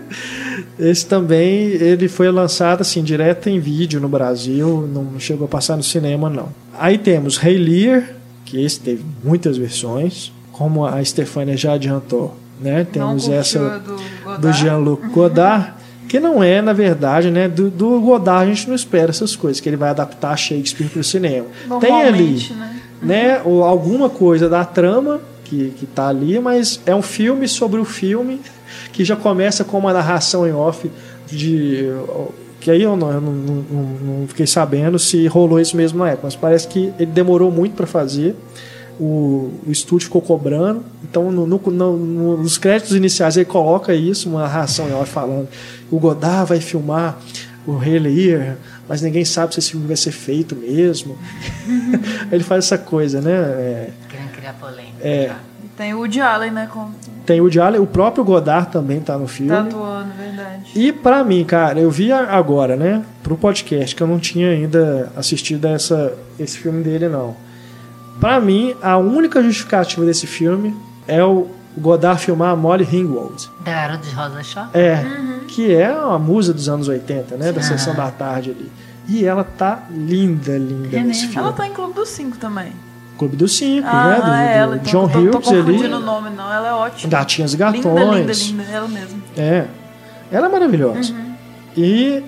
[0.90, 5.76] Esse também, ele foi lançado assim, direto em vídeo no Brasil, não chegou a passar
[5.76, 6.50] no cinema, não.
[6.78, 8.16] Aí temos Rei Lear,
[8.46, 12.36] que esse teve muitas versões, como a Stefania já adiantou.
[12.60, 12.86] Né?
[12.90, 15.74] Temos essa do, do Jean-Luc Godard,
[16.10, 17.48] que não é, na verdade, né?
[17.48, 21.00] Do, do Godard a gente não espera essas coisas, que ele vai adaptar Shakespeare para
[21.00, 21.46] o cinema.
[21.80, 22.82] Tem ali, né?
[23.02, 27.80] né ou alguma coisa da trama que, que tá ali, mas é um filme sobre
[27.80, 28.42] o filme
[28.92, 30.90] que já começa com uma narração em off
[31.28, 31.88] de
[32.60, 33.84] que aí eu não, eu não, não,
[34.20, 37.76] não fiquei sabendo se rolou isso mesmo na época, mas parece que ele demorou muito
[37.76, 38.36] para fazer
[39.00, 40.84] o, o estúdio ficou cobrando.
[41.04, 45.48] Então, no, no, no, nos créditos iniciais, ele coloca isso, uma ração em off falando:
[45.90, 47.18] o Godard vai filmar
[47.66, 48.58] o Rei Lear,
[48.88, 51.18] mas ninguém sabe se esse filme vai ser feito mesmo.
[52.32, 53.32] ele faz essa coisa, né?
[53.32, 54.98] É, Querendo criar polêmica.
[55.02, 55.36] É.
[55.78, 56.68] Tem o Woody Allen, né?
[56.70, 56.90] Com...
[57.26, 59.52] Tem o Woody Allen, o próprio Godard também tá no filme.
[59.52, 60.72] Tá atuando, verdade.
[60.76, 63.02] E para mim, cara, eu vi agora, né?
[63.24, 67.34] Pro podcast, que eu não tinha ainda assistido essa, esse filme dele, não.
[68.20, 70.76] Para mim, a única justificativa desse filme
[71.08, 71.48] é o
[71.78, 73.50] Godard filmar a Molly Ringwald.
[73.62, 74.68] Da Garota de Rosa Shaw?
[74.74, 75.40] É, uhum.
[75.48, 77.52] que é uma musa dos anos 80, né?
[77.52, 78.72] Da Sessão da Tarde ali.
[79.08, 81.38] E ela tá linda, linda é nesse filme.
[81.38, 82.74] Ela tá em Clube dos Cinco também.
[83.18, 84.22] Clube dos Cinco, ah, né?
[84.22, 85.86] Do, é ela, do então, John tô, Hughes tô ali.
[85.88, 86.54] o nome, não.
[86.54, 87.10] Ela é ótima.
[87.10, 87.86] Gatinhas e Gatões.
[87.86, 88.64] Linda, linda, linda.
[88.72, 89.20] Ela mesma.
[89.36, 89.66] É.
[90.32, 91.14] Ela é maravilhosa.
[91.14, 91.36] Uhum.
[91.76, 92.24] E,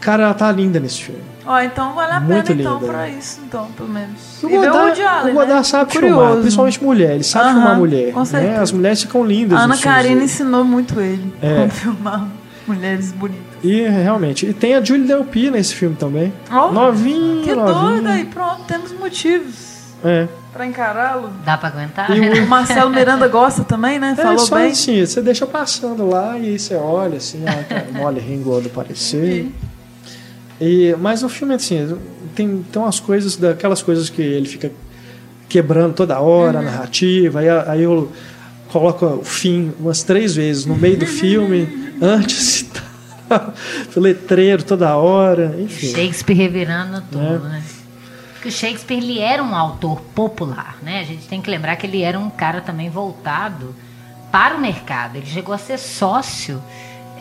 [0.00, 1.31] cara, ela tá linda nesse filme.
[1.44, 4.42] Ó, então vale a Muito pena então pra isso, então, pelo menos.
[4.42, 5.62] O Godard, o Allen, o Godard né?
[5.64, 6.16] sabe Curioso.
[6.20, 7.14] filmar, principalmente mulher.
[7.14, 8.12] Ele sabe uh -huh, filmar mulher.
[8.12, 8.52] Com certeza.
[8.52, 8.58] Né?
[8.60, 9.58] As mulheres ficam lindas.
[9.58, 11.54] A Ana Karina ensinou muito ele é.
[11.56, 12.28] como filmar
[12.66, 13.42] mulheres bonitas.
[13.62, 14.46] E realmente.
[14.46, 16.32] E tem a Julie Delpy nesse filme também.
[16.50, 17.90] Oh, novinha, Que novinha.
[17.90, 19.72] doida aí, pronto, temos motivos.
[20.04, 20.26] É.
[20.52, 21.30] Pra encará-lo.
[21.44, 22.10] Dá pra aguentar?
[22.10, 24.14] E o Marcelo Miranda gosta também, né?
[24.18, 24.70] É, Falou só bem.
[24.70, 29.50] assim, você deixa passando lá e aí você olha assim, ó, Molly Ringwald aparecer.
[30.62, 31.98] E, mas o filme, assim,
[32.36, 34.70] tem, tem umas coisas, daquelas coisas que ele fica
[35.48, 36.68] quebrando toda hora uhum.
[36.68, 38.12] a narrativa, aí, aí eu
[38.68, 42.70] coloco o fim umas três vezes no meio do filme, antes
[43.96, 45.88] o letreiro toda hora, enfim.
[45.88, 47.48] Shakespeare revirando tudo, é.
[47.48, 47.62] né?
[48.34, 51.00] Porque o Shakespeare ele era um autor popular, né?
[51.00, 53.74] A gente tem que lembrar que ele era um cara também voltado
[54.30, 55.16] para o mercado.
[55.16, 56.62] Ele chegou a ser sócio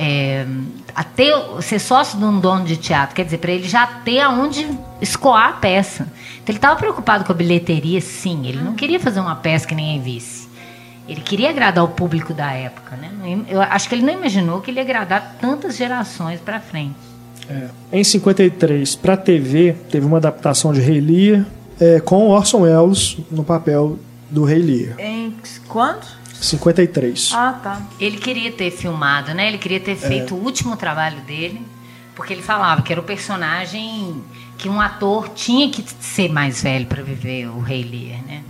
[0.04, 0.48] é,
[0.96, 4.20] a ter, ser sócio de um dono de teatro, quer dizer, para ele já ter
[4.20, 4.68] aonde
[5.00, 6.08] escoar a peça.
[6.42, 8.48] Então ele estava preocupado com a bilheteria, sim.
[8.48, 10.50] Ele não queria fazer uma peça que ninguém visse.
[11.08, 13.12] Ele queria agradar o público da época, né?
[13.48, 16.96] Eu acho que ele não imaginou que ele ia agradar tantas gerações para frente.
[17.48, 17.68] É.
[17.92, 21.46] Em 53, para TV, teve uma adaptação de Rei Lear
[21.80, 24.00] é, com Orson Welles no papel
[24.32, 25.00] do Rei Lear.
[25.00, 25.36] Em
[25.68, 26.21] quando?
[26.42, 27.32] 53.
[27.34, 27.82] Ah, tá.
[28.00, 29.48] Ele queria ter filmado, né?
[29.48, 30.38] Ele queria ter feito é.
[30.38, 31.62] o último trabalho dele,
[32.16, 34.24] porque ele falava que era o personagem
[34.58, 38.44] que um ator tinha que ser mais velho para viver o Rei Lear, né?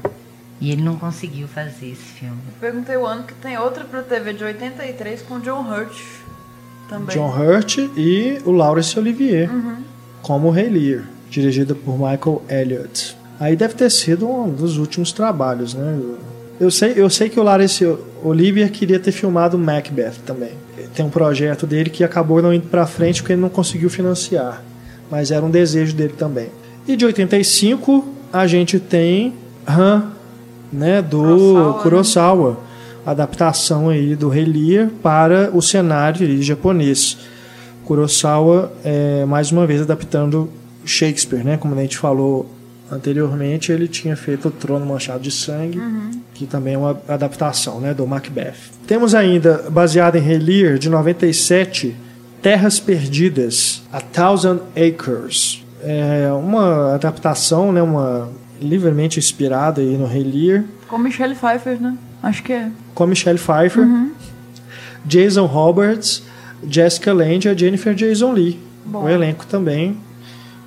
[0.59, 2.37] E ele não conseguiu fazer esse filme.
[2.59, 5.97] Perguntei o ano que tem outra para TV de 83 com John Hurt
[6.87, 7.15] também.
[7.15, 9.77] John Hurt e o Laurence Olivier uhum.
[10.21, 13.17] como Rei Lear, dirigida por Michael Elliott.
[13.39, 15.99] Aí deve ter sido um dos últimos trabalhos, né?
[16.61, 17.83] Eu sei, eu sei que o Laurence
[18.23, 20.51] Olivier queria ter filmado Macbeth também.
[20.93, 24.63] Tem um projeto dele que acabou não indo para frente porque ele não conseguiu financiar,
[25.09, 26.49] mas era um desejo dele também.
[26.87, 29.33] E de 85 a gente tem
[29.67, 30.11] Han,
[30.71, 32.57] né, do Kurosawa, Kurosawa né?
[33.07, 37.17] adaptação aí do Rei Lear para o cenário japonês.
[37.85, 40.47] Kurosawa, é, mais uma vez, adaptando
[40.85, 41.57] Shakespeare, né?
[41.57, 42.47] Como a gente falou
[42.91, 46.11] anteriormente, ele tinha feito o Trono Manchado de Sangue, uhum.
[46.33, 48.53] que também é uma adaptação né, do Macbeth.
[48.85, 51.95] Temos ainda, baseado em Rei Lear, de 97,
[52.41, 55.63] Terras Perdidas, A Thousand Acres.
[55.81, 60.63] É uma adaptação, né, uma livremente inspirada aí no Rei Lear.
[60.87, 61.97] Com Michelle Pfeiffer, né?
[62.21, 62.69] Acho que é.
[62.93, 64.11] Com Michelle Pfeiffer, uhum.
[65.05, 66.23] Jason Roberts,
[66.67, 68.59] Jessica Lange e Jennifer Jason Lee.
[68.85, 69.05] Bom.
[69.05, 69.97] O elenco também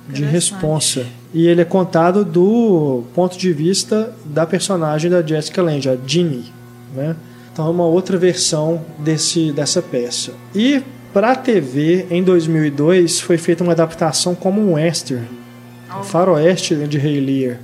[0.07, 1.05] de responsa.
[1.33, 6.45] E ele é contado do ponto de vista da personagem da Jessica Lange, a Ginny,
[6.93, 7.15] né?
[7.51, 10.33] Então é uma outra versão desse, dessa peça.
[10.53, 10.83] E
[11.13, 15.25] para a TV, em 2002, foi feita uma adaptação como um western,
[15.89, 15.99] oh.
[15.99, 17.59] um faroeste de Rei Lear,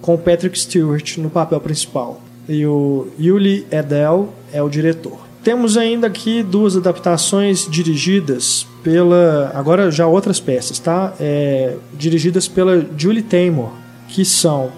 [0.00, 5.18] com Patrick Stewart no papel principal e o Yuli Edel é o diretor.
[5.44, 9.52] Temos ainda aqui duas adaptações dirigidas pela.
[9.54, 11.12] Agora já outras peças, tá?
[11.20, 13.70] É, dirigidas pela Julie Taymor,
[14.08, 14.72] que são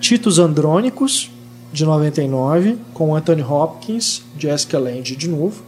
[0.00, 1.30] Titos Andrônicos,
[1.70, 5.62] de 99, com Anthony Hopkins, Jessica Lange de novo,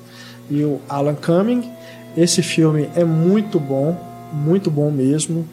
[0.51, 1.71] e o Alan Cumming.
[2.17, 3.95] Esse filme é muito bom,
[4.33, 5.47] muito bom mesmo.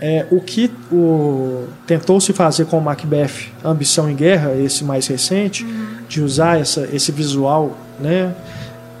[0.00, 5.08] É, o que o, tentou se fazer com o Macbeth Ambição em Guerra, esse mais
[5.08, 5.86] recente, uhum.
[6.08, 8.34] de usar essa, esse visual né,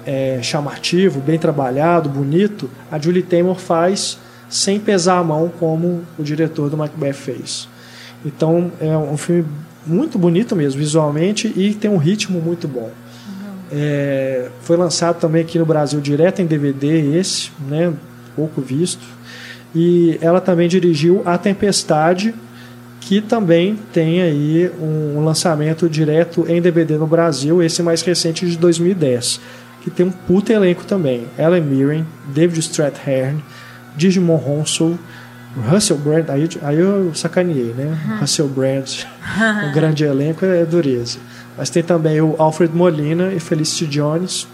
[0.06, 4.18] é, chamativo, bem trabalhado, bonito, a Julie Taymor faz
[4.48, 7.68] sem pesar a mão como o diretor do Macbeth fez.
[8.24, 9.46] Então é um filme
[9.86, 12.90] muito bonito mesmo, visualmente, e tem um ritmo muito bom.
[12.90, 13.52] Uhum.
[13.72, 17.92] É, foi lançado também aqui no Brasil direto em DVD esse, né,
[18.36, 19.20] pouco visto
[19.74, 22.34] e ela também dirigiu A Tempestade,
[23.00, 28.56] que também tem aí um lançamento direto em DVD no Brasil, esse mais recente de
[28.58, 29.40] 2010,
[29.80, 31.26] que tem um puta elenco também.
[31.38, 33.42] Ellen Mirren, David Strathairn,
[33.96, 34.98] Digimon Honsel,
[35.68, 37.98] Russell Brand, aí, aí eu sacaneei, né?
[38.06, 38.18] Uhum.
[38.18, 38.88] Russell Brand,
[39.68, 41.18] um grande elenco é dureza.
[41.56, 44.46] Mas tem também o Alfred Molina e Felicity Jones,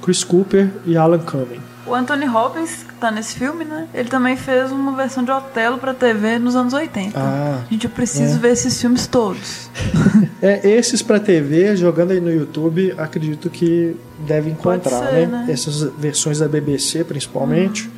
[0.00, 1.73] Chris Cooper e Alan Cumming.
[1.86, 3.86] O Anthony Hopkins, que tá nesse filme, né?
[3.92, 7.18] Ele também fez uma versão de Otelo pra TV nos anos 80.
[7.18, 8.38] Ah, Gente, eu preciso é.
[8.38, 9.68] ver esses filmes todos.
[10.40, 13.94] é, esses pra TV, jogando aí no YouTube, acredito que
[14.26, 15.44] deve encontrar, ser, né?
[15.46, 15.52] né?
[15.52, 17.84] Essas versões da BBC, principalmente.
[17.84, 17.90] Uhum.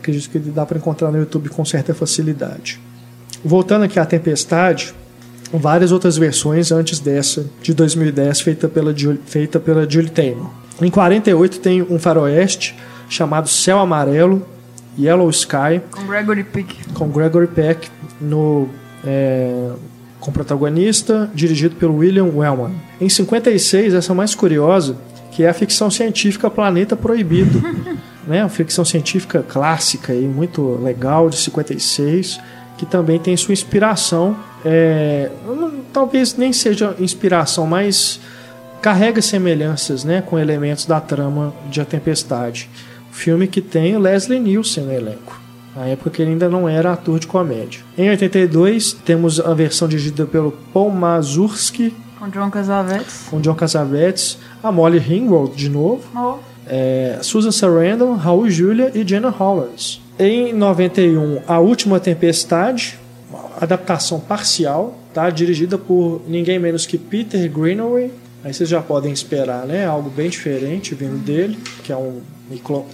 [0.00, 2.78] Acredito que dá para encontrar no YouTube com certa facilidade.
[3.42, 4.94] Voltando aqui à Tempestade,
[5.50, 8.94] várias outras versões antes dessa, de 2010, feita pela,
[9.24, 10.50] feita pela Julie Taymor.
[10.80, 12.74] Em 48 tem um faroeste
[13.08, 14.46] chamado Céu Amarelo,
[14.98, 15.80] Yellow Sky.
[15.90, 16.76] Com Gregory Peck.
[16.94, 17.88] Com Gregory Peck
[18.20, 18.68] no,
[19.04, 19.70] é,
[20.20, 22.74] com protagonista, dirigido pelo William Wellman.
[23.00, 24.96] Em 56, essa mais curiosa,
[25.30, 27.62] que é a ficção científica Planeta Proibido.
[28.26, 28.42] né?
[28.42, 32.40] Uma ficção científica clássica e muito legal, de 56,
[32.78, 34.36] que também tem sua inspiração.
[34.64, 35.30] É,
[35.92, 38.20] talvez nem seja inspiração, mas
[38.80, 42.68] carrega semelhanças né, com elementos da trama de A Tempestade.
[43.14, 45.40] Filme que tem Leslie Nielsen no elenco.
[45.74, 47.80] Na época que ele ainda não era ator de comédia.
[47.96, 51.94] Em 82, temos a versão dirigida pelo Paul Mazursky.
[52.18, 53.26] Com John Cassavetes.
[53.30, 54.36] Com John Cassavetes.
[54.60, 56.02] A Molly Ringwald, de novo.
[56.14, 56.38] Oh.
[56.66, 60.02] É, Susan Sarandon, Raul Julia e Jenna Hollands.
[60.18, 62.98] Em 91, A Última Tempestade,
[63.60, 65.30] adaptação parcial, tá?
[65.30, 68.10] dirigida por ninguém menos que Peter Greenaway.
[68.44, 69.86] Aí vocês já podem esperar né?
[69.86, 72.20] algo bem diferente vindo dele, que é um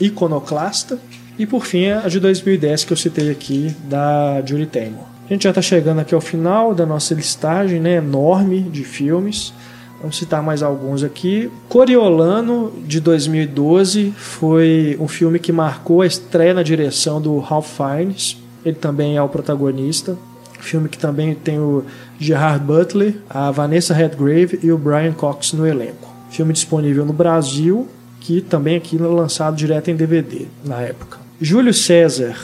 [0.01, 0.97] iconoclasta.
[1.37, 5.05] E por fim, a de 2010 que eu citei aqui, da Julie Taymor.
[5.29, 9.53] A gente já está chegando aqui ao final da nossa listagem né, enorme de filmes.
[10.01, 11.51] Vamos citar mais alguns aqui.
[11.69, 18.37] Coriolano, de 2012, foi um filme que marcou a estreia na direção do Ralph Fiennes.
[18.65, 20.17] Ele também é o protagonista.
[20.61, 21.85] Filme que também tem o
[22.21, 26.15] Gerard Butler, a Vanessa Redgrave e o Brian Cox no elenco.
[26.31, 27.89] Filme disponível no Brasil,
[28.21, 31.19] que também aqui lançado direto em DVD na época.
[31.41, 32.37] Júlio César,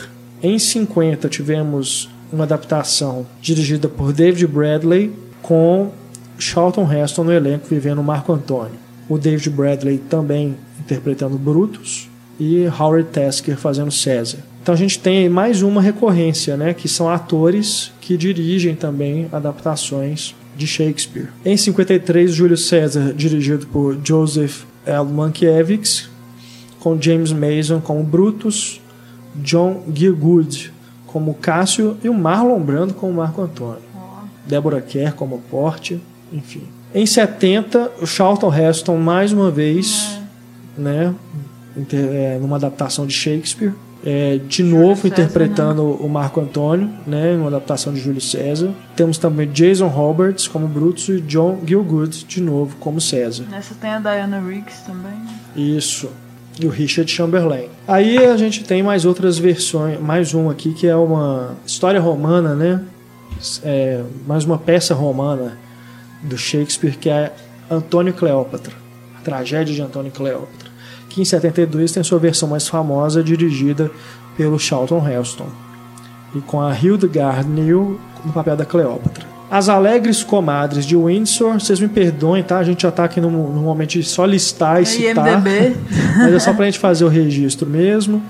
[0.43, 5.13] em 50 tivemos uma adaptação dirigida por David Bradley
[5.43, 5.93] com
[6.39, 8.79] Charlton Heston no elenco vivendo Marco Antônio.
[9.09, 12.09] O David Bradley também interpretando Brutus
[12.41, 14.39] e Howard Tasker fazendo César.
[14.67, 20.35] Então a gente tem mais uma recorrência, né, que são atores que dirigem também adaptações
[20.57, 21.29] de Shakespeare.
[21.45, 25.05] Em 53, Júlio César, dirigido por Joseph L.
[25.05, 26.11] Mankiewicz,
[26.81, 28.81] com James Mason como Brutus,
[29.37, 30.73] John Gielgud
[31.07, 33.83] como Cássio e o Marlon Brando como Marco Antônio.
[34.49, 36.01] Débora Kerr como Porte,
[36.33, 36.65] enfim.
[36.93, 40.19] Em 70, o Charlton Heston mais uma vez,
[40.77, 40.81] é.
[40.81, 41.15] né,
[41.93, 43.73] é, numa adaptação de Shakespeare,
[44.07, 45.97] é, de novo César, interpretando né?
[45.99, 48.73] o Marco Antônio, né, uma adaptação de Júlio César.
[48.95, 53.45] Temos também Jason Roberts como Brutus e John Gielgud de novo como César.
[53.51, 55.19] Nessa tem a Diana Riggs também.
[55.57, 56.09] Isso.
[56.61, 57.69] E o Richard Chamberlain.
[57.89, 62.55] Aí a gente tem mais outras versões, mais uma aqui que é uma história romana,
[62.55, 62.81] né?
[63.65, 65.59] É, mais uma peça romana
[66.23, 67.33] do Shakespeare que é
[67.69, 68.73] Antônio Cleópatra,
[69.19, 70.66] a tragédia de Antônio Cleópatra
[71.09, 73.91] que em 72 tem sua versão mais famosa, dirigida
[74.37, 75.49] pelo Charlton Heston,
[76.35, 79.37] e com a Hildegard Neal no papel da Cleópatra.
[79.51, 82.59] As Alegres Comadres de Windsor, vocês me perdoem, tá?
[82.59, 85.35] A gente já está aqui no, no momento de só listar e é citar.
[85.35, 85.77] IMDB.
[86.17, 88.21] Mas é só para a gente fazer o registro mesmo,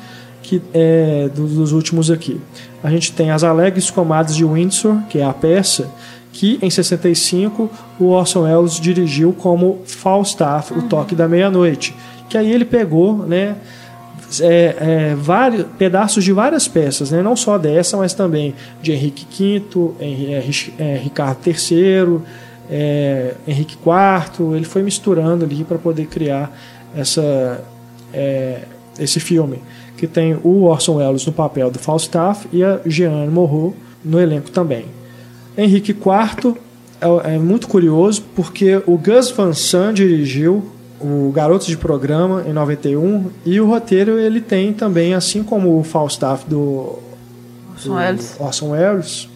[0.43, 2.39] que é dos, dos últimos aqui.
[2.85, 5.89] A gente tem As Alegres Comadres de Windsor, que é a peça,
[6.33, 10.81] que em 65 o Orson Welles dirigiu como Falstaff, uhum.
[10.81, 11.95] o Toque da Meia-Noite
[12.29, 13.57] que aí ele pegou, né?
[14.41, 17.23] É, é, vários pedaços de várias peças, né?
[17.23, 22.21] não só dessa, mas também de Henrique V, Henrique, é, Ricardo III,
[22.69, 24.57] é, Henrique IV.
[24.57, 26.53] Ele foi misturando ali para poder criar
[26.95, 27.65] essa,
[28.13, 28.63] é,
[28.99, 29.61] esse filme,
[29.97, 33.75] que tem o Orson Welles no papel do Falstaff e a Jeanne Moreau
[34.05, 34.87] no elenco também.
[35.57, 36.57] Henrique IV
[37.01, 40.65] é, é muito curioso porque o Gus Van Sant dirigiu
[41.01, 45.85] o Garotos de Programa em 91 e o roteiro ele tem também assim como o
[45.85, 46.99] Falstaff do
[47.73, 49.29] Orson Welles, Orson Welles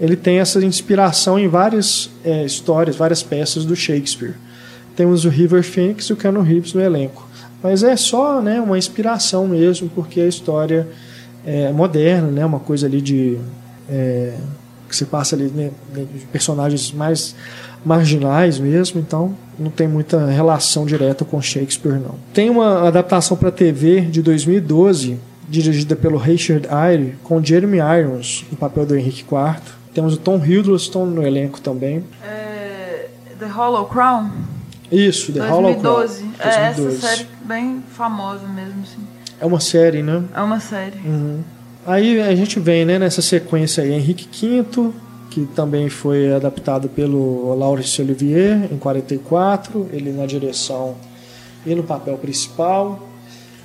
[0.00, 4.34] ele tem essa inspiração em várias é, histórias, várias peças do Shakespeare.
[4.94, 7.28] Temos o River Phoenix e o Keanu Reeves no elenco,
[7.62, 10.86] mas é só né, uma inspiração mesmo porque a história
[11.44, 13.38] é moderna, né, uma coisa ali de
[13.88, 14.34] é,
[14.88, 17.34] que se passa ali né, de personagens mais
[17.84, 22.14] marginais mesmo, então não tem muita relação direta com Shakespeare não.
[22.32, 25.18] Tem uma adaptação para TV de 2012
[25.48, 29.60] dirigida pelo Richard Eyre com Jeremy Irons no papel do Henrique IV.
[29.94, 32.04] Temos o Tom Hiddleston no elenco também.
[32.22, 34.30] É, The Hollow Crown.
[34.92, 35.50] Isso, The 2012.
[35.50, 35.94] Hollow Crown.
[35.94, 36.24] 2012.
[36.38, 39.06] É essa série bem famosa mesmo, assim.
[39.40, 40.22] É uma série, né?
[40.34, 40.98] É uma série.
[41.04, 41.40] Uhum.
[41.86, 44.92] Aí a gente vem né, nessa sequência aí, Henrique V,
[45.46, 50.96] que também foi adaptado pelo Laurence Olivier em 44, ele na direção
[51.64, 53.08] e no papel principal.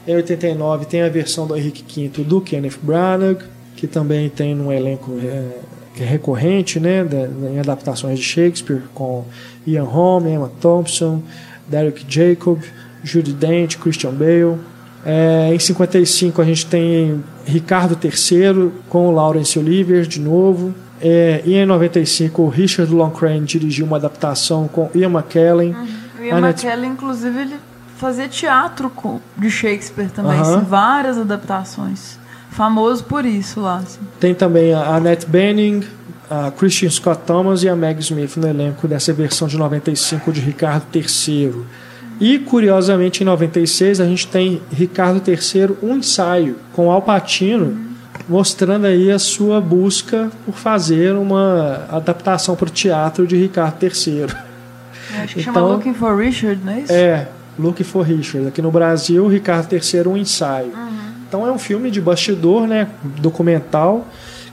[0.08, 3.40] Em 89 tem a versão do Henrique V do Kenneth Branagh,
[3.76, 7.08] que também tem um elenco é, é recorrente né,
[7.54, 9.26] em adaptações de Shakespeare, com
[9.66, 11.24] Ian Holm, Emma Thompson,
[11.68, 12.60] Derek Jacob,
[13.04, 14.60] Judy Dent, Christian Bale.
[15.06, 20.74] É, em 55 a gente tem Ricardo III com Laurence Olivier de novo.
[21.06, 25.74] É, e em 95, o Richard Loncrane dirigiu uma adaptação com Ian McKellen.
[25.74, 25.88] Uhum.
[26.18, 26.66] O Ian Annette...
[26.66, 27.56] McKellen, inclusive, ele
[27.98, 30.64] fazia teatro com, de Shakespeare também, uhum.
[30.64, 32.18] várias adaptações.
[32.52, 33.80] Famoso por isso lá.
[33.80, 34.00] Assim.
[34.18, 35.84] Tem também a Annette Bening,
[36.30, 40.40] a Christian Scott Thomas e a Meg Smith no elenco dessa versão de 95 de
[40.40, 41.54] Ricardo III.
[42.22, 47.66] E, curiosamente, em 96, a gente tem Ricardo III, um ensaio com Al Pacino.
[47.66, 47.93] Uhum
[48.27, 54.26] mostrando aí a sua busca por fazer uma adaptação para o teatro de Ricardo III.
[55.22, 56.94] Acho que então, chama Looking for Richard, não é isso?
[56.94, 57.27] É,
[57.60, 58.48] Looking for Richard.
[58.48, 60.68] Aqui no Brasil, Ricardo III, um ensaio.
[60.68, 61.03] Uhum.
[61.27, 62.88] Então é um filme de bastidor, né,
[63.19, 64.07] documental,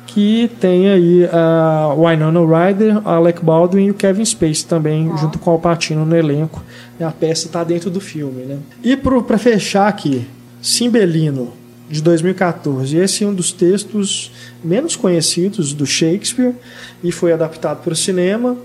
[0.06, 5.16] que tem aí a Winona Ryder, Alec Baldwin e o Kevin Spacey também, uhum.
[5.16, 6.62] junto com o Al Pacino no elenco.
[6.98, 8.58] E a peça está dentro do filme, né?
[8.82, 10.26] E para fechar aqui,
[10.60, 11.52] Cimbelino,
[11.90, 12.96] de 2014.
[12.96, 14.30] Esse é um dos textos
[14.62, 16.54] menos conhecidos do Shakespeare
[17.02, 18.56] e foi adaptado para o cinema.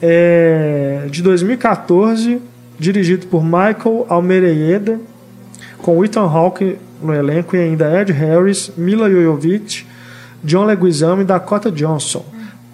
[0.00, 2.40] é de 2014,
[2.78, 5.00] dirigido por Michael Almereyeda,
[5.78, 9.86] com Ethan Hawke no elenco e ainda Ed Harris, Mila Jovovich,
[10.44, 12.24] John Leguizamo e Dakota Johnson.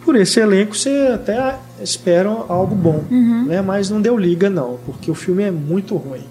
[0.05, 3.47] Por esse elenco você até espera algo bom, uhum.
[3.47, 3.63] né?
[3.63, 6.25] mas não deu liga não, porque o filme é muito ruim.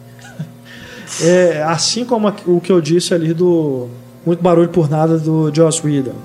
[1.22, 3.88] É, assim como o que eu disse ali do
[4.26, 6.16] Muito Barulho por Nada do Joss Whedon.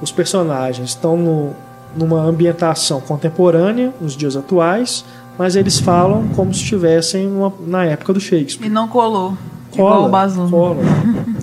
[0.00, 1.54] Os personagens estão no,
[1.96, 5.04] numa ambientação contemporânea, nos dias atuais,
[5.38, 7.30] mas eles falam como se estivessem
[7.66, 8.66] na época do Shakespeare.
[8.66, 9.36] E não colou.
[9.80, 10.50] Cola, igual o Bazum.
[10.50, 10.82] Cola.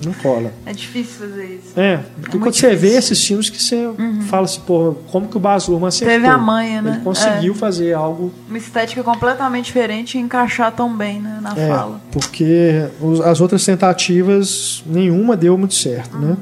[0.05, 0.53] Não cola.
[0.65, 1.79] É difícil fazer isso.
[1.79, 4.21] É, porque é quando você vê esses filmes que você uhum.
[4.21, 6.13] fala assim, pô, como que o Baz Luhrmann acertou?
[6.13, 6.91] Teve a manha, né?
[6.95, 7.55] Ele conseguiu é.
[7.55, 8.31] fazer algo...
[8.47, 11.99] Uma estética completamente diferente e encaixar tão bem né, na é, fala.
[12.11, 12.87] porque
[13.25, 16.21] as outras tentativas, nenhuma deu muito certo, uhum.
[16.21, 16.37] né?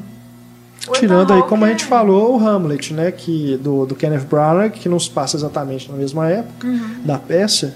[0.94, 3.12] Tirando aí, como a gente falou, o Hamlet, né?
[3.12, 6.98] Que, do, do Kenneth Branagh, que não se passa exatamente na mesma época uhum.
[7.04, 7.76] da peça,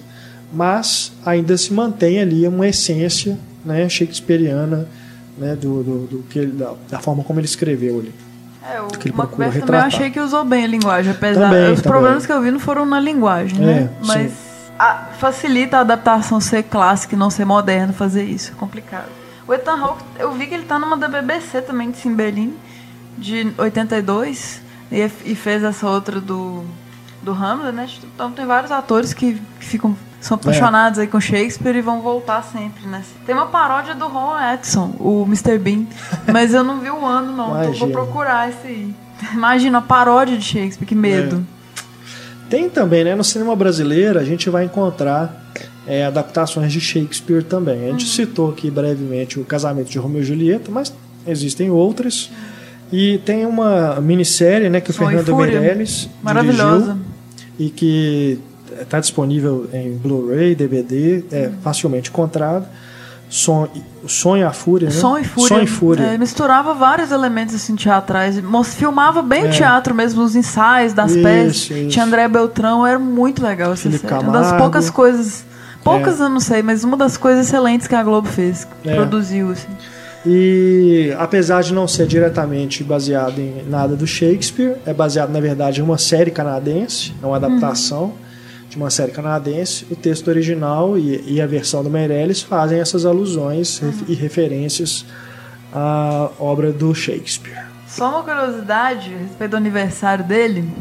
[0.53, 4.87] mas ainda se mantém ali uma essência né, shakespeariana
[5.37, 8.13] né, do, do, do que ele, da, da, forma como ele escreveu ali.
[8.61, 11.91] É, o Macbeth também eu achei que usou bem a linguagem, apesar também, os também.
[11.91, 13.71] problemas que eu vi não foram na linguagem, né?
[13.71, 13.89] é, né?
[14.05, 14.33] Mas
[14.77, 19.09] a, facilita a adaptação ser clássica e não ser moderna fazer isso, é complicado.
[19.47, 22.53] O Ethan Hawke, eu vi que ele tá numa da BBC também de Cimberlin,
[23.17, 24.61] de 82,
[24.91, 26.63] e, e fez essa outra do
[27.21, 27.89] do Hamlet, né?
[28.15, 31.03] Então tem vários atores que, que ficam são apaixonados é.
[31.03, 33.03] aí com Shakespeare e vão voltar sempre, né?
[33.25, 35.57] Tem uma paródia do Ron Atkinson, o Mr.
[35.57, 35.85] Bean,
[36.31, 38.95] mas eu não vi o ano não, então vou procurar esse aí.
[39.33, 41.45] Imagina a paródia de Shakespeare, que medo.
[41.55, 42.49] É.
[42.49, 43.15] Tem também, né?
[43.15, 45.51] No cinema brasileiro a gente vai encontrar
[45.85, 47.85] é, adaptações de Shakespeare também.
[47.85, 48.11] A gente uhum.
[48.11, 50.93] citou aqui brevemente o Casamento de Romeu e Julieta, mas
[51.27, 52.31] existem outras.
[52.91, 56.97] E tem uma minissérie, né, que o Fernando Meirelles dirigiu
[57.59, 58.39] e que
[58.81, 62.65] está disponível em Blu-ray, DVD, é facilmente encontrado.
[63.29, 63.67] Som,
[64.07, 64.95] Sonho a Fúria, né?
[64.95, 65.47] Som e Fúria.
[65.47, 66.03] Som e Fúria.
[66.03, 68.41] É, misturava vários elementos assim, teatrais.
[68.75, 69.49] Filmava bem é.
[69.49, 71.55] o teatro mesmo, os ensaios das isso, peças.
[71.55, 71.87] Isso.
[71.89, 74.09] Tinha André Beltrão, era muito legal essa Felipe série.
[74.09, 74.31] Camargo.
[74.31, 75.45] Uma das poucas coisas.
[75.83, 76.23] Poucas é.
[76.23, 78.95] eu não sei, mas uma das coisas excelentes que a Globo fez, é.
[78.95, 79.69] produziu, assim.
[80.25, 85.79] E apesar de não ser diretamente baseado em nada do Shakespeare, é baseado na verdade
[85.79, 88.28] em uma série canadense, é uma adaptação uhum.
[88.69, 89.85] De uma série canadense.
[89.89, 93.91] O texto original e, e a versão do Meirelles fazem essas alusões uhum.
[94.07, 95.05] e referências
[95.73, 97.65] à obra do Shakespeare.
[97.87, 100.71] Só uma curiosidade a respeito do aniversário dele,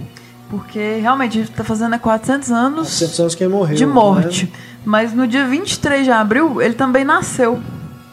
[0.50, 4.44] porque realmente está fazendo 400 anos, 400 anos que ele morreu, de morte.
[4.44, 4.52] Né?
[4.84, 7.60] Mas no dia 23 de abril ele também nasceu.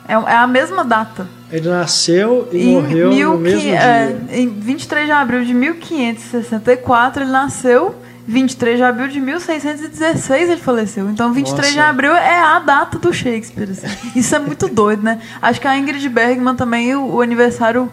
[0.08, 1.28] É, é a mesma data.
[1.52, 3.80] Ele nasceu e em morreu mil, no mesmo dia.
[3.80, 7.96] É, em 23 de abril de 1564 ele nasceu.
[8.28, 11.10] 23 de abril de 1616 ele faleceu.
[11.10, 11.74] Então 23 Nossa.
[11.74, 13.70] de abril é a data do Shakespeare.
[13.70, 13.88] Assim.
[14.16, 15.22] Isso é muito doido, né?
[15.42, 17.92] Acho que a Ingrid Bergman também, o, o aniversário,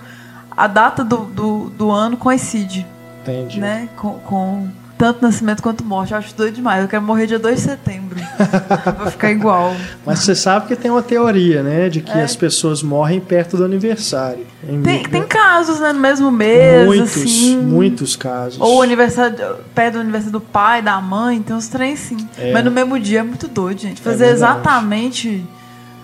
[0.50, 2.86] a data do, do, do, ano coincide.
[3.22, 3.60] Entendi.
[3.60, 3.88] Né?
[3.96, 4.68] Com, com
[5.02, 6.12] tanto nascimento quanto morte.
[6.12, 6.80] Eu acho doido demais.
[6.80, 8.20] Eu quero morrer dia 2 de setembro.
[8.98, 9.74] Vou ficar igual.
[10.06, 11.88] Mas você sabe que tem uma teoria, né?
[11.88, 12.22] De que é.
[12.22, 14.46] as pessoas morrem perto do aniversário.
[14.84, 15.92] Tem, tem casos, né?
[15.92, 16.86] No mesmo mês.
[16.86, 17.56] Muitos, assim.
[17.56, 18.60] muitos casos.
[18.60, 19.36] Ou aniversário,
[19.74, 21.42] perto do aniversário do pai, da mãe.
[21.42, 22.28] Tem uns trens sim.
[22.38, 22.52] É.
[22.52, 24.00] Mas no mesmo dia é muito doido, gente.
[24.00, 25.44] É Fazer é exatamente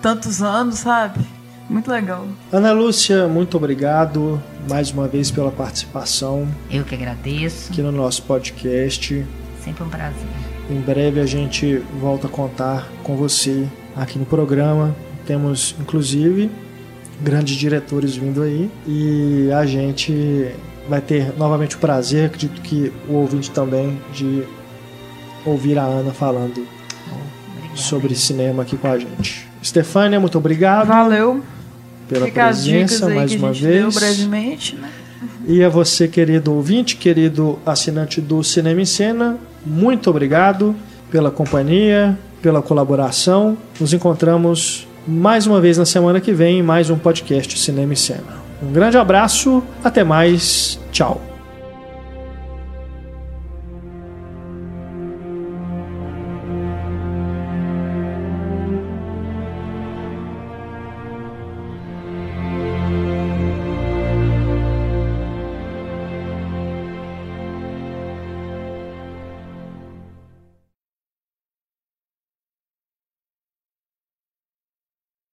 [0.01, 1.21] tantos anos, sabe?
[1.69, 2.27] Muito legal.
[2.51, 6.47] Ana Lúcia, muito obrigado mais uma vez pela participação.
[6.69, 7.71] Eu que agradeço.
[7.71, 9.23] Aqui no nosso podcast.
[9.63, 10.27] Sempre um prazer.
[10.67, 14.95] Em breve a gente volta a contar com você aqui no programa.
[15.27, 16.49] Temos, inclusive,
[17.21, 20.51] grandes diretores vindo aí e a gente
[20.87, 24.43] vai ter novamente o prazer, acredito que o ouvinte também, de
[25.45, 26.65] ouvir a Ana falando
[27.11, 29.47] oh, sobre cinema aqui com a gente.
[29.63, 30.87] Stefânia, muito obrigado.
[30.87, 31.43] Valeu
[32.09, 33.95] pela Fica presença mais uma vez.
[33.95, 34.89] brevemente, né?
[35.47, 40.75] E a você, querido ouvinte, querido assinante do Cinema em Cena, muito obrigado
[41.11, 43.57] pela companhia, pela colaboração.
[43.79, 47.95] Nos encontramos mais uma vez na semana que vem em mais um podcast Cinema em
[47.95, 48.39] Cena.
[48.61, 51.28] Um grande abraço, até mais, tchau.